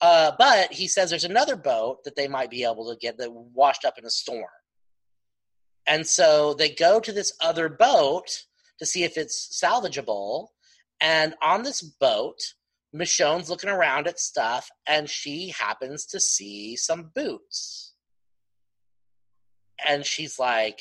Uh, 0.00 0.32
but 0.36 0.72
he 0.72 0.88
says 0.88 1.10
there's 1.10 1.24
another 1.24 1.54
boat 1.54 2.02
that 2.04 2.16
they 2.16 2.26
might 2.26 2.50
be 2.50 2.64
able 2.64 2.90
to 2.90 2.98
get 2.98 3.18
that 3.18 3.30
washed 3.30 3.84
up 3.84 3.98
in 3.98 4.04
a 4.04 4.10
storm. 4.10 4.44
And 5.86 6.06
so 6.06 6.54
they 6.54 6.70
go 6.70 6.98
to 6.98 7.12
this 7.12 7.32
other 7.40 7.68
boat 7.68 8.26
to 8.78 8.86
see 8.86 9.04
if 9.04 9.16
it's 9.16 9.60
salvageable. 9.62 10.48
And 11.00 11.34
on 11.42 11.62
this 11.62 11.82
boat, 11.82 12.40
Michonne's 12.94 13.48
looking 13.48 13.70
around 13.70 14.06
at 14.06 14.20
stuff 14.20 14.68
and 14.86 15.08
she 15.08 15.54
happens 15.58 16.06
to 16.06 16.20
see 16.20 16.76
some 16.76 17.10
boots 17.14 17.92
and 19.86 20.04
she's 20.04 20.38
like, 20.38 20.80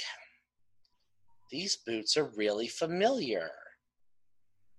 These 1.50 1.78
boots 1.78 2.18
are 2.18 2.32
really 2.36 2.68
familiar. 2.68 3.50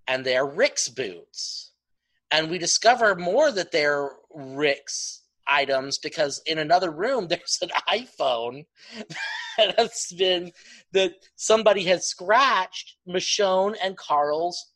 And 0.06 0.24
they're 0.24 0.46
Rick's 0.46 0.88
boots. 0.88 1.72
And 2.30 2.50
we 2.50 2.58
discover 2.58 3.14
more 3.14 3.52
that 3.52 3.72
they're 3.72 4.10
Rick's 4.34 5.22
items 5.46 5.98
because 5.98 6.40
in 6.46 6.58
another 6.58 6.90
room 6.90 7.26
there's 7.28 7.58
an 7.62 7.70
iPhone 7.90 8.64
that 9.58 9.78
has 9.78 10.12
been 10.16 10.52
that 10.92 11.14
somebody 11.36 11.84
has 11.84 12.06
scratched 12.06 12.96
Michonne 13.08 13.76
and 13.82 13.96
Carl's 13.96 14.72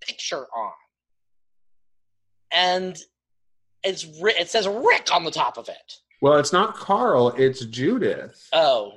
picture 0.00 0.46
on. 0.56 0.72
And 2.54 2.96
it's 3.82 4.06
it 4.08 4.48
says 4.48 4.66
Rick 4.66 5.08
on 5.12 5.24
the 5.24 5.30
top 5.30 5.58
of 5.58 5.68
it. 5.68 5.98
Well, 6.22 6.38
it's 6.38 6.52
not 6.52 6.74
Carl; 6.74 7.30
it's 7.36 7.64
Judith. 7.66 8.48
Oh, 8.52 8.92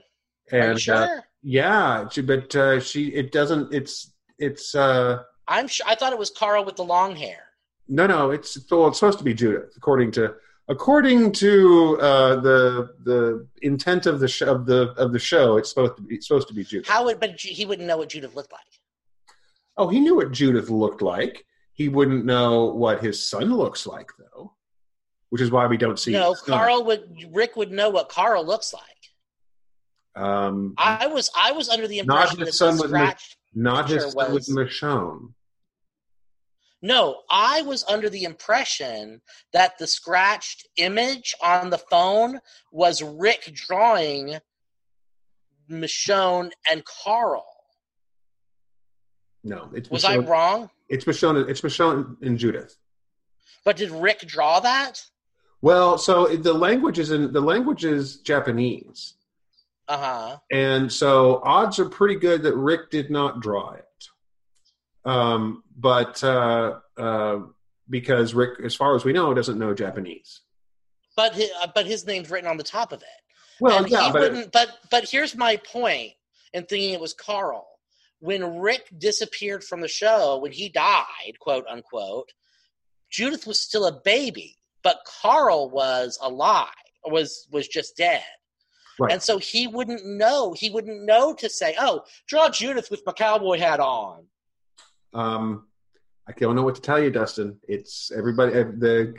and 0.52 0.76
uh, 0.76 0.78
sure? 0.78 0.96
uh, 0.96 1.22
yeah, 1.42 2.08
but 2.24 2.56
uh, 2.56 2.80
she 2.80 3.08
it 3.10 3.32
doesn't. 3.32 3.74
It's 3.74 4.14
it's. 4.38 4.76
uh 4.76 5.24
I'm 5.48 5.68
sure. 5.68 5.86
I 5.88 5.96
thought 5.96 6.14
it 6.14 6.20
was 6.20 6.30
Carl 6.30 6.64
with 6.64 6.76
the 6.76 6.84
long 6.84 7.16
hair. 7.16 7.40
No, 7.88 8.06
no, 8.06 8.32
it's 8.32 8.58
well, 8.70 8.88
it's 8.88 9.00
supposed 9.00 9.18
to 9.18 9.24
be 9.24 9.34
Judith, 9.34 9.74
according 9.76 10.12
to 10.12 10.36
according 10.68 11.32
to 11.34 11.98
uh, 12.00 12.36
the 12.42 12.90
the 13.04 13.48
intent 13.62 14.06
of 14.06 14.20
the 14.20 14.28
sh- 14.28 14.42
of 14.44 14.66
the 14.66 14.92
of 14.98 15.14
the 15.14 15.20
show. 15.20 15.58
It's 15.58 15.70
supposed 15.70 15.96
to 15.98 16.02
be 16.02 16.16
it's 16.16 16.28
supposed 16.28 16.48
to 16.50 16.54
be 16.54 16.64
Judith. 16.64 16.88
How 16.88 17.06
would 17.06 17.20
but 17.20 17.40
he 17.40 17.66
wouldn't 17.66 17.88
know 17.88 17.98
what 17.98 18.10
Judith 18.10 18.36
looked 18.36 18.52
like? 18.52 18.62
Oh, 19.78 19.88
he 19.88 20.00
knew 20.00 20.16
what 20.16 20.32
Judith 20.32 20.70
looked 20.70 21.02
like. 21.02 21.46
He 21.78 21.88
wouldn't 21.88 22.26
know 22.26 22.66
what 22.66 23.02
his 23.02 23.30
son 23.30 23.56
looks 23.56 23.88
like, 23.88 24.12
though 24.20 24.58
which 25.30 25.42
is 25.42 25.52
why 25.52 25.68
we 25.68 25.78
don't 25.78 26.00
see. 26.00 26.12
No, 26.12 26.36
Carl 26.36 26.86
would. 26.86 27.26
Rick 27.32 27.56
would 27.56 27.72
know 27.72 27.90
what 27.90 28.10
Carl 28.10 28.46
looks 28.46 28.74
like. 28.74 28.84
Um, 30.24 30.74
I 30.78 31.08
was 31.08 31.30
I 31.38 31.52
was 31.52 31.70
under 31.70 31.88
the 31.88 32.00
impression 32.00 32.40
that 32.40 32.54
son 32.54 32.78
the 32.78 32.88
scratched 32.88 33.38
not 33.54 33.90
his 33.90 34.14
son 34.14 34.34
was, 34.34 34.50
Michonne. 34.50 35.34
No, 36.82 37.22
I 37.30 37.64
was 37.64 37.84
under 37.90 38.10
the 38.10 38.24
impression 38.24 39.22
that 39.52 39.78
the 39.78 39.88
scratched 39.88 40.68
image 40.78 41.36
on 41.42 41.70
the 41.70 41.78
phone 41.78 42.40
was 42.72 43.02
Rick 43.02 43.52
drawing 43.54 44.38
Michonne 45.70 46.52
and 46.72 46.84
Carl. 46.86 47.46
No, 49.44 49.70
it's 49.74 49.90
was 49.90 50.04
Michonne, 50.04 50.24
I 50.24 50.30
wrong? 50.30 50.70
It's 50.90 51.06
Michonne. 51.06 51.50
It's 51.50 51.62
Michonne 51.62 52.18
and 52.22 52.38
Judith. 52.38 52.76
But 53.64 53.78
did 53.78 53.92
Rick 53.92 54.22
draw 54.22 54.60
that? 54.60 55.02
Well, 55.62 55.98
so 55.98 56.28
the 56.28 56.54
language 56.54 57.00
is 57.00 57.12
in 57.12 57.34
the 57.34 57.42
language 57.42 57.84
is 57.84 58.18
Japanese. 58.18 59.16
Uh 59.88 59.98
huh. 59.98 60.38
And 60.52 60.92
so 60.92 61.42
odds 61.44 61.80
are 61.80 61.90
pretty 61.90 62.16
good 62.16 62.44
that 62.44 62.56
Rick 62.56 62.92
did 62.92 63.10
not 63.10 63.40
draw 63.40 63.74
it. 63.74 63.86
Um, 65.06 65.64
but 65.76 66.24
uh, 66.24 66.80
uh, 66.98 67.40
because 67.90 68.34
Rick, 68.34 68.60
as 68.64 68.76
far 68.76 68.96
as 68.96 69.06
we 69.06 69.14
know, 69.14 69.34
doesn't 69.34 69.58
know 69.58 69.74
Japanese. 69.74 70.42
But 71.16 71.34
his, 71.34 71.50
uh, 71.62 71.68
but 71.74 71.86
his 71.86 72.06
name's 72.06 72.30
written 72.30 72.50
on 72.50 72.58
the 72.58 72.64
top 72.64 72.92
of 72.92 73.02
it. 73.02 73.08
Well, 73.60 73.80
and 73.80 73.90
yeah, 73.90 74.08
he 74.08 74.12
but 74.12 74.22
wouldn't. 74.22 74.52
But 74.52 74.70
but 74.92 75.10
here's 75.10 75.36
my 75.36 75.58
point 75.58 76.12
in 76.54 76.66
thinking 76.66 76.94
it 76.94 77.00
was 77.00 77.14
Carl. 77.14 77.68
When 78.20 78.60
Rick 78.60 78.90
disappeared 78.98 79.64
from 79.64 79.82
the 79.82 79.88
show, 79.88 80.40
when 80.40 80.52
he 80.52 80.70
died, 80.70 81.40
quote 81.40 81.66
unquote, 81.68 82.32
Judith 83.10 83.46
was 83.46 83.60
still 83.60 83.86
a 83.86 84.02
baby, 84.04 84.58
but 84.84 85.00
Carl 85.06 85.70
was 85.70 86.18
alive, 86.22 86.70
was 87.06 87.48
was 87.52 87.68
just 87.68 87.96
dead. 87.96 88.24
Right. 89.00 89.12
And 89.12 89.22
so 89.22 89.38
he 89.38 89.68
wouldn't 89.68 90.06
know. 90.06 90.54
He 90.54 90.70
wouldn't 90.70 91.06
know 91.06 91.34
to 91.36 91.50
say, 91.50 91.76
"Oh, 91.80 92.04
draw 92.28 92.50
Judith 92.50 92.90
with 92.90 93.04
my 93.06 93.14
cowboy 93.14 93.60
hat 93.60 93.80
on." 93.80 94.26
um, 95.14 95.68
I 96.28 96.34
don't 96.34 96.56
know 96.56 96.64
what 96.64 96.76
to 96.76 96.82
tell 96.82 97.02
you, 97.02 97.10
Dustin. 97.10 97.60
It's 97.68 98.12
everybody. 98.12 98.52
The 98.54 99.16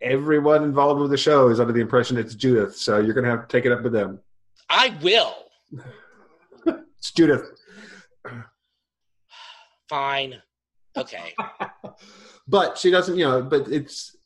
everyone 0.00 0.62
involved 0.62 1.00
with 1.00 1.10
the 1.10 1.16
show 1.16 1.48
is 1.48 1.60
under 1.60 1.72
the 1.72 1.80
impression 1.80 2.16
it's 2.16 2.34
Judith, 2.34 2.76
so 2.76 3.00
you're 3.00 3.14
going 3.14 3.24
to 3.24 3.30
have 3.30 3.48
to 3.48 3.52
take 3.56 3.64
it 3.64 3.72
up 3.72 3.82
with 3.82 3.92
them. 3.92 4.20
I 4.68 4.96
will. 5.02 5.34
It's 6.98 7.12
Judith. 7.12 7.42
Fine. 9.88 10.42
Okay. 10.96 11.34
but 12.48 12.78
she 12.78 12.90
doesn't, 12.90 13.16
you 13.16 13.24
know. 13.24 13.42
But 13.42 13.68
it's 13.68 14.16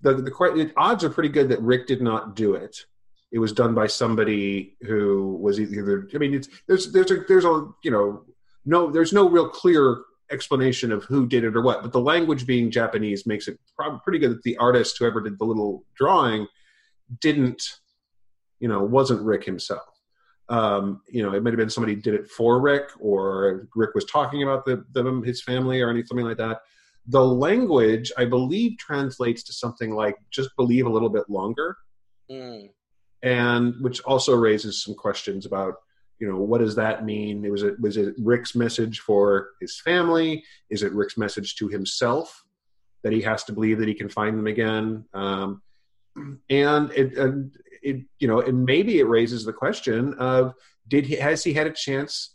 the 0.00 0.14
the, 0.14 0.22
the 0.22 0.72
odds 0.76 1.04
are 1.04 1.10
pretty 1.10 1.28
good 1.28 1.48
that 1.48 1.60
Rick 1.60 1.86
did 1.86 2.02
not 2.02 2.34
do 2.34 2.54
it. 2.54 2.84
It 3.30 3.38
was 3.38 3.52
done 3.52 3.74
by 3.74 3.86
somebody 3.86 4.76
who 4.82 5.38
was 5.40 5.58
either. 5.58 6.08
I 6.14 6.18
mean, 6.18 6.34
it's 6.34 6.48
there's 6.68 6.92
there's 6.92 7.10
a 7.10 7.24
there's 7.28 7.44
a 7.44 7.68
you 7.82 7.90
know 7.90 8.24
no 8.64 8.90
there's 8.90 9.12
no 9.12 9.28
real 9.28 9.48
clear 9.48 10.02
explanation 10.30 10.92
of 10.92 11.04
who 11.04 11.26
did 11.26 11.44
it 11.44 11.56
or 11.56 11.62
what. 11.62 11.82
But 11.82 11.92
the 11.92 12.00
language 12.00 12.46
being 12.46 12.70
Japanese 12.70 13.26
makes 13.26 13.48
it 13.48 13.58
probably 13.76 14.00
pretty 14.02 14.18
good 14.18 14.32
that 14.32 14.42
the 14.42 14.56
artist 14.58 14.96
whoever 14.98 15.20
did 15.20 15.38
the 15.38 15.44
little 15.44 15.84
drawing 15.94 16.46
didn't 17.20 17.62
you 18.60 18.68
know 18.68 18.82
wasn't 18.82 19.22
Rick 19.22 19.44
himself. 19.44 19.91
Um, 20.52 21.00
you 21.08 21.22
know, 21.22 21.32
it 21.32 21.42
might 21.42 21.54
have 21.54 21.58
been 21.58 21.70
somebody 21.70 21.96
did 21.96 22.12
it 22.14 22.28
for 22.28 22.60
Rick, 22.60 22.90
or 23.00 23.68
Rick 23.74 23.94
was 23.94 24.04
talking 24.04 24.42
about 24.42 24.66
the, 24.66 25.22
his 25.24 25.42
family 25.42 25.80
or 25.80 25.88
anything 25.88 26.18
like 26.18 26.36
that. 26.36 26.58
The 27.06 27.24
language, 27.24 28.12
I 28.18 28.26
believe, 28.26 28.76
translates 28.78 29.42
to 29.44 29.52
something 29.52 29.94
like 29.94 30.16
"just 30.30 30.50
believe 30.56 30.84
a 30.86 30.90
little 30.90 31.08
bit 31.08 31.28
longer," 31.30 31.76
Mm. 32.30 32.70
and 33.22 33.74
which 33.80 34.00
also 34.02 34.36
raises 34.36 34.82
some 34.84 34.94
questions 34.94 35.46
about, 35.46 35.74
you 36.18 36.28
know, 36.28 36.38
what 36.38 36.60
does 36.60 36.76
that 36.76 37.04
mean? 37.04 37.44
It 37.44 37.50
was 37.50 37.62
it 37.62 37.80
was 37.80 37.96
it 37.96 38.14
Rick's 38.18 38.54
message 38.54 39.00
for 39.00 39.48
his 39.60 39.80
family? 39.80 40.44
Is 40.68 40.82
it 40.82 40.92
Rick's 40.92 41.16
message 41.16 41.56
to 41.56 41.68
himself 41.68 42.44
that 43.02 43.12
he 43.12 43.22
has 43.22 43.42
to 43.44 43.52
believe 43.52 43.78
that 43.78 43.88
he 43.88 43.94
can 43.94 44.08
find 44.10 44.38
them 44.38 44.46
again? 44.46 45.06
Um, 45.14 45.62
and 46.50 46.90
it, 46.92 47.16
and 47.16 47.56
it, 47.82 48.04
you 48.18 48.28
know, 48.28 48.40
and 48.40 48.64
maybe 48.64 48.98
it 48.98 49.08
raises 49.08 49.44
the 49.44 49.52
question 49.52 50.14
of 50.14 50.54
did 50.88 51.06
he 51.06 51.16
has 51.16 51.44
he 51.44 51.52
had 51.52 51.66
a 51.66 51.72
chance 51.72 52.34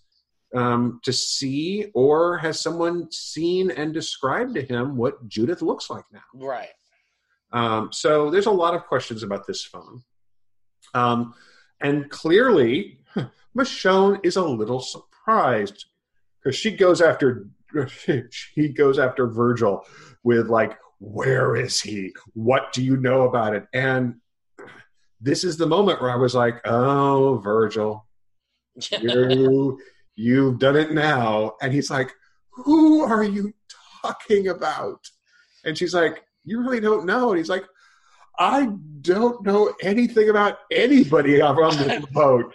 um, 0.56 1.00
to 1.04 1.12
see, 1.12 1.88
or 1.93 2.38
has 2.38 2.62
someone 2.62 3.12
seen 3.12 3.72
and 3.72 3.93
described 3.93 4.56
to 4.56 4.62
him 4.62 4.95
what 4.95 5.28
Judith 5.28 5.62
looks 5.62 5.89
like 5.89 6.06
now? 6.12 6.22
Right. 6.34 6.70
Um, 7.52 7.89
so 7.91 8.30
there's 8.30 8.45
a 8.45 8.52
lot 8.52 8.74
of 8.74 8.86
questions 8.86 9.24
about 9.24 9.48
this 9.48 9.64
phone. 9.64 10.04
Um, 10.93 11.34
and 11.82 12.10
clearly, 12.10 13.00
Michonne 13.58 14.20
is 14.24 14.36
a 14.36 14.43
little 14.43 14.80
surprised 14.80 15.86
because 16.41 16.58
she 16.58 16.72
goes 16.72 17.02
after 17.02 17.48
she 18.30 18.70
goes 18.70 19.00
after 19.00 19.28
Virgil 19.28 19.84
with 20.24 20.48
like, 20.48 20.78
"Where 21.00 21.56
is 21.56 21.82
he? 21.82 22.14
What 22.34 22.72
do 22.74 22.84
you 22.84 22.98
know 22.98 23.24
about 23.24 23.56
it?" 23.56 23.66
And 23.74 24.16
this 25.22 25.43
is 25.43 25.57
the 25.57 25.65
moment 25.68 26.01
where 26.01 26.11
I 26.11 26.15
was 26.15 26.36
like, 26.36 26.61
"Oh, 26.65 27.39
Virgil, 27.43 28.05
you 29.01 29.80
you've 30.15 30.59
done 30.59 30.76
it 30.76 30.91
now." 30.91 31.53
And 31.61 31.74
he's 31.74 31.89
like, 31.89 32.13
"Who 32.51 33.01
are 33.01 33.24
you 33.24 33.53
talking 34.03 34.49
about?" 34.49 34.99
And 35.65 35.78
she's 35.78 35.93
like, 35.93 36.24
"You 36.43 36.61
really 36.61 36.80
don't 36.80 37.05
know." 37.05 37.30
And 37.30 37.38
he's 37.38 37.49
like, 37.49 37.65
"I 38.39 38.70
don't 39.01 39.43
know 39.45 39.74
anything 39.82 40.30
about 40.30 40.59
anybody 40.72 41.41
on 41.41 41.55
this 41.78 42.05
boat." 42.11 42.53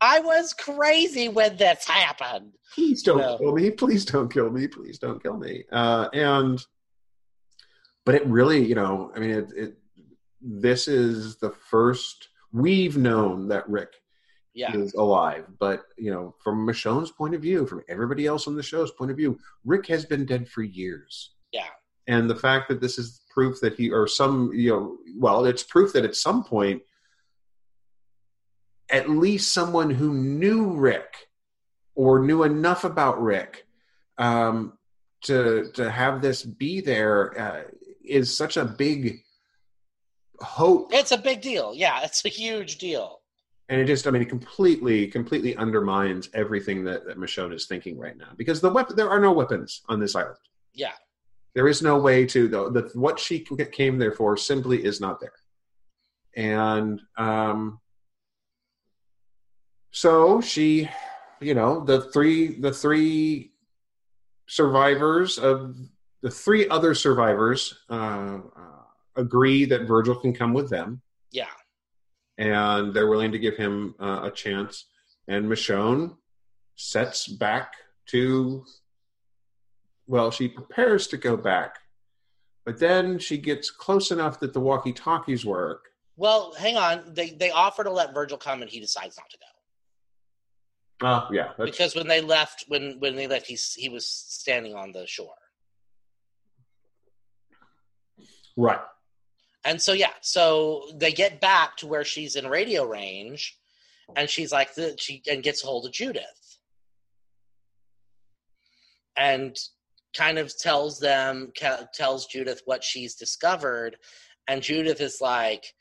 I 0.00 0.20
was 0.20 0.54
crazy 0.54 1.28
when 1.28 1.56
this 1.58 1.86
happened. 1.86 2.52
please 2.74 3.02
don't 3.02 3.18
No. 3.18 3.36
kill 3.38 3.52
me 3.54 3.70
please 3.70 4.04
don't 4.04 4.32
kill 4.32 4.48
me 4.50 4.66
please 4.66 4.98
don't 4.98 5.22
kill 5.22 5.36
me 5.36 5.64
uh, 5.72 6.08
and 6.14 6.64
but 8.06 8.14
it 8.14 8.24
really 8.26 8.64
you 8.64 8.74
know 8.74 9.10
i 9.14 9.18
mean 9.18 9.30
it, 9.30 9.52
it 9.56 9.76
this 10.40 10.88
is 10.88 11.36
the 11.36 11.50
first 11.50 12.28
we've 12.52 12.96
known 12.96 13.48
that 13.48 13.68
rick 13.68 13.92
Yeah. 14.54 14.74
is 14.76 14.94
alive 14.94 15.46
but 15.58 15.84
you 15.96 16.10
know 16.12 16.34
from 16.42 16.66
michonne's 16.66 17.10
point 17.10 17.34
of 17.34 17.42
view 17.42 17.66
from 17.66 17.82
everybody 17.88 18.26
else 18.26 18.46
on 18.48 18.56
the 18.56 18.62
show's 18.62 18.90
point 18.90 19.10
of 19.10 19.16
view 19.16 19.38
rick 19.64 19.86
has 19.88 20.04
been 20.04 20.24
dead 20.26 20.48
for 20.48 20.62
years 20.62 21.32
Yeah. 21.52 21.66
and 22.06 22.28
the 22.28 22.36
fact 22.36 22.68
that 22.68 22.80
this 22.80 22.98
is 22.98 23.20
proof 23.32 23.60
that 23.60 23.74
he 23.74 23.90
or 23.90 24.06
some 24.06 24.50
you 24.52 24.70
know 24.70 24.96
well 25.16 25.44
it's 25.44 25.62
proof 25.62 25.92
that 25.92 26.04
at 26.04 26.16
some 26.16 26.42
point 26.44 26.82
at 28.90 29.08
least 29.08 29.52
someone 29.52 29.90
who 29.90 30.12
knew 30.14 30.72
rick 30.72 31.28
or 31.94 32.20
knew 32.24 32.42
enough 32.42 32.84
about 32.84 33.22
rick 33.22 33.66
um, 34.18 34.72
to 35.22 35.70
to 35.74 35.90
have 35.90 36.20
this 36.22 36.42
be 36.42 36.80
there 36.80 37.38
uh, 37.40 37.62
is 38.04 38.36
such 38.36 38.56
a 38.56 38.64
big 38.64 39.22
hope 40.42 40.88
It's 40.92 41.12
a 41.12 41.18
big 41.18 41.40
deal. 41.42 41.72
Yeah, 41.74 42.00
it's 42.02 42.24
a 42.24 42.28
huge 42.28 42.78
deal. 42.78 43.20
and 43.68 43.80
it 43.80 43.86
just 43.86 44.06
i 44.06 44.10
mean 44.10 44.22
it 44.22 44.28
completely 44.28 45.06
completely 45.06 45.54
undermines 45.56 46.28
everything 46.34 46.82
that, 46.84 47.04
that 47.06 47.18
michonne 47.18 47.52
is 47.54 47.66
thinking 47.66 47.96
right 47.98 48.16
now 48.16 48.30
because 48.36 48.60
the 48.60 48.70
weapon 48.76 48.96
there 48.96 49.10
are 49.10 49.20
no 49.20 49.32
weapons 49.32 49.82
on 49.88 50.00
this 50.00 50.14
island 50.16 50.38
Yeah. 50.74 50.96
there 51.54 51.68
is 51.68 51.80
no 51.82 51.98
way 51.98 52.26
to 52.26 52.48
the, 52.48 52.60
the 52.76 52.82
what 52.98 53.18
she 53.20 53.36
came 53.80 53.98
there 53.98 54.12
for 54.12 54.36
simply 54.36 54.78
is 54.90 55.00
not 55.00 55.20
there 55.20 55.36
and 56.36 57.00
um 57.16 57.78
so 59.92 60.40
she 60.40 60.88
you 61.40 61.54
know 61.54 61.84
the 61.84 61.98
three 62.12 62.58
the 62.60 62.72
three 62.72 63.52
survivors 64.46 65.38
of 65.38 65.76
the 66.22 66.30
three 66.30 66.68
other 66.68 66.94
survivors 66.94 67.60
uh, 67.88 68.38
uh, 68.56 68.79
agree 69.16 69.64
that 69.66 69.82
virgil 69.86 70.14
can 70.16 70.32
come 70.32 70.52
with 70.54 70.70
them 70.70 71.00
Yeah. 71.32 71.46
and 72.38 72.94
they're 72.94 73.08
willing 73.08 73.32
to 73.32 73.38
give 73.38 73.56
him 73.56 73.94
uh, 74.00 74.20
a 74.24 74.30
chance. 74.30 74.86
And 75.28 75.46
Michonne 75.46 76.16
sets 76.76 77.26
back 77.28 77.72
to, 78.06 78.64
well, 80.06 80.30
she 80.30 80.48
prepares 80.48 81.06
to 81.08 81.16
go 81.16 81.36
back, 81.36 81.78
but 82.64 82.78
then 82.78 83.18
she 83.18 83.36
gets 83.38 83.70
close 83.70 84.10
enough 84.10 84.40
that 84.40 84.52
the 84.52 84.60
walkie 84.60 84.92
talkies 84.92 85.44
work. 85.44 85.84
Well, 86.16 86.52
hang 86.54 86.76
on. 86.76 87.14
They 87.14 87.30
they 87.30 87.50
offer 87.50 87.82
to 87.84 87.90
let 87.90 88.12
Virgil 88.12 88.36
come, 88.36 88.60
and 88.62 88.70
he 88.70 88.78
decides 88.80 89.16
not 89.16 89.30
to 89.30 89.38
go 89.38 89.46
Oh, 91.02 91.28
yeah. 91.32 91.52
Because 91.58 91.94
when 91.94 92.08
they 92.08 92.20
left, 92.20 92.66
when 92.68 92.98
when 93.00 93.16
they 93.16 93.26
left, 93.26 93.46
he's 93.46 93.72
he 93.74 93.88
was 93.88 94.06
standing 94.06 94.74
on 94.74 94.92
the 94.92 95.06
shore. 95.06 95.32
right. 98.56 98.80
And 99.64 99.80
so 99.80 99.92
yeah, 99.92 100.12
so 100.22 100.84
they 100.94 101.12
get 101.12 101.40
back 101.40 101.76
to 101.78 101.86
where 101.86 102.04
she's 102.04 102.36
in 102.36 102.48
radio 102.48 102.86
range, 102.86 103.58
and 104.16 104.28
she's 104.28 104.52
like 104.52 104.74
the 104.74 104.94
she 104.98 105.22
and 105.30 105.42
gets 105.42 105.62
a 105.62 105.66
hold 105.66 105.86
of 105.86 105.92
Judith, 105.92 106.58
and 109.16 109.56
kind 110.16 110.38
of 110.38 110.56
tells 110.56 110.98
them 110.98 111.52
tells 111.94 112.26
Judith 112.26 112.62
what 112.64 112.82
she's 112.82 113.14
discovered, 113.14 113.96
and 114.48 114.62
Judith 114.62 115.00
is 115.02 115.20
like, 115.20 115.74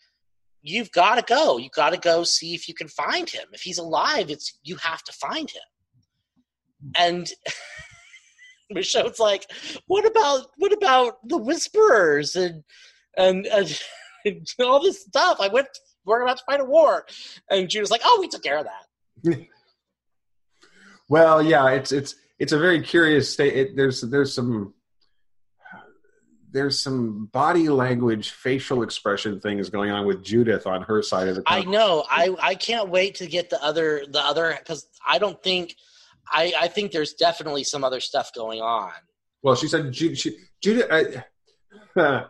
"You've 0.62 0.92
got 0.92 1.16
to 1.16 1.22
go. 1.22 1.58
You 1.58 1.70
got 1.74 1.92
to 1.92 2.00
go 2.00 2.26
see 2.26 2.54
if 2.54 2.68
you 2.68 2.74
can 2.74 2.90
find 2.90 3.30
him. 3.30 3.48
If 3.54 3.62
he's 3.62 3.78
alive, 3.78 4.30
it's 4.30 4.60
you 4.62 4.76
have 4.76 5.04
to 5.04 5.14
find 5.14 5.50
him." 5.50 5.62
And 6.98 7.32
Michonne's 8.72 9.20
like, 9.20 9.50
"What 9.88 10.06
about 10.06 10.48
what 10.58 10.74
about 10.74 11.26
the 11.26 11.38
whisperers 11.38 12.36
and?" 12.36 12.66
And, 13.18 13.46
and, 13.48 13.82
and 14.26 14.48
all 14.60 14.82
this 14.82 15.02
stuff. 15.02 15.38
I 15.40 15.48
went. 15.48 15.68
We're 16.06 16.22
about 16.22 16.38
to 16.38 16.44
fight 16.46 16.62
a 16.62 16.66
war, 16.66 17.06
and 17.52 17.70
Judith's 17.70 17.92
like, 17.92 18.02
"Oh, 18.04 18.18
we 18.20 18.28
took 18.28 18.42
care 18.42 18.58
of 18.58 18.66
that." 18.66 19.48
Well, 21.10 21.42
yeah, 21.42 21.72
it's 21.72 21.92
it's 21.92 22.16
it's 22.38 22.54
a 22.54 22.60
very 22.60 22.82
curious 22.82 23.34
state. 23.34 23.56
It, 23.56 23.76
there's 23.76 24.02
there's 24.02 24.34
some 24.34 24.76
there's 26.52 26.80
some 26.80 27.26
body 27.34 27.68
language, 27.68 28.30
facial 28.30 28.84
expression 28.84 29.40
things 29.40 29.70
going 29.70 29.92
on 29.92 30.06
with 30.06 30.24
Judith 30.24 30.68
on 30.68 30.84
her 30.84 31.02
side 31.02 31.28
of 31.28 31.36
the. 31.36 31.44
I 31.48 31.64
know. 31.64 32.06
I 32.10 32.36
I 32.40 32.56
can't 32.56 32.90
wait 32.90 33.16
to 33.16 33.28
get 33.28 33.50
the 33.50 33.62
other 33.64 34.04
the 34.08 34.22
other 34.22 34.56
because 34.58 34.88
I 35.06 35.18
don't 35.18 35.42
think 35.42 35.76
I, 36.32 36.54
I 36.60 36.68
think 36.68 36.92
there's 36.92 37.14
definitely 37.14 37.64
some 37.64 37.84
other 37.84 38.00
stuff 38.00 38.32
going 38.36 38.62
on. 38.62 38.92
Well, 39.42 39.56
she 39.56 39.68
said 39.68 39.96
she, 39.96 40.38
Judith. 40.62 41.24
Uh, 41.96 42.26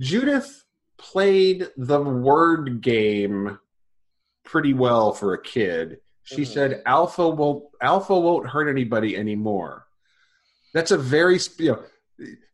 Judith 0.00 0.64
played 0.98 1.68
the 1.76 2.00
word 2.00 2.80
game 2.80 3.58
pretty 4.44 4.72
well 4.74 5.12
for 5.12 5.34
a 5.34 5.42
kid. 5.42 5.98
She 6.24 6.42
Mhm. 6.42 6.46
said 6.46 6.82
alpha 6.86 7.28
won't 7.28 7.64
alpha 7.82 8.18
won't 8.18 8.48
hurt 8.48 8.68
anybody 8.68 9.16
anymore. 9.16 9.86
That's 10.74 10.90
a 10.90 10.98
very 10.98 11.38
you 11.58 11.72
know, 11.72 11.82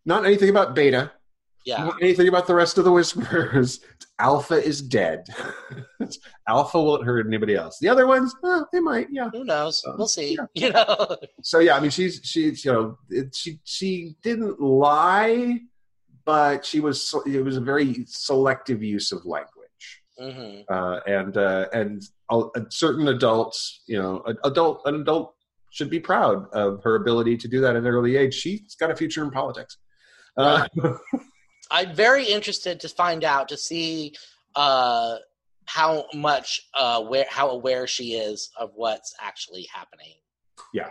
not 0.04 0.24
anything 0.24 0.48
about 0.50 0.74
beta, 0.74 1.12
Yeah. 1.64 1.84
not 1.84 2.02
anything 2.02 2.28
about 2.28 2.46
the 2.46 2.54
rest 2.54 2.78
of 2.78 2.84
the 2.84 2.92
whisperers. 2.92 3.80
Alpha 4.18 4.54
is 4.54 4.80
dead. 4.80 5.26
alpha 6.48 6.82
won't 6.82 7.04
hurt 7.04 7.26
anybody 7.26 7.54
else. 7.54 7.78
The 7.78 7.90
other 7.90 8.06
ones, 8.06 8.34
well, 8.42 8.66
they 8.72 8.80
might, 8.80 9.08
yeah. 9.10 9.28
Who 9.30 9.44
knows? 9.44 9.84
Um, 9.86 9.98
We'll 9.98 10.08
see. 10.08 10.38
yeah. 10.38 10.46
You 10.54 10.72
know. 10.72 11.16
So 11.42 11.58
yeah, 11.58 11.76
I 11.76 11.80
mean, 11.80 11.90
she's 11.90 12.20
she's 12.24 12.64
you 12.64 12.72
know 12.72 12.98
it, 13.10 13.34
she 13.34 13.60
she 13.64 14.16
didn't 14.22 14.58
lie, 14.58 15.60
but 16.26 16.66
she 16.66 16.80
was 16.80 17.14
it 17.24 17.42
was 17.42 17.56
a 17.56 17.60
very 17.60 18.04
selective 18.06 18.82
use 18.82 19.12
of 19.12 19.24
language. 19.24 20.02
hmm 20.18 20.60
uh, 20.68 21.00
and 21.06 21.36
uh, 21.38 21.66
and 21.72 22.02
certain 22.68 23.08
adults, 23.08 23.82
you 23.86 23.98
know, 24.00 24.22
an 24.26 24.36
adult 24.44 24.82
an 24.84 24.96
adult 24.96 25.34
should 25.70 25.90
be 25.90 26.00
proud 26.00 26.48
of 26.52 26.82
her 26.82 26.96
ability 26.96 27.36
to 27.36 27.48
do 27.48 27.60
that 27.60 27.76
at 27.76 27.82
an 27.82 27.86
early 27.86 28.16
age. 28.16 28.34
She's 28.34 28.74
got 28.74 28.90
a 28.90 28.96
future 28.96 29.22
in 29.22 29.30
politics. 29.30 29.78
Uh, 30.36 30.66
I'm 31.70 31.94
very 31.94 32.24
interested 32.24 32.80
to 32.80 32.88
find 32.88 33.24
out 33.24 33.48
to 33.48 33.56
see 33.56 34.14
uh, 34.54 35.16
how 35.66 36.06
much 36.14 36.62
uh, 36.74 37.02
where 37.02 37.26
how 37.28 37.50
aware 37.50 37.86
she 37.86 38.14
is 38.14 38.50
of 38.58 38.70
what's 38.74 39.14
actually 39.20 39.68
happening. 39.72 40.14
yeah. 40.72 40.90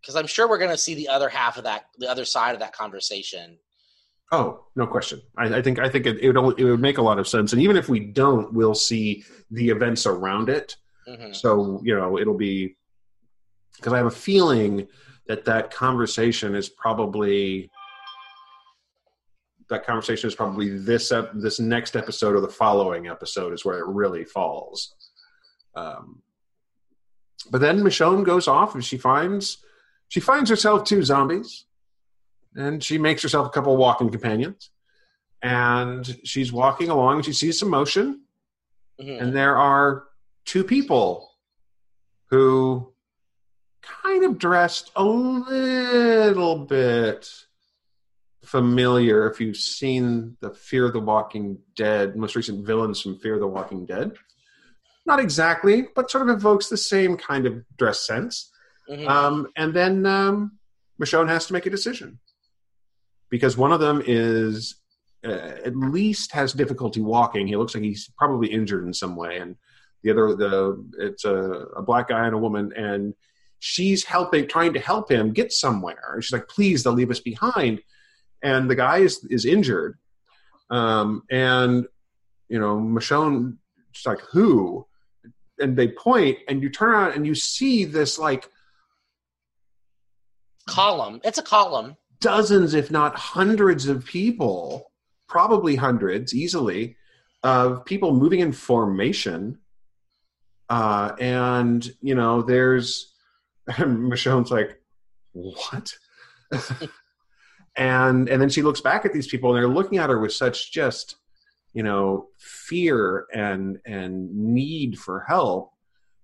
Because 0.00 0.14
I'm 0.16 0.26
sure 0.28 0.48
we're 0.48 0.58
going 0.58 0.70
to 0.70 0.78
see 0.78 0.94
the 0.94 1.08
other 1.08 1.28
half 1.28 1.58
of 1.58 1.64
that, 1.64 1.86
the 1.98 2.08
other 2.08 2.24
side 2.24 2.54
of 2.54 2.60
that 2.60 2.72
conversation. 2.72 3.58
Oh, 4.30 4.66
no 4.76 4.86
question. 4.86 5.22
I, 5.38 5.56
I 5.56 5.62
think 5.62 5.78
I 5.78 5.88
think 5.88 6.06
it, 6.06 6.18
it 6.18 6.32
would 6.38 6.58
it 6.60 6.64
would 6.64 6.80
make 6.80 6.98
a 6.98 7.02
lot 7.02 7.18
of 7.18 7.26
sense, 7.26 7.52
and 7.52 7.62
even 7.62 7.76
if 7.76 7.88
we 7.88 8.00
don't, 8.00 8.52
we'll 8.52 8.74
see 8.74 9.24
the 9.50 9.70
events 9.70 10.06
around 10.06 10.48
it. 10.50 10.76
hmm 11.06 11.32
So 11.32 11.80
you 11.82 11.96
know, 11.96 12.18
it'll 12.18 12.36
be 12.36 12.76
because 13.76 13.92
I 13.92 13.96
have 13.96 14.06
a 14.06 14.10
feeling 14.10 14.86
that 15.28 15.44
that 15.46 15.70
conversation 15.72 16.54
is 16.54 16.68
probably 16.68 17.70
that 19.70 19.84
conversation 19.86 20.28
is 20.28 20.34
probably 20.34 20.78
this 20.78 21.12
ep- 21.12 21.32
this 21.34 21.60
next 21.60 21.96
episode 21.96 22.34
or 22.34 22.40
the 22.40 22.48
following 22.48 23.06
episode 23.06 23.52
is 23.52 23.64
where 23.64 23.78
it 23.78 23.86
really 23.86 24.24
falls. 24.24 24.94
Um, 25.74 26.22
but 27.50 27.60
then 27.60 27.80
Michonne 27.80 28.24
goes 28.24 28.48
off 28.48 28.74
and 28.74 28.84
she 28.84 28.98
finds 28.98 29.58
she 30.08 30.20
finds 30.20 30.48
herself 30.50 30.84
two 30.84 31.02
zombies, 31.02 31.66
and 32.58 32.82
she 32.82 32.98
makes 32.98 33.22
herself 33.22 33.46
a 33.46 33.50
couple 33.50 33.76
walking 33.76 34.10
companions, 34.10 34.70
and 35.40 36.18
she's 36.24 36.52
walking 36.52 36.90
along 36.90 37.16
and 37.16 37.24
she 37.24 37.32
sees 37.32 37.58
some 37.58 37.70
motion, 37.70 38.22
hmm 39.00 39.16
and 39.20 39.34
there 39.34 39.56
are 39.56 40.04
two 40.44 40.64
people 40.64 41.30
who 42.30 42.92
kind 43.80 44.24
of 44.24 44.38
dressed 44.38 44.90
a 44.96 45.04
little 45.04 46.66
bit 46.66 47.30
familiar. 48.44 49.30
If 49.30 49.40
you've 49.40 49.56
seen 49.56 50.36
the 50.40 50.50
Fear 50.50 50.86
of 50.86 50.94
the 50.94 51.00
Walking 51.00 51.58
Dead, 51.76 52.16
most 52.16 52.34
recent 52.34 52.66
villains 52.66 53.00
from 53.00 53.18
Fear 53.20 53.34
of 53.34 53.40
the 53.40 53.46
Walking 53.46 53.86
Dead. 53.86 54.12
Not 55.06 55.20
exactly, 55.20 55.86
but 55.94 56.10
sort 56.10 56.28
of 56.28 56.36
evokes 56.36 56.68
the 56.68 56.76
same 56.76 57.16
kind 57.16 57.46
of 57.46 57.64
dress 57.76 58.04
sense. 58.04 58.50
hmm 58.88 59.06
Um, 59.06 59.46
and 59.56 59.72
then 59.72 60.04
um, 60.06 60.58
Michonne 61.00 61.28
has 61.28 61.46
to 61.46 61.52
make 61.52 61.66
a 61.66 61.70
decision 61.70 62.18
because 63.30 63.56
one 63.56 63.72
of 63.72 63.80
them 63.80 64.02
is 64.06 64.76
uh, 65.24 65.52
at 65.64 65.76
least 65.76 66.32
has 66.32 66.52
difficulty 66.52 67.00
walking. 67.00 67.46
He 67.46 67.56
looks 67.56 67.74
like 67.74 67.84
he's 67.84 68.10
probably 68.16 68.48
injured 68.48 68.84
in 68.84 68.94
some 68.94 69.16
way, 69.16 69.38
and 69.38 69.56
the 70.02 70.10
other 70.10 70.34
the 70.34 70.84
it's 70.98 71.24
a, 71.24 71.34
a 71.76 71.82
black 71.82 72.08
guy 72.08 72.26
and 72.26 72.34
a 72.34 72.38
woman, 72.38 72.72
and 72.76 73.14
she's 73.58 74.04
helping, 74.04 74.46
trying 74.46 74.74
to 74.74 74.80
help 74.80 75.10
him 75.10 75.32
get 75.32 75.52
somewhere. 75.52 76.12
And 76.14 76.24
she's 76.24 76.32
like, 76.32 76.48
"Please, 76.48 76.82
they'll 76.82 76.92
leave 76.92 77.10
us 77.10 77.20
behind." 77.20 77.80
And 78.42 78.70
the 78.70 78.76
guy 78.76 78.98
is 78.98 79.24
is 79.30 79.44
injured, 79.44 79.98
um, 80.70 81.22
and 81.30 81.86
you 82.48 82.58
know 82.58 82.78
Michonne, 82.78 83.56
she's 83.92 84.06
like, 84.06 84.20
"Who?" 84.32 84.86
And 85.58 85.76
they 85.76 85.88
point, 85.88 86.38
and 86.46 86.62
you 86.62 86.70
turn 86.70 86.90
around 86.90 87.12
and 87.14 87.26
you 87.26 87.34
see 87.34 87.84
this 87.84 88.16
like 88.16 88.48
Column. 90.68 91.20
It's 91.24 91.38
a 91.38 91.42
column. 91.42 91.96
Dozens, 92.20 92.74
if 92.74 92.90
not 92.90 93.14
hundreds 93.16 93.86
of 93.88 94.04
people, 94.04 94.90
probably 95.28 95.76
hundreds 95.76 96.34
easily, 96.34 96.96
of 97.42 97.84
people 97.84 98.12
moving 98.14 98.40
in 98.40 98.52
formation. 98.52 99.58
Uh, 100.68 101.12
and, 101.20 101.90
you 102.02 102.14
know, 102.14 102.42
there's 102.42 103.14
Michonne's 103.70 104.50
like, 104.50 104.80
what? 105.32 105.94
and 107.76 108.28
and 108.28 108.42
then 108.42 108.48
she 108.48 108.62
looks 108.62 108.80
back 108.80 109.04
at 109.04 109.12
these 109.12 109.28
people 109.28 109.50
and 109.54 109.58
they're 109.62 109.68
looking 109.72 109.98
at 109.98 110.10
her 110.10 110.18
with 110.18 110.32
such 110.32 110.72
just, 110.72 111.16
you 111.74 111.82
know, 111.82 112.28
fear 112.38 113.26
and 113.32 113.78
and 113.86 114.34
need 114.34 114.98
for 114.98 115.20
help. 115.28 115.72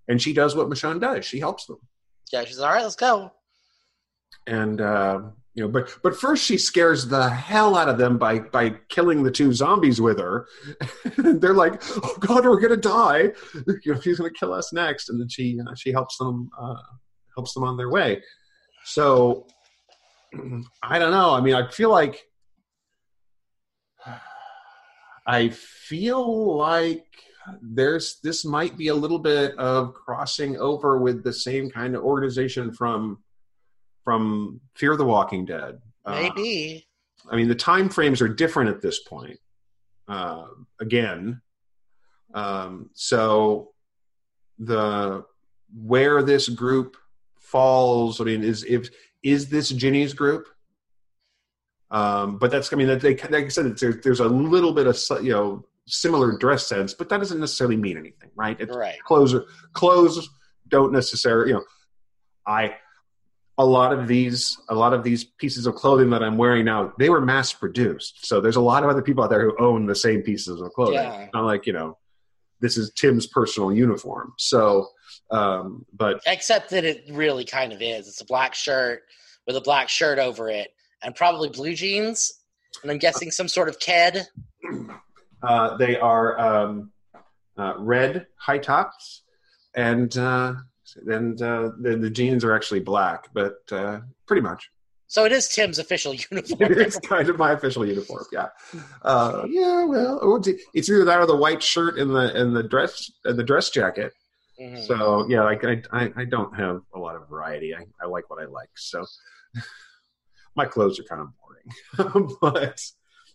And 0.07 0.21
she 0.21 0.33
does 0.33 0.55
what 0.55 0.67
Michonne 0.69 0.99
does. 0.99 1.25
She 1.25 1.39
helps 1.39 1.65
them 1.65 1.77
Yeah, 2.31 2.43
she's 2.45 2.59
all 2.59 2.71
right. 2.73 2.83
Let's 2.83 2.95
go. 2.95 3.31
and 4.47 4.81
uh, 4.81 5.21
you 5.55 5.63
know, 5.63 5.69
but 5.69 5.97
but 6.03 6.17
first 6.17 6.43
she 6.43 6.57
scares 6.57 7.07
the 7.07 7.29
hell 7.29 7.77
out 7.77 7.87
of 7.87 7.97
them 7.97 8.17
by 8.17 8.39
by 8.39 8.71
killing 8.89 9.23
the 9.23 9.31
two 9.31 9.53
zombies 9.53 10.01
with 10.01 10.19
her. 10.19 10.47
They're 11.17 11.53
like, 11.53 11.81
"Oh 12.03 12.17
God, 12.19 12.45
we're 12.45 12.59
gonna 12.59 12.75
die! 12.75 13.31
You 13.83 13.93
know, 13.93 13.99
he's 14.01 14.17
gonna 14.17 14.31
kill 14.31 14.53
us 14.53 14.73
next." 14.73 15.09
And 15.09 15.19
then 15.19 15.29
she 15.29 15.57
uh, 15.65 15.73
she 15.73 15.93
helps 15.93 16.17
them 16.17 16.49
uh, 16.59 16.75
helps 17.35 17.53
them 17.53 17.63
on 17.63 17.77
their 17.77 17.89
way. 17.89 18.21
So 18.83 19.47
I 20.83 20.99
don't 20.99 21.11
know. 21.11 21.33
I 21.33 21.39
mean, 21.39 21.55
I 21.55 21.69
feel 21.69 21.89
like 21.89 22.21
I 25.25 25.49
feel 25.49 26.57
like 26.57 27.05
there's 27.61 28.19
this 28.23 28.43
might 28.43 28.77
be 28.77 28.89
a 28.89 28.95
little 28.95 29.19
bit 29.19 29.57
of 29.57 29.93
crossing 29.93 30.57
over 30.57 30.97
with 30.97 31.23
the 31.23 31.31
same 31.31 31.69
kind 31.69 31.95
of 31.95 32.03
organization 32.03 32.73
from 32.73 33.19
from 34.05 34.61
Fear 34.75 34.95
the 34.95 35.03
Walking 35.03 35.43
Dead. 35.43 35.81
Uh, 36.05 36.29
Maybe. 36.35 36.87
I 37.29 37.35
mean, 37.35 37.49
the 37.49 37.55
time 37.55 37.89
frames 37.89 38.21
are 38.21 38.29
different 38.29 38.69
at 38.69 38.81
this 38.81 38.99
point. 38.99 39.39
Uh, 40.07 40.45
again, 40.79 41.41
um, 42.33 42.91
so 42.93 43.71
the 44.59 45.25
where 45.75 46.21
this 46.23 46.47
group 46.47 46.95
falls. 47.39 48.21
I 48.21 48.25
mean, 48.25 48.43
is 48.43 48.63
if 48.63 48.89
is 49.23 49.49
this 49.49 49.69
Ginny's 49.69 50.13
group? 50.13 50.47
Um, 51.89 52.37
but 52.37 52.51
that's 52.51 52.71
I 52.71 52.75
mean, 52.75 52.87
that 52.87 53.01
they 53.01 53.15
like 53.17 53.33
I 53.45 53.47
said, 53.47 53.77
there's 53.77 54.03
there's 54.03 54.19
a 54.19 54.27
little 54.27 54.73
bit 54.73 54.85
of 54.85 54.97
you 55.23 55.31
know 55.31 55.65
similar 55.87 56.37
dress 56.37 56.67
sense, 56.67 56.93
but 56.93 57.09
that 57.09 57.17
doesn't 57.17 57.39
necessarily 57.39 57.77
mean 57.77 57.97
anything, 57.97 58.29
right? 58.35 58.59
It's, 58.59 58.75
Right. 58.75 58.99
clothes 59.03 59.35
clothes 59.73 60.29
don't 60.67 60.91
necessarily 60.91 61.49
you 61.49 61.55
know 61.55 61.63
i 62.47 62.75
a 63.57 63.65
lot 63.65 63.93
of 63.93 64.07
these 64.07 64.57
a 64.69 64.75
lot 64.75 64.93
of 64.93 65.03
these 65.03 65.23
pieces 65.23 65.65
of 65.65 65.75
clothing 65.75 66.09
that 66.09 66.21
i'm 66.21 66.37
wearing 66.37 66.65
now 66.65 66.91
they 66.99 67.09
were 67.09 67.21
mass 67.21 67.53
produced 67.53 68.25
so 68.25 68.41
there's 68.41 68.57
a 68.57 68.61
lot 68.61 68.83
of 68.83 68.89
other 68.89 69.01
people 69.01 69.23
out 69.23 69.29
there 69.29 69.43
who 69.49 69.55
own 69.59 69.85
the 69.85 69.95
same 69.95 70.21
pieces 70.21 70.59
of 70.61 70.71
clothing 70.73 70.95
Yeah. 70.95 71.27
Not 71.33 71.45
like 71.45 71.65
you 71.65 71.73
know 71.73 71.97
this 72.59 72.75
is 72.77 72.91
tim's 72.93 73.27
personal 73.27 73.71
uniform 73.71 74.33
so 74.37 74.87
um 75.31 75.85
but 75.93 76.21
Except 76.27 76.69
that 76.71 76.83
it 76.83 77.05
really 77.09 77.45
kind 77.45 77.71
of 77.73 77.81
is. 77.81 78.07
It's 78.07 78.21
a 78.21 78.25
black 78.25 78.53
shirt 78.53 79.03
with 79.47 79.55
a 79.55 79.61
black 79.61 79.89
shirt 79.89 80.19
over 80.19 80.49
it, 80.49 80.69
and 81.03 81.15
probably 81.15 81.49
blue 81.49 81.73
jeans, 81.75 82.41
and 82.81 82.91
I'm 82.91 82.97
guessing 82.97 83.31
some 83.31 83.47
sort 83.47 83.69
of 83.69 83.79
ked. 83.79 84.25
uh 85.43 85.77
they 85.77 85.97
are 85.97 86.39
um 86.39 86.91
uh 87.57 87.73
red 87.77 88.27
high 88.37 88.57
tops 88.57 89.23
and 89.75 90.15
uh 90.17 90.53
and 91.07 91.41
uh 91.41 91.71
the, 91.81 91.95
the 91.97 92.09
jeans 92.09 92.43
are 92.43 92.53
actually 92.53 92.79
black 92.79 93.27
but 93.33 93.57
uh 93.71 93.99
pretty 94.27 94.41
much 94.41 94.69
So 95.07 95.25
it 95.25 95.31
is 95.31 95.47
Tim's 95.47 95.79
official 95.79 96.13
uniform. 96.31 96.73
it's 96.73 96.99
kind 96.99 97.29
of 97.29 97.37
my 97.37 97.51
official 97.51 97.85
uniform. 97.85 98.25
Yeah, 98.31 98.47
uh, 99.03 99.45
yeah. 99.47 99.85
Well, 99.85 100.19
oh, 100.21 100.37
it's- 100.37 100.61
it's 100.73 100.89
either 100.89 101.05
that 101.05 101.19
or 101.19 101.27
the 101.27 101.35
white 101.45 101.61
shirt 101.63 101.97
and 101.99 102.09
the 102.17 102.25
and 102.39 102.55
the 102.55 102.63
dress 102.63 103.11
and 103.23 103.37
the 103.37 103.43
dress 103.43 103.69
jacket. 103.69 104.11
Mhm. 104.59 104.85
So 104.87 104.95
yeah, 105.29 105.43
like 105.43 105.63
I, 105.65 105.81
I 105.91 106.03
I 106.21 106.25
don't 106.25 106.53
have 106.55 106.77
a 106.93 106.99
lot 107.05 107.15
of 107.15 107.27
variety. 107.29 107.69
I, 107.75 107.83
I 108.01 108.05
like 108.07 108.29
what 108.29 108.39
I 108.41 108.45
like. 108.59 108.69
So 108.75 109.05
my 110.55 110.65
clothes 110.65 110.99
are 110.99 111.03
kind 111.03 111.21
of 111.21 111.29
boring, 111.39 112.29
but 112.41 112.81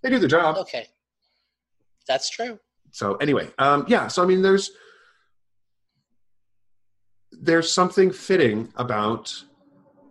they 0.02 0.10
do 0.10 0.18
the 0.18 0.28
job. 0.28 0.56
Okay, 0.58 0.86
that's 2.06 2.30
true. 2.30 2.58
So 2.90 3.14
anyway, 3.16 3.46
um, 3.58 3.84
yeah. 3.88 4.08
So 4.08 4.22
I 4.22 4.26
mean, 4.26 4.42
there's 4.42 4.70
there's 7.32 7.72
something 7.72 8.10
fitting 8.12 8.72
about 8.76 9.34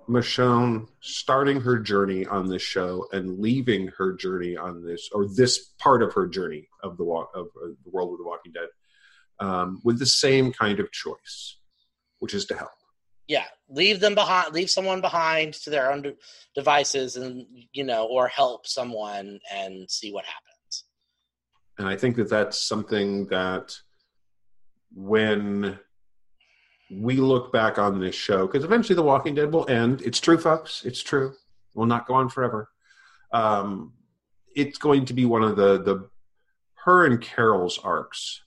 Michonne 0.10 0.88
starting 1.02 1.62
her 1.62 1.78
journey 1.78 2.26
on 2.26 2.48
this 2.48 2.64
show 2.64 3.06
and 3.12 3.40
leaving 3.40 3.90
her 3.98 4.14
journey 4.14 4.58
on 4.58 4.84
this, 4.84 5.10
or 5.14 5.28
this 5.28 5.74
part 5.78 6.02
of 6.02 6.14
her 6.14 6.28
journey 6.28 6.68
of 6.82 6.98
the 6.98 7.04
walk 7.04 7.30
of 7.36 7.48
uh, 7.64 7.68
the 7.84 7.92
world 7.92 8.14
of 8.14 8.18
the 8.18 8.26
Walking 8.26 8.52
Dead, 8.52 8.68
um, 9.40 9.80
with 9.84 10.00
the 10.00 10.08
same 10.08 10.52
kind 10.52 10.80
of 10.80 10.92
choice, 10.92 11.58
which 12.20 12.34
is 12.34 12.46
to 12.46 12.58
help. 12.58 12.72
Yeah, 13.28 13.46
leave 13.70 14.00
them 14.00 14.16
behind. 14.16 14.56
Leave 14.56 14.72
someone 14.72 15.02
behind 15.02 15.54
to 15.54 15.70
their 15.70 15.92
own 15.92 16.16
devices, 16.56 17.16
and 17.16 17.46
you 17.72 17.84
know, 17.84 18.08
or 18.08 18.28
help 18.28 18.66
someone 18.66 19.40
and 19.54 19.90
see 19.90 20.12
what 20.12 20.26
happens. 20.26 20.86
And 21.78 21.88
I 21.88 21.96
think 21.96 22.16
that 22.16 22.32
that's 22.32 22.60
something 22.60 23.28
that 23.28 23.76
when 24.92 25.80
we 26.92 27.18
look 27.18 27.52
back 27.52 27.78
on 27.78 28.00
this 28.00 28.16
show 28.16 28.48
because 28.48 28.64
eventually 28.64 28.96
the 28.96 29.04
walking 29.04 29.36
dead 29.36 29.52
will 29.54 29.70
end. 29.70 30.02
It's 30.02 30.20
true 30.20 30.38
folks. 30.38 30.84
It's 30.86 31.04
true. 31.04 31.30
It 31.30 31.78
will 31.78 31.86
not 31.86 32.08
go 32.08 32.16
on 32.16 32.30
forever. 32.30 32.70
Um, 33.32 33.94
it's 34.56 34.78
going 34.78 35.06
to 35.06 35.14
be 35.14 35.26
one 35.26 35.44
of 35.44 35.56
the 35.56 35.82
the 35.82 36.10
her 36.84 37.06
and 37.06 37.22
carol's 37.22 37.78
arcs 37.84 38.42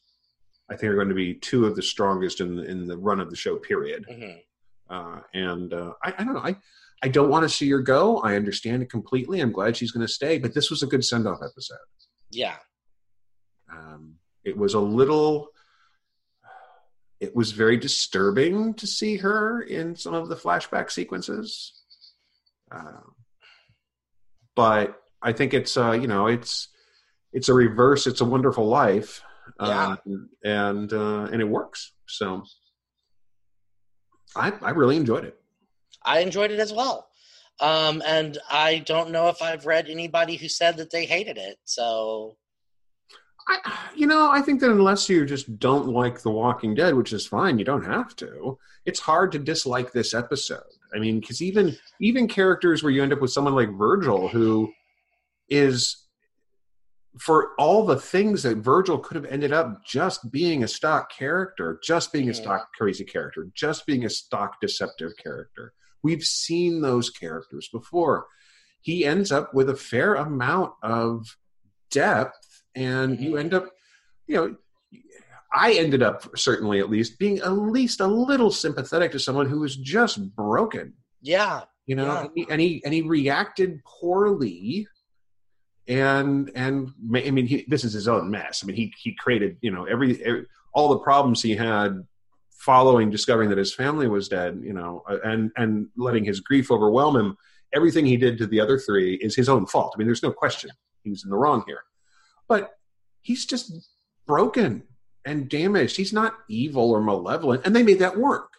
i 0.71 0.75
think 0.75 0.91
are 0.91 0.97
going 0.97 1.09
to 1.09 1.15
be 1.15 1.35
two 1.35 1.67
of 1.67 1.77
the 1.77 1.83
strongest 1.83 2.41
in 2.41 2.57
the, 2.57 2.65
in 2.65 2.87
the 2.87 2.97
run 2.97 3.21
of 3.21 3.31
the 3.31 3.37
show 3.37 3.57
period. 3.57 4.05
Hmm 4.11 4.33
uh, 4.91 5.21
and 5.33 5.73
uh, 5.73 5.93
I, 6.05 6.15
I 6.19 6.25
don't 6.25 6.35
know. 6.35 6.41
I 6.45 6.57
i 7.03 7.09
don't 7.09 7.31
want 7.31 7.45
to 7.45 7.49
see 7.49 7.69
her 7.71 7.81
go. 7.81 8.19
I 8.19 8.37
understand 8.37 8.83
it 8.83 8.91
completely. 8.91 9.41
I'm 9.41 9.53
glad 9.53 9.77
she's 9.77 9.93
going 9.93 10.07
to 10.07 10.13
stay 10.13 10.39
but 10.39 10.55
this 10.55 10.71
was 10.71 10.83
a 10.83 10.87
good 10.87 11.05
send-off 11.05 11.39
episode. 11.43 11.79
Yeah, 12.31 12.57
um, 13.73 14.17
it 14.45 14.57
was 14.57 14.75
a 14.75 14.81
little 14.81 15.49
it 17.23 17.35
was 17.37 17.53
very 17.53 17.77
disturbing 17.77 18.75
to 18.75 18.87
see 18.87 19.17
her 19.17 19.63
in 19.63 19.97
some 19.97 20.13
of 20.15 20.29
the 20.29 20.37
flashback 20.37 20.91
sequences 20.91 21.73
um, 22.71 23.15
but 24.55 25.01
i 25.23 25.33
think 25.33 25.55
it's 25.55 25.77
uh, 25.77 25.93
you 25.93 26.07
know 26.07 26.27
it's 26.27 26.69
it's 27.33 27.49
a 27.49 27.55
reverse 27.55 28.07
it's 28.07 28.21
a 28.21 28.25
wonderful 28.25 28.67
life 28.67 29.23
uh, 29.61 29.97
and 30.45 30.93
uh, 30.93 31.29
and 31.33 31.41
it 31.41 31.49
works 31.49 31.93
so 32.07 32.43
i 34.37 34.53
i 34.63 34.71
really 34.71 34.97
enjoyed 34.97 35.25
it 35.25 35.39
I 36.05 36.21
enjoyed 36.21 36.51
it 36.51 36.61
as 36.61 36.73
well. 36.73 37.09
Um, 37.61 38.03
and 38.07 38.39
I 38.51 38.79
don't 38.81 39.11
know 39.11 39.29
if 39.29 39.41
I've 39.41 39.67
read 39.67 39.89
anybody 39.89 40.37
who 40.37 40.49
said 40.49 40.77
that 40.79 40.91
they 40.91 41.05
hated 41.05 41.39
it. 41.39 41.59
So 41.65 42.37
I, 43.49 43.79
you 43.97 44.07
know, 44.07 44.31
I 44.31 44.41
think 44.41 44.61
that 44.61 44.71
unless 44.71 45.09
you 45.09 45.25
just 45.27 45.59
don't 45.59 45.89
like 45.89 46.23
The 46.23 46.31
Walking 46.31 46.75
Dead, 46.75 46.95
which 46.95 47.13
is 47.13 47.27
fine, 47.27 47.59
you 47.59 47.65
don't 47.65 47.85
have 47.85 48.15
to. 48.17 48.59
It's 48.85 49.01
hard 49.01 49.33
to 49.33 49.39
dislike 49.39 49.93
this 49.93 50.15
episode. 50.15 50.63
I 50.95 50.99
mean, 50.99 51.21
because 51.21 51.41
even 51.43 51.77
even 52.01 52.29
characters 52.29 52.83
where 52.83 52.93
you 52.93 53.03
end 53.03 53.13
up 53.13 53.21
with 53.21 53.33
someone 53.33 53.55
like 53.55 53.71
Virgil, 53.71 54.29
who 54.29 54.71
is 55.49 56.03
for 57.19 57.51
all 57.59 57.85
the 57.85 57.99
things 57.99 58.43
that 58.43 58.59
Virgil 58.59 58.99
could 58.99 59.17
have 59.17 59.27
ended 59.27 59.53
up 59.53 59.85
just 59.85 60.31
being 60.33 60.63
a 60.63 60.69
stock 60.69 61.13
character, 61.13 61.79
just 61.83 62.13
being 62.13 62.31
a 62.31 62.35
stock 62.35 62.69
crazy 62.75 63.05
character, 63.05 63.49
just 63.55 63.87
being 63.87 64.05
a 64.05 64.11
stock 64.11 64.61
deceptive 64.61 65.13
character. 65.23 65.75
We've 66.03 66.23
seen 66.23 66.81
those 66.81 67.11
characters 67.11 67.69
before. 67.71 68.27
He 68.81 69.05
ends 69.05 69.31
up 69.31 69.55
with 69.55 69.69
a 69.69 69.77
fair 69.77 70.15
amount 70.15 70.73
of 70.83 71.37
depth, 71.91 72.52
and 72.75 73.21
you 73.21 73.33
Mhm. 73.33 73.41
end 73.41 73.55
up, 73.55 73.71
you 74.27 74.37
know, 74.37 74.57
I 75.55 75.73
ended 75.75 76.03
up 76.03 76.37
certainly 76.39 76.79
at 76.79 76.89
least 76.89 77.19
being 77.19 77.39
at 77.41 77.51
least 77.53 78.01
a 78.01 78.07
little 78.07 78.51
sympathetic 78.51 79.13
to 79.13 79.19
someone 79.19 79.47
who 79.49 79.61
was 79.61 79.77
just 79.77 80.35
broken. 80.35 80.95
Yeah, 81.21 81.65
you 81.87 81.95
know 81.97 82.07
Yeah. 82.07 82.21
and, 82.23 82.31
he, 82.35 82.47
and 82.51 82.61
he 82.61 82.83
and 82.85 82.95
he 82.95 83.03
reacted 83.03 83.81
poorly. 83.85 84.87
And 85.89 86.51
and 86.55 86.91
i 87.15 87.31
mean 87.31 87.47
he, 87.47 87.65
this 87.69 87.83
is 87.85 87.93
his 87.93 88.07
own 88.09 88.31
mess. 88.31 88.63
I 88.63 88.67
mean 88.67 88.77
he 88.77 88.95
he 89.03 89.15
created 89.17 89.57
you 89.61 89.71
know 89.73 89.85
every, 89.85 90.23
every 90.25 90.47
all 90.73 90.89
the 90.91 90.99
problems 91.01 91.43
he 91.43 91.55
had 91.57 92.07
following 92.53 93.11
discovering 93.11 93.49
that 93.51 93.59
his 93.59 93.75
family 93.75 94.07
was 94.07 94.29
dead 94.29 94.61
you 94.63 94.73
know 94.73 95.03
uh, 95.11 95.19
and 95.25 95.51
and 95.57 95.89
letting 95.97 96.25
his 96.25 96.41
grief 96.41 96.71
overwhelm 96.71 97.17
him. 97.17 97.37
Everything 97.75 98.07
he 98.07 98.17
did 98.17 98.39
to 98.39 98.47
the 98.47 98.61
other 98.61 98.79
three 98.79 99.15
is 99.17 99.35
his 99.35 99.49
own 99.49 99.67
fault. 99.67 99.93
I 99.95 99.99
mean 99.99 100.07
there's 100.07 100.23
no 100.23 100.33
question. 100.33 100.71
He 101.03 101.11
was 101.11 101.25
in 101.25 101.31
the 101.31 101.37
wrong 101.37 101.65
here 101.67 101.81
but 102.53 102.77
he's 103.23 103.47
just 103.47 103.73
broken 104.27 104.83
and 105.25 105.49
damaged. 105.49 105.97
He's 105.97 106.13
not 106.13 106.35
evil 106.51 106.91
or 106.91 107.01
malevolent 107.01 107.65
and 107.65 107.75
they 107.75 107.83
made 107.83 108.01
that 108.01 108.19
work. 108.19 108.51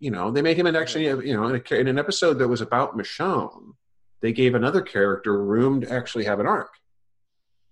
You 0.00 0.10
know 0.10 0.30
they 0.30 0.40
made 0.40 0.56
him 0.56 0.66
an 0.66 0.74
actually 0.74 1.04
you 1.28 1.34
know 1.34 1.48
in, 1.48 1.62
a, 1.70 1.74
in 1.74 1.86
an 1.86 1.98
episode 1.98 2.34
that 2.38 2.48
was 2.48 2.62
about 2.62 2.96
michonne 2.96 3.74
they 4.22 4.32
gave 4.32 4.54
another 4.54 4.80
character 4.80 5.34
room 5.44 5.82
to 5.82 5.92
actually 5.92 6.24
have 6.24 6.40
an 6.40 6.46
arc. 6.46 6.72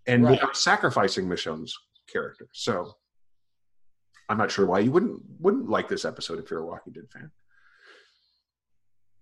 And 0.06 0.24
Right. 0.24 0.32
without 0.32 0.54
sacrificing 0.56 1.26
michonne's 1.26 1.74
character. 2.12 2.48
So 2.52 2.96
i'm 4.28 4.36
not 4.36 4.50
sure 4.50 4.66
why 4.66 4.80
you 4.80 4.90
wouldn't 4.92 5.22
wouldn't 5.40 5.70
like 5.70 5.88
this 5.88 6.04
episode 6.04 6.38
if 6.40 6.50
you're 6.50 6.60
a 6.60 6.66
walking 6.66 6.92
dead 6.92 7.08
fan. 7.10 7.30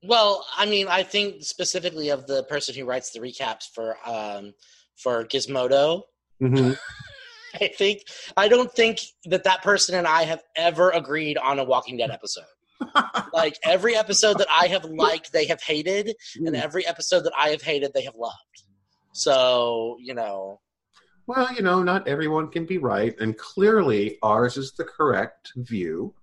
Well, 0.03 0.47
I 0.57 0.65
mean, 0.67 0.87
I 0.89 1.03
think 1.03 1.43
specifically 1.45 2.09
of 2.09 2.27
the 2.27 2.43
person 2.45 2.75
who 2.75 2.87
writes 2.87 3.11
the 3.11 3.21
recaps 3.21 3.67
for 3.75 3.97
um, 4.07 4.55
for 5.03 5.25
Gizmodo. 5.25 6.03
mm-hmm. 6.41 6.73
I 7.61 7.67
think 7.67 8.05
I 8.37 8.47
don't 8.47 8.73
think 8.73 9.01
that 9.25 9.43
that 9.43 9.63
person 9.63 9.97
and 9.97 10.07
I 10.07 10.23
have 10.23 10.41
ever 10.55 10.91
agreed 10.91 11.37
on 11.37 11.59
a 11.59 11.65
Walking 11.65 11.97
Dead 11.97 12.11
episode. 12.11 12.45
like 13.33 13.59
every 13.65 13.97
episode 13.97 14.39
that 14.39 14.47
I 14.49 14.69
have 14.69 14.85
liked, 14.85 15.33
they 15.33 15.47
have 15.47 15.61
hated, 15.61 16.15
and 16.37 16.55
every 16.55 16.87
episode 16.87 17.25
that 17.25 17.33
I 17.37 17.49
have 17.49 17.61
hated, 17.61 17.93
they 17.93 18.05
have 18.05 18.15
loved. 18.15 18.37
So 19.13 19.97
you 20.01 20.15
know, 20.15 20.61
well 21.27 21.53
you 21.53 21.63
know 21.63 21.83
not 21.83 22.07
everyone 22.07 22.49
can 22.49 22.67
be 22.67 22.79
right 22.79 23.19
and 23.21 23.37
clearly 23.37 24.19
ours 24.23 24.57
is 24.57 24.73
the 24.73 24.85
correct 24.85 25.53
view 25.57 26.15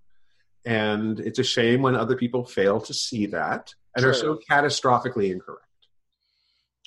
and 0.65 1.19
it's 1.19 1.39
a 1.39 1.43
shame 1.43 1.81
when 1.81 1.95
other 1.95 2.15
people 2.15 2.45
fail 2.45 2.81
to 2.81 2.93
see 2.93 3.25
that 3.25 3.73
and 3.95 4.05
are 4.05 4.13
so 4.13 4.39
catastrophically 4.49 5.31
incorrect 5.31 5.67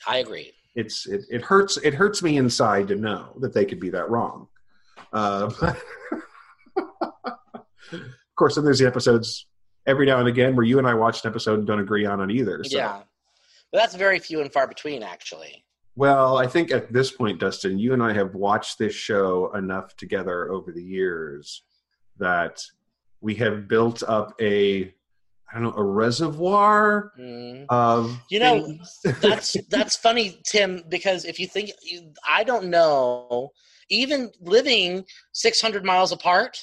I 0.06 0.18
agree. 0.18 0.52
It's 0.74 1.06
it, 1.06 1.22
it 1.30 1.42
hurts 1.42 1.76
it 1.78 1.94
hurts 1.94 2.22
me 2.22 2.36
inside 2.36 2.88
to 2.88 2.94
know 2.94 3.32
that 3.40 3.52
they 3.52 3.64
could 3.64 3.80
be 3.80 3.90
that 3.90 4.08
wrong 4.10 4.48
uh, 5.12 5.50
of 6.76 8.06
course 8.36 8.54
then 8.54 8.64
there's 8.64 8.78
the 8.78 8.86
episodes 8.86 9.46
every 9.86 10.06
now 10.06 10.18
and 10.18 10.28
again 10.28 10.54
where 10.54 10.64
you 10.64 10.78
and 10.78 10.86
i 10.86 10.94
watch 10.94 11.24
an 11.24 11.30
episode 11.30 11.58
and 11.58 11.66
don't 11.66 11.80
agree 11.80 12.06
on 12.06 12.20
it 12.20 12.30
either 12.30 12.62
so. 12.64 12.76
Yeah, 12.76 13.00
but 13.72 13.78
that's 13.78 13.94
very 13.94 14.18
few 14.18 14.40
and 14.40 14.52
far 14.52 14.66
between, 14.66 15.02
actually. 15.02 15.64
well 15.96 16.38
i 16.38 16.46
think 16.46 16.70
at 16.70 16.92
this 16.92 17.10
point 17.10 17.40
dustin 17.40 17.78
you 17.78 17.92
and 17.92 18.02
i 18.02 18.12
have 18.12 18.34
watched 18.34 18.78
this 18.78 18.94
show 18.94 19.52
enough 19.54 19.96
together 19.96 20.50
over 20.50 20.70
the 20.70 20.82
years 20.82 21.62
that 22.18 22.62
we 23.20 23.34
have 23.34 23.68
built 23.68 24.02
up 24.04 24.34
a 24.40 24.94
i 25.50 25.54
don't 25.54 25.62
know 25.64 25.74
a 25.76 25.82
reservoir 25.82 27.12
Mm. 27.18 27.66
of 27.68 28.16
You 28.30 28.40
know, 28.40 28.78
that's 29.20 29.56
that's 29.68 29.96
funny, 29.96 30.40
Tim, 30.46 30.82
because 30.88 31.24
if 31.24 31.38
you 31.40 31.46
think 31.46 31.70
you- 31.82 32.12
I 32.26 32.44
don't 32.44 32.66
know, 32.70 33.50
even 33.90 34.30
living 34.40 35.04
600 35.32 35.84
miles 35.84 36.12
apart, 36.12 36.56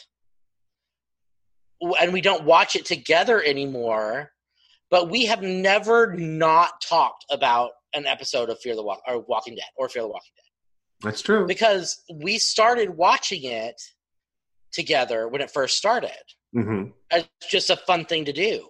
and 1.99 2.11
we 2.13 2.21
don't 2.21 2.43
watch 2.43 2.75
it 2.75 2.85
together 2.85 3.43
anymore, 3.43 4.31
but 4.89 5.09
we 5.09 5.25
have 5.25 5.41
never 5.41 6.13
not 6.15 6.81
talked 6.81 7.25
about 7.29 7.71
an 7.93 8.05
episode 8.05 8.49
of 8.49 8.59
Fear 8.61 8.75
the 8.75 8.83
Walk 8.83 9.01
or 9.07 9.19
Walking 9.19 9.55
Dead 9.55 9.65
or 9.75 9.89
Fear 9.89 10.03
the 10.03 10.07
Walking 10.07 10.31
Dead. 10.35 11.07
That's 11.09 11.21
true. 11.21 11.45
Because 11.45 12.01
we 12.15 12.37
started 12.39 12.89
watching 12.91 13.43
it 13.43 13.79
together 14.71 15.27
when 15.27 15.41
it 15.41 15.51
first 15.51 15.77
started. 15.77 16.11
Hmm 16.53 16.85
as 17.11 17.25
just 17.49 17.69
a 17.69 17.77
fun 17.77 18.03
thing 18.05 18.25
to 18.25 18.33
do. 18.33 18.67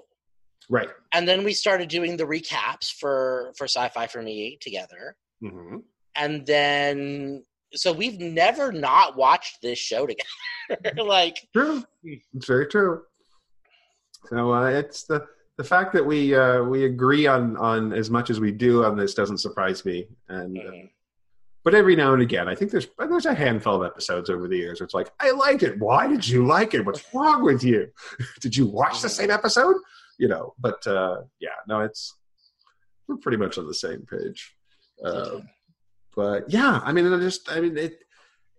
Right 0.70 0.90
And 1.14 1.28
then 1.28 1.44
we 1.44 1.54
started 1.54 1.90
doing 1.90 2.18
the 2.18 2.26
recaps 2.26 2.92
for 2.92 3.54
for 3.58 3.66
Sci-Fi 3.66 4.08
for 4.08 4.22
Me 4.22 4.58
together. 4.62 5.16
hmm 5.42 5.78
and 6.18 6.46
then 6.46 7.44
so 7.74 7.92
we've 7.92 8.20
never 8.20 8.72
not 8.72 9.16
watched 9.16 9.62
this 9.62 9.78
show 9.78 10.08
together 10.08 11.04
like 11.04 11.48
True. 11.54 11.84
It's 12.04 12.48
very 12.48 12.68
true. 12.68 13.04
So 14.30 14.54
uh, 14.54 14.66
it's 14.66 15.04
the 15.04 15.26
the 15.58 15.64
fact 15.64 15.94
that 15.94 16.06
we 16.06 16.36
uh, 16.36 16.64
we 16.64 16.86
agree 16.86 17.28
on 17.28 17.56
on 17.58 17.94
as 17.94 18.10
much 18.10 18.30
as 18.30 18.40
we 18.40 18.52
do 18.52 18.84
on 18.84 18.98
this 18.98 19.14
doesn't 19.14 19.40
surprise 19.40 19.86
me. 19.86 20.08
And 20.30 20.58
uh, 20.58 20.62
mm, 20.62 20.90
but 21.64 21.74
every 21.74 21.96
now 21.96 22.14
and 22.14 22.22
again, 22.22 22.48
I 22.48 22.56
think 22.56 22.72
there's 22.72 22.88
there's 22.98 23.26
a 23.26 23.34
handful 23.34 23.82
of 23.82 23.86
episodes 23.90 24.30
over 24.30 24.48
the 24.48 24.58
years 24.58 24.80
where 24.80 24.86
it's 24.86 24.94
like 24.94 25.12
I 25.20 25.32
liked 25.32 25.64
it. 25.64 25.80
Why 25.80 26.08
did 26.08 26.28
you 26.28 26.46
like 26.46 26.74
it? 26.74 26.86
What's 26.86 27.04
wrong 27.14 27.44
with 27.44 27.64
you? 27.64 27.90
did 28.42 28.56
you 28.56 28.66
watch 28.66 29.02
the 29.02 29.10
same 29.10 29.32
episode? 29.32 29.76
You 30.18 30.28
know. 30.28 30.54
But 30.60 30.86
uh, 30.88 31.22
yeah, 31.40 31.58
no, 31.68 31.82
it's 31.82 32.16
we're 33.08 33.18
pretty 33.18 33.38
much 33.38 33.58
on 33.58 33.68
the 33.68 33.74
same 33.74 34.06
page. 34.06 34.56
Uh, 35.04 35.40
but 36.16 36.50
yeah, 36.50 36.82
I 36.84 36.92
mean, 36.94 37.12
I 37.12 37.20
just 37.20 37.52
I 37.52 37.60
mean, 37.62 37.78
it, 37.78 38.00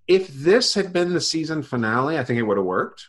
if 0.07 0.29
this 0.29 0.75
had 0.75 0.93
been 0.93 1.13
the 1.13 1.21
season 1.21 1.63
finale, 1.63 2.19
I 2.19 2.25
think 2.25 2.39
it 2.39 2.43
would 2.45 2.57
have 2.57 2.67
worked. 2.67 3.09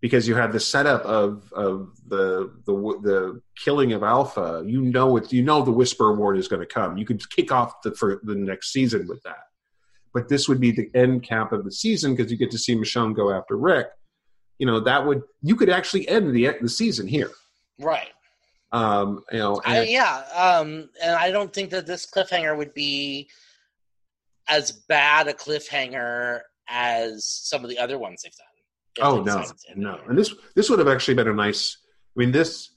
because 0.00 0.26
you 0.26 0.34
had 0.34 0.52
the 0.52 0.60
setup 0.60 1.04
of 1.04 1.52
of 1.52 1.90
the 2.08 2.50
the 2.64 2.72
the 3.02 3.42
killing 3.62 3.92
of 3.92 4.02
Alpha. 4.02 4.62
You 4.66 4.80
know 4.80 5.16
it. 5.18 5.32
You 5.32 5.42
know 5.42 5.62
the 5.62 5.72
Whisperer 5.72 6.14
War 6.14 6.34
is 6.34 6.48
going 6.48 6.60
to 6.60 6.66
come. 6.66 6.96
You 6.96 7.04
could 7.04 7.28
kick 7.30 7.52
off 7.52 7.82
the 7.82 7.94
for 7.94 8.20
the 8.22 8.34
next 8.34 8.72
season 8.72 9.06
with 9.08 9.22
that. 9.24 9.44
But 10.14 10.28
this 10.28 10.48
would 10.48 10.60
be 10.60 10.72
the 10.72 10.90
end 10.94 11.22
cap 11.22 11.52
of 11.52 11.64
the 11.64 11.70
season 11.72 12.14
because 12.14 12.32
you 12.32 12.38
get 12.38 12.50
to 12.52 12.58
see 12.58 12.74
Michonne 12.74 13.14
go 13.14 13.30
after 13.30 13.56
Rick. 13.56 13.88
You 14.60 14.66
know 14.66 14.78
that 14.80 15.06
would 15.06 15.22
you 15.40 15.56
could 15.56 15.70
actually 15.70 16.06
end 16.06 16.36
the 16.36 16.54
the 16.60 16.68
season 16.68 17.06
here. 17.06 17.30
Right. 17.78 18.10
Um, 18.72 19.24
you 19.32 19.38
know, 19.38 19.60
I, 19.64 19.84
yeah, 19.84 20.22
um, 20.34 20.90
and 21.02 21.16
I 21.16 21.30
don't 21.30 21.50
think 21.50 21.70
that 21.70 21.86
this 21.86 22.06
cliffhanger 22.06 22.54
would 22.56 22.74
be 22.74 23.30
as 24.48 24.70
bad 24.70 25.28
a 25.28 25.32
cliffhanger 25.32 26.42
as 26.68 27.24
some 27.24 27.64
of 27.64 27.70
the 27.70 27.78
other 27.78 27.98
ones 27.98 28.22
they've 28.22 28.32
done. 28.36 28.46
Oh 29.00 29.22
no, 29.22 29.44
no, 29.76 29.98
and 30.06 30.18
this 30.18 30.34
this 30.54 30.68
would 30.68 30.78
have 30.78 30.88
actually 30.88 31.14
been 31.14 31.28
a 31.28 31.32
nice. 31.32 31.78
I 32.14 32.20
mean, 32.20 32.30
this 32.30 32.72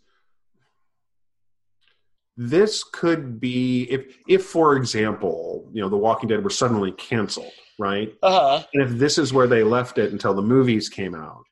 this 2.37 2.85
could 2.85 3.41
be 3.41 3.83
if 3.89 4.17
if 4.27 4.45
for 4.45 4.77
example, 4.77 5.69
you 5.73 5.81
know, 5.81 5.89
The 5.89 5.97
Walking 5.97 6.29
Dead 6.29 6.45
were 6.45 6.49
suddenly 6.49 6.93
canceled, 6.93 7.51
right? 7.77 8.15
Uh-huh. 8.23 8.63
And 8.73 8.83
if 8.83 8.97
this 8.97 9.17
is 9.17 9.33
where 9.33 9.47
they 9.47 9.63
left 9.63 9.97
it 9.97 10.13
until 10.13 10.33
the 10.33 10.41
movies 10.41 10.87
came 10.87 11.13
out, 11.13 11.43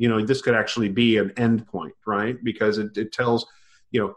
you 0.00 0.08
know, 0.08 0.24
this 0.24 0.40
could 0.40 0.54
actually 0.54 0.88
be 0.88 1.18
an 1.18 1.30
end 1.36 1.66
point, 1.66 1.92
right? 2.06 2.42
Because 2.42 2.78
it, 2.78 2.96
it 2.96 3.12
tells, 3.12 3.46
you 3.90 4.00
know, 4.00 4.14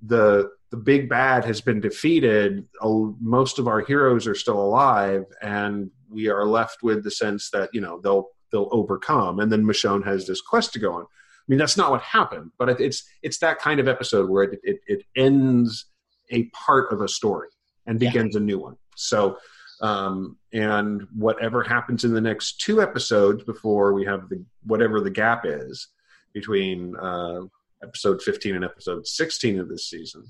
the 0.00 0.48
the 0.70 0.78
big 0.78 1.06
bad 1.06 1.44
has 1.44 1.60
been 1.60 1.80
defeated. 1.80 2.66
Most 2.82 3.58
of 3.58 3.68
our 3.68 3.80
heroes 3.80 4.26
are 4.26 4.34
still 4.34 4.58
alive, 4.58 5.26
and 5.42 5.90
we 6.08 6.30
are 6.30 6.46
left 6.46 6.82
with 6.82 7.04
the 7.04 7.10
sense 7.10 7.50
that 7.50 7.68
you 7.74 7.82
know 7.82 8.00
they'll 8.00 8.28
they'll 8.50 8.70
overcome. 8.72 9.40
And 9.40 9.52
then 9.52 9.64
Michonne 9.64 10.02
has 10.06 10.26
this 10.26 10.40
quest 10.40 10.72
to 10.72 10.78
go 10.78 10.94
on. 10.94 11.02
I 11.02 11.46
mean, 11.46 11.58
that's 11.58 11.76
not 11.76 11.90
what 11.90 12.00
happened, 12.00 12.52
but 12.58 12.80
it's 12.80 13.04
it's 13.22 13.38
that 13.40 13.58
kind 13.58 13.80
of 13.80 13.86
episode 13.86 14.30
where 14.30 14.44
it 14.44 14.60
it, 14.62 14.80
it 14.86 15.02
ends 15.14 15.84
a 16.30 16.44
part 16.54 16.90
of 16.90 17.02
a 17.02 17.08
story 17.08 17.48
and 17.86 18.00
begins 18.00 18.34
yeah. 18.34 18.40
a 18.40 18.44
new 18.44 18.58
one. 18.58 18.76
So, 18.96 19.36
um, 19.80 20.36
and 20.52 21.06
whatever 21.14 21.62
happens 21.62 22.04
in 22.04 22.12
the 22.12 22.20
next 22.20 22.60
two 22.60 22.82
episodes 22.82 23.44
before 23.44 23.92
we 23.92 24.04
have 24.04 24.28
the 24.28 24.44
whatever 24.64 25.00
the 25.00 25.10
gap 25.10 25.42
is 25.44 25.88
between 26.34 26.96
uh, 26.96 27.40
episode 27.82 28.20
15 28.22 28.56
and 28.56 28.64
episode 28.64 29.06
16 29.06 29.60
of 29.60 29.68
this 29.68 29.88
season, 29.88 30.24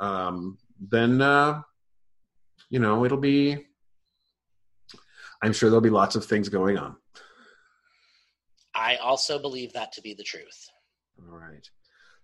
um, 0.00 0.58
then 0.80 1.20
uh, 1.20 1.62
you 2.70 2.78
know 2.78 3.04
it'll 3.04 3.18
be. 3.18 3.66
I'm 5.44 5.52
sure 5.52 5.68
there'll 5.70 5.80
be 5.80 5.90
lots 5.90 6.14
of 6.14 6.24
things 6.24 6.48
going 6.48 6.78
on. 6.78 6.94
I 8.74 8.96
also 8.96 9.40
believe 9.40 9.72
that 9.72 9.92
to 9.92 10.00
be 10.00 10.14
the 10.14 10.22
truth. 10.22 10.70
All 11.18 11.36
right. 11.36 11.68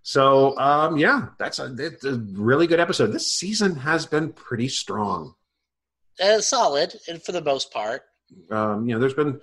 So, 0.03 0.59
um, 0.59 0.97
yeah, 0.97 1.29
that's 1.39 1.59
a, 1.59 1.75
it's 1.79 2.05
a 2.05 2.15
really 2.15 2.67
good 2.67 2.81
episode. 2.81 3.09
This 3.09 3.35
season 3.35 3.77
has 3.77 4.07
been 4.07 4.33
pretty 4.33 4.69
strong. 4.69 5.35
Uh, 6.21 6.41
solid, 6.41 6.95
and 7.09 7.23
for 7.23 7.33
the 7.33 7.43
most 7.43 7.73
part. 7.73 8.03
Um, 8.51 8.87
you 8.89 8.95
know, 8.95 9.01
there's 9.01 9.15
been, 9.15 9.41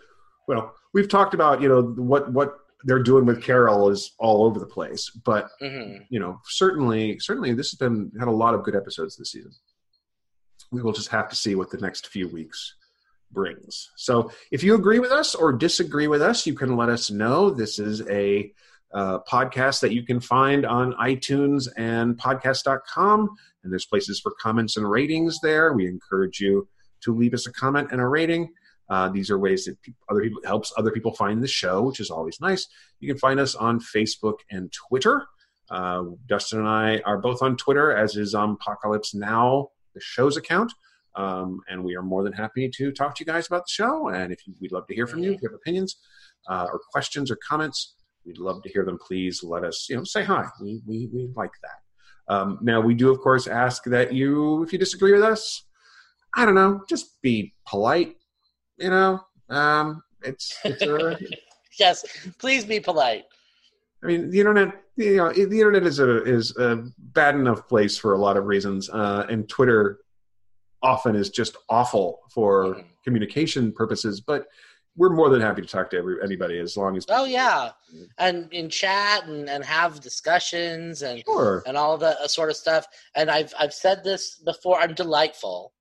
well, 0.47 0.73
we've 0.93 1.09
talked 1.09 1.33
about, 1.33 1.61
you 1.61 1.69
know, 1.69 1.81
what 1.81 2.31
what 2.31 2.57
they're 2.83 3.01
doing 3.01 3.25
with 3.25 3.41
Carol 3.41 3.89
is 3.89 4.11
all 4.19 4.43
over 4.43 4.59
the 4.59 4.65
place, 4.65 5.09
but 5.09 5.49
mm-hmm. 5.61 6.03
you 6.09 6.19
know, 6.19 6.39
certainly, 6.45 7.17
certainly, 7.19 7.53
this 7.53 7.71
has 7.71 7.77
been 7.77 8.11
had 8.19 8.27
a 8.27 8.31
lot 8.31 8.53
of 8.53 8.63
good 8.63 8.75
episodes 8.75 9.15
this 9.15 9.31
season. 9.31 9.51
We 10.71 10.81
will 10.81 10.93
just 10.93 11.09
have 11.09 11.29
to 11.29 11.35
see 11.35 11.55
what 11.55 11.71
the 11.71 11.77
next 11.77 12.07
few 12.07 12.27
weeks 12.27 12.75
brings. 13.31 13.91
So 13.95 14.31
if 14.51 14.63
you 14.63 14.75
agree 14.75 14.99
with 14.99 15.11
us 15.11 15.35
or 15.35 15.53
disagree 15.53 16.07
with 16.07 16.21
us, 16.21 16.45
you 16.45 16.53
can 16.53 16.75
let 16.75 16.89
us 16.89 17.09
know. 17.09 17.49
This 17.49 17.79
is 17.79 18.01
a 18.07 18.51
uh, 18.95 19.19
podcast 19.29 19.81
that 19.81 19.93
you 19.93 20.03
can 20.03 20.19
find 20.19 20.65
on 20.65 20.93
iTunes 20.93 21.67
and 21.77 22.17
podcast.com. 22.17 23.29
And 23.63 23.71
there's 23.71 23.85
places 23.85 24.19
for 24.21 24.33
comments 24.39 24.77
and 24.77 24.89
ratings 24.89 25.39
there. 25.41 25.73
We 25.73 25.85
encourage 25.85 26.39
you 26.39 26.67
to 27.01 27.13
leave 27.13 27.33
us 27.33 27.45
a 27.45 27.51
comment 27.51 27.89
and 27.91 27.99
a 27.99 28.07
rating. 28.07 28.53
Uh, 28.89 29.09
these 29.09 29.29
are 29.29 29.37
ways 29.37 29.65
that 29.65 29.77
other 30.09 30.21
people 30.21 30.41
helps 30.45 30.71
other 30.77 30.91
people 30.91 31.13
find 31.13 31.43
the 31.43 31.47
show, 31.47 31.81
which 31.81 31.99
is 31.99 32.09
always 32.09 32.39
nice. 32.39 32.67
You 32.99 33.07
can 33.11 33.17
find 33.19 33.39
us 33.39 33.53
on 33.53 33.79
Facebook 33.79 34.37
and 34.49 34.71
Twitter. 34.71 35.25
Uh, 35.69 36.03
Dustin 36.27 36.59
and 36.59 36.67
I 36.67 36.99
are 36.99 37.17
both 37.17 37.41
on 37.41 37.57
Twitter, 37.57 37.91
as 37.91 38.15
is 38.15 38.35
Zombpocalypse 38.35 39.13
Now, 39.13 39.69
the 39.93 39.99
show's 39.99 40.37
account. 40.37 40.71
Um, 41.15 41.61
and 41.69 41.83
we 41.83 41.95
are 41.95 42.03
more 42.03 42.23
than 42.23 42.33
happy 42.33 42.69
to 42.75 42.91
talk 42.91 43.15
to 43.15 43.23
you 43.23 43.25
guys 43.25 43.47
about 43.47 43.63
the 43.65 43.71
show. 43.71 44.09
And 44.09 44.31
if 44.31 44.45
you, 44.45 44.53
we'd 44.61 44.71
love 44.71 44.85
to 44.87 44.95
hear 44.95 45.07
from 45.07 45.19
you, 45.23 45.31
if 45.31 45.41
you 45.41 45.49
have 45.49 45.55
opinions 45.55 45.97
uh, 46.47 46.67
or 46.71 46.79
questions 46.91 47.31
or 47.31 47.37
comments, 47.37 47.94
we'd 48.25 48.37
love 48.37 48.63
to 48.63 48.69
hear 48.69 48.85
them. 48.85 48.97
Please 48.97 49.43
let 49.43 49.63
us, 49.63 49.87
you 49.89 49.97
know, 49.97 50.03
say 50.03 50.23
hi. 50.23 50.45
We 50.61 50.81
we, 50.85 51.09
we 51.13 51.29
like 51.35 51.51
that. 51.61 52.33
Um, 52.33 52.59
now 52.61 52.81
we 52.81 52.93
do, 52.93 53.11
of 53.11 53.19
course, 53.19 53.47
ask 53.47 53.83
that 53.85 54.13
you, 54.13 54.63
if 54.63 54.73
you 54.73 54.79
disagree 54.79 55.13
with 55.13 55.23
us, 55.23 55.63
I 56.35 56.45
don't 56.45 56.55
know, 56.55 56.81
just 56.89 57.21
be 57.21 57.53
polite. 57.67 58.15
You 58.77 58.89
know, 58.89 59.21
um, 59.49 60.01
it's 60.23 60.57
it's 60.63 60.81
a, 60.81 61.17
yes. 61.79 62.03
Please 62.39 62.65
be 62.65 62.79
polite. 62.79 63.23
I 64.03 64.07
mean, 64.07 64.29
the 64.29 64.39
internet, 64.39 64.73
you 64.97 65.17
know, 65.17 65.31
the 65.31 65.41
internet 65.41 65.83
is 65.83 65.99
a 65.99 66.23
is 66.23 66.55
a 66.57 66.83
bad 66.97 67.35
enough 67.35 67.67
place 67.67 67.97
for 67.97 68.13
a 68.13 68.17
lot 68.17 68.37
of 68.37 68.45
reasons, 68.45 68.89
uh, 68.89 69.25
and 69.29 69.47
Twitter 69.47 69.99
often 70.83 71.15
is 71.15 71.29
just 71.29 71.57
awful 71.69 72.19
for 72.31 72.65
mm-hmm. 72.65 72.81
communication 73.03 73.71
purposes, 73.71 74.21
but 74.21 74.45
we're 74.97 75.09
more 75.09 75.29
than 75.29 75.41
happy 75.41 75.61
to 75.61 75.67
talk 75.67 75.89
to 75.89 75.97
every, 75.97 76.17
anybody 76.23 76.59
as 76.59 76.77
long 76.77 76.95
as. 76.97 77.05
Oh 77.09 77.25
yeah, 77.25 77.71
and 78.17 78.51
in 78.53 78.69
chat 78.69 79.25
and, 79.27 79.49
and 79.49 79.63
have 79.63 79.99
discussions 79.99 81.01
and 81.01 81.23
sure. 81.25 81.63
and 81.65 81.75
all 81.77 81.97
that 81.97 82.17
uh, 82.17 82.27
sort 82.27 82.49
of 82.49 82.55
stuff. 82.55 82.85
And 83.15 83.29
I've 83.29 83.53
I've 83.59 83.73
said 83.73 84.03
this 84.03 84.37
before. 84.37 84.79
I'm 84.79 84.93
delightful. 84.93 85.73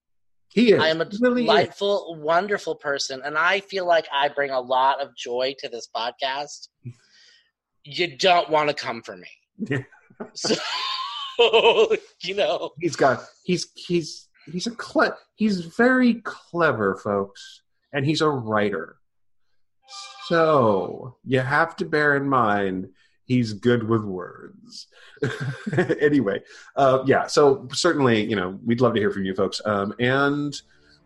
He 0.48 0.72
is. 0.72 0.80
I 0.80 0.88
am 0.88 1.00
a 1.00 1.08
really 1.20 1.42
delightful, 1.42 2.14
is. 2.16 2.22
wonderful 2.22 2.74
person, 2.76 3.20
and 3.24 3.36
I 3.36 3.60
feel 3.60 3.86
like 3.86 4.06
I 4.12 4.28
bring 4.28 4.50
a 4.50 4.60
lot 4.60 5.00
of 5.00 5.16
joy 5.16 5.54
to 5.58 5.68
this 5.68 5.88
podcast. 5.94 6.68
you 7.84 8.16
don't 8.16 8.48
want 8.50 8.68
to 8.68 8.74
come 8.74 9.02
for 9.02 9.16
me. 9.16 9.84
So, 10.34 10.54
you 12.22 12.34
know, 12.34 12.70
he's 12.80 12.96
got 12.96 13.24
he's 13.44 13.68
he's 13.74 14.28
he's 14.50 14.66
a 14.66 14.70
cle- 14.70 15.16
he's 15.34 15.64
very 15.64 16.22
clever, 16.22 16.96
folks, 16.96 17.62
and 17.92 18.06
he's 18.06 18.20
a 18.20 18.28
writer. 18.28 18.96
So 20.28 21.16
you 21.24 21.40
have 21.40 21.76
to 21.76 21.84
bear 21.84 22.16
in 22.16 22.28
mind 22.28 22.88
he's 23.26 23.52
good 23.52 23.88
with 23.88 24.04
words. 24.04 24.86
anyway, 26.00 26.42
uh, 26.76 27.02
yeah. 27.06 27.26
So 27.26 27.68
certainly, 27.72 28.22
you 28.22 28.36
know, 28.36 28.58
we'd 28.64 28.80
love 28.80 28.94
to 28.94 29.00
hear 29.00 29.10
from 29.10 29.24
you, 29.24 29.34
folks, 29.34 29.60
um, 29.64 29.94
and 29.98 30.54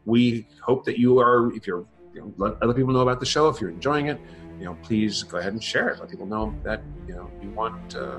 we 0.04 0.46
hope 0.60 0.84
that 0.84 0.98
you 0.98 1.20
are, 1.20 1.52
if 1.54 1.66
you're, 1.66 1.86
you 2.12 2.20
know, 2.20 2.34
let 2.36 2.62
other 2.62 2.74
people 2.74 2.92
know 2.92 3.00
about 3.00 3.20
the 3.20 3.26
show. 3.26 3.48
If 3.48 3.60
you're 3.60 3.70
enjoying 3.70 4.06
it, 4.06 4.20
you 4.58 4.64
know, 4.64 4.76
please 4.82 5.22
go 5.22 5.38
ahead 5.38 5.52
and 5.52 5.62
share 5.62 5.88
it. 5.90 6.00
Let 6.00 6.10
people 6.10 6.26
know 6.26 6.54
that 6.64 6.82
you 7.06 7.14
know 7.14 7.30
you 7.42 7.50
want. 7.50 7.94
Uh, 7.94 8.18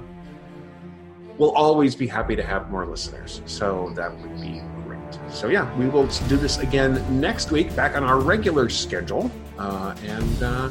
we'll 1.38 1.52
always 1.52 1.95
be 1.95 2.08
happy 2.08 2.36
to 2.36 2.43
have 2.43 2.70
more 2.70 2.86
listeners. 2.86 3.41
So 3.45 3.91
that 3.95 4.18
would 4.20 4.41
be 4.41 4.62
great. 4.86 5.00
so, 5.32 5.47
yeah, 5.47 5.74
we 5.78 5.88
will 5.88 6.08
do 6.28 6.38
this 6.38 6.60
again 6.60 7.04
next 7.20 7.52
week, 7.52 7.76
back 7.76 7.95
on 7.95 8.04
our 8.04 8.20
regular 8.20 8.70
schedule. 8.70 9.32
Uh, 9.60 9.93
and 10.03 10.43
uh, 10.43 10.70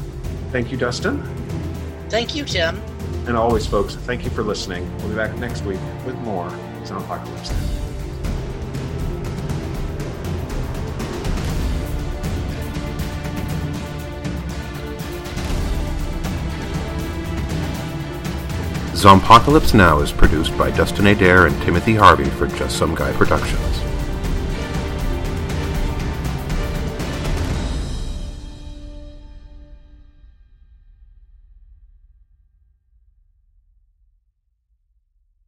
thank 0.50 0.72
you, 0.72 0.78
Dustin. 0.78 1.22
Thank 2.08 2.34
you, 2.34 2.44
Tim. 2.44 2.80
And 3.26 3.36
always, 3.36 3.66
folks, 3.66 3.94
thank 3.94 4.24
you 4.24 4.30
for 4.30 4.42
listening. 4.42 4.90
We'll 4.98 5.10
be 5.10 5.14
back 5.14 5.36
next 5.36 5.62
week 5.64 5.78
with 6.06 6.16
more 6.20 6.48
Zombpocalypse. 6.84 7.52
Zombpocalypse 18.98 19.74
Now 19.74 20.00
is 20.00 20.10
produced 20.10 20.56
by 20.56 20.70
Dustin 20.70 21.08
Adair 21.08 21.46
and 21.46 21.62
Timothy 21.62 21.94
Harvey 21.94 22.24
for 22.30 22.46
Just 22.48 22.78
Some 22.78 22.94
Guy 22.94 23.12
Productions. 23.12 23.87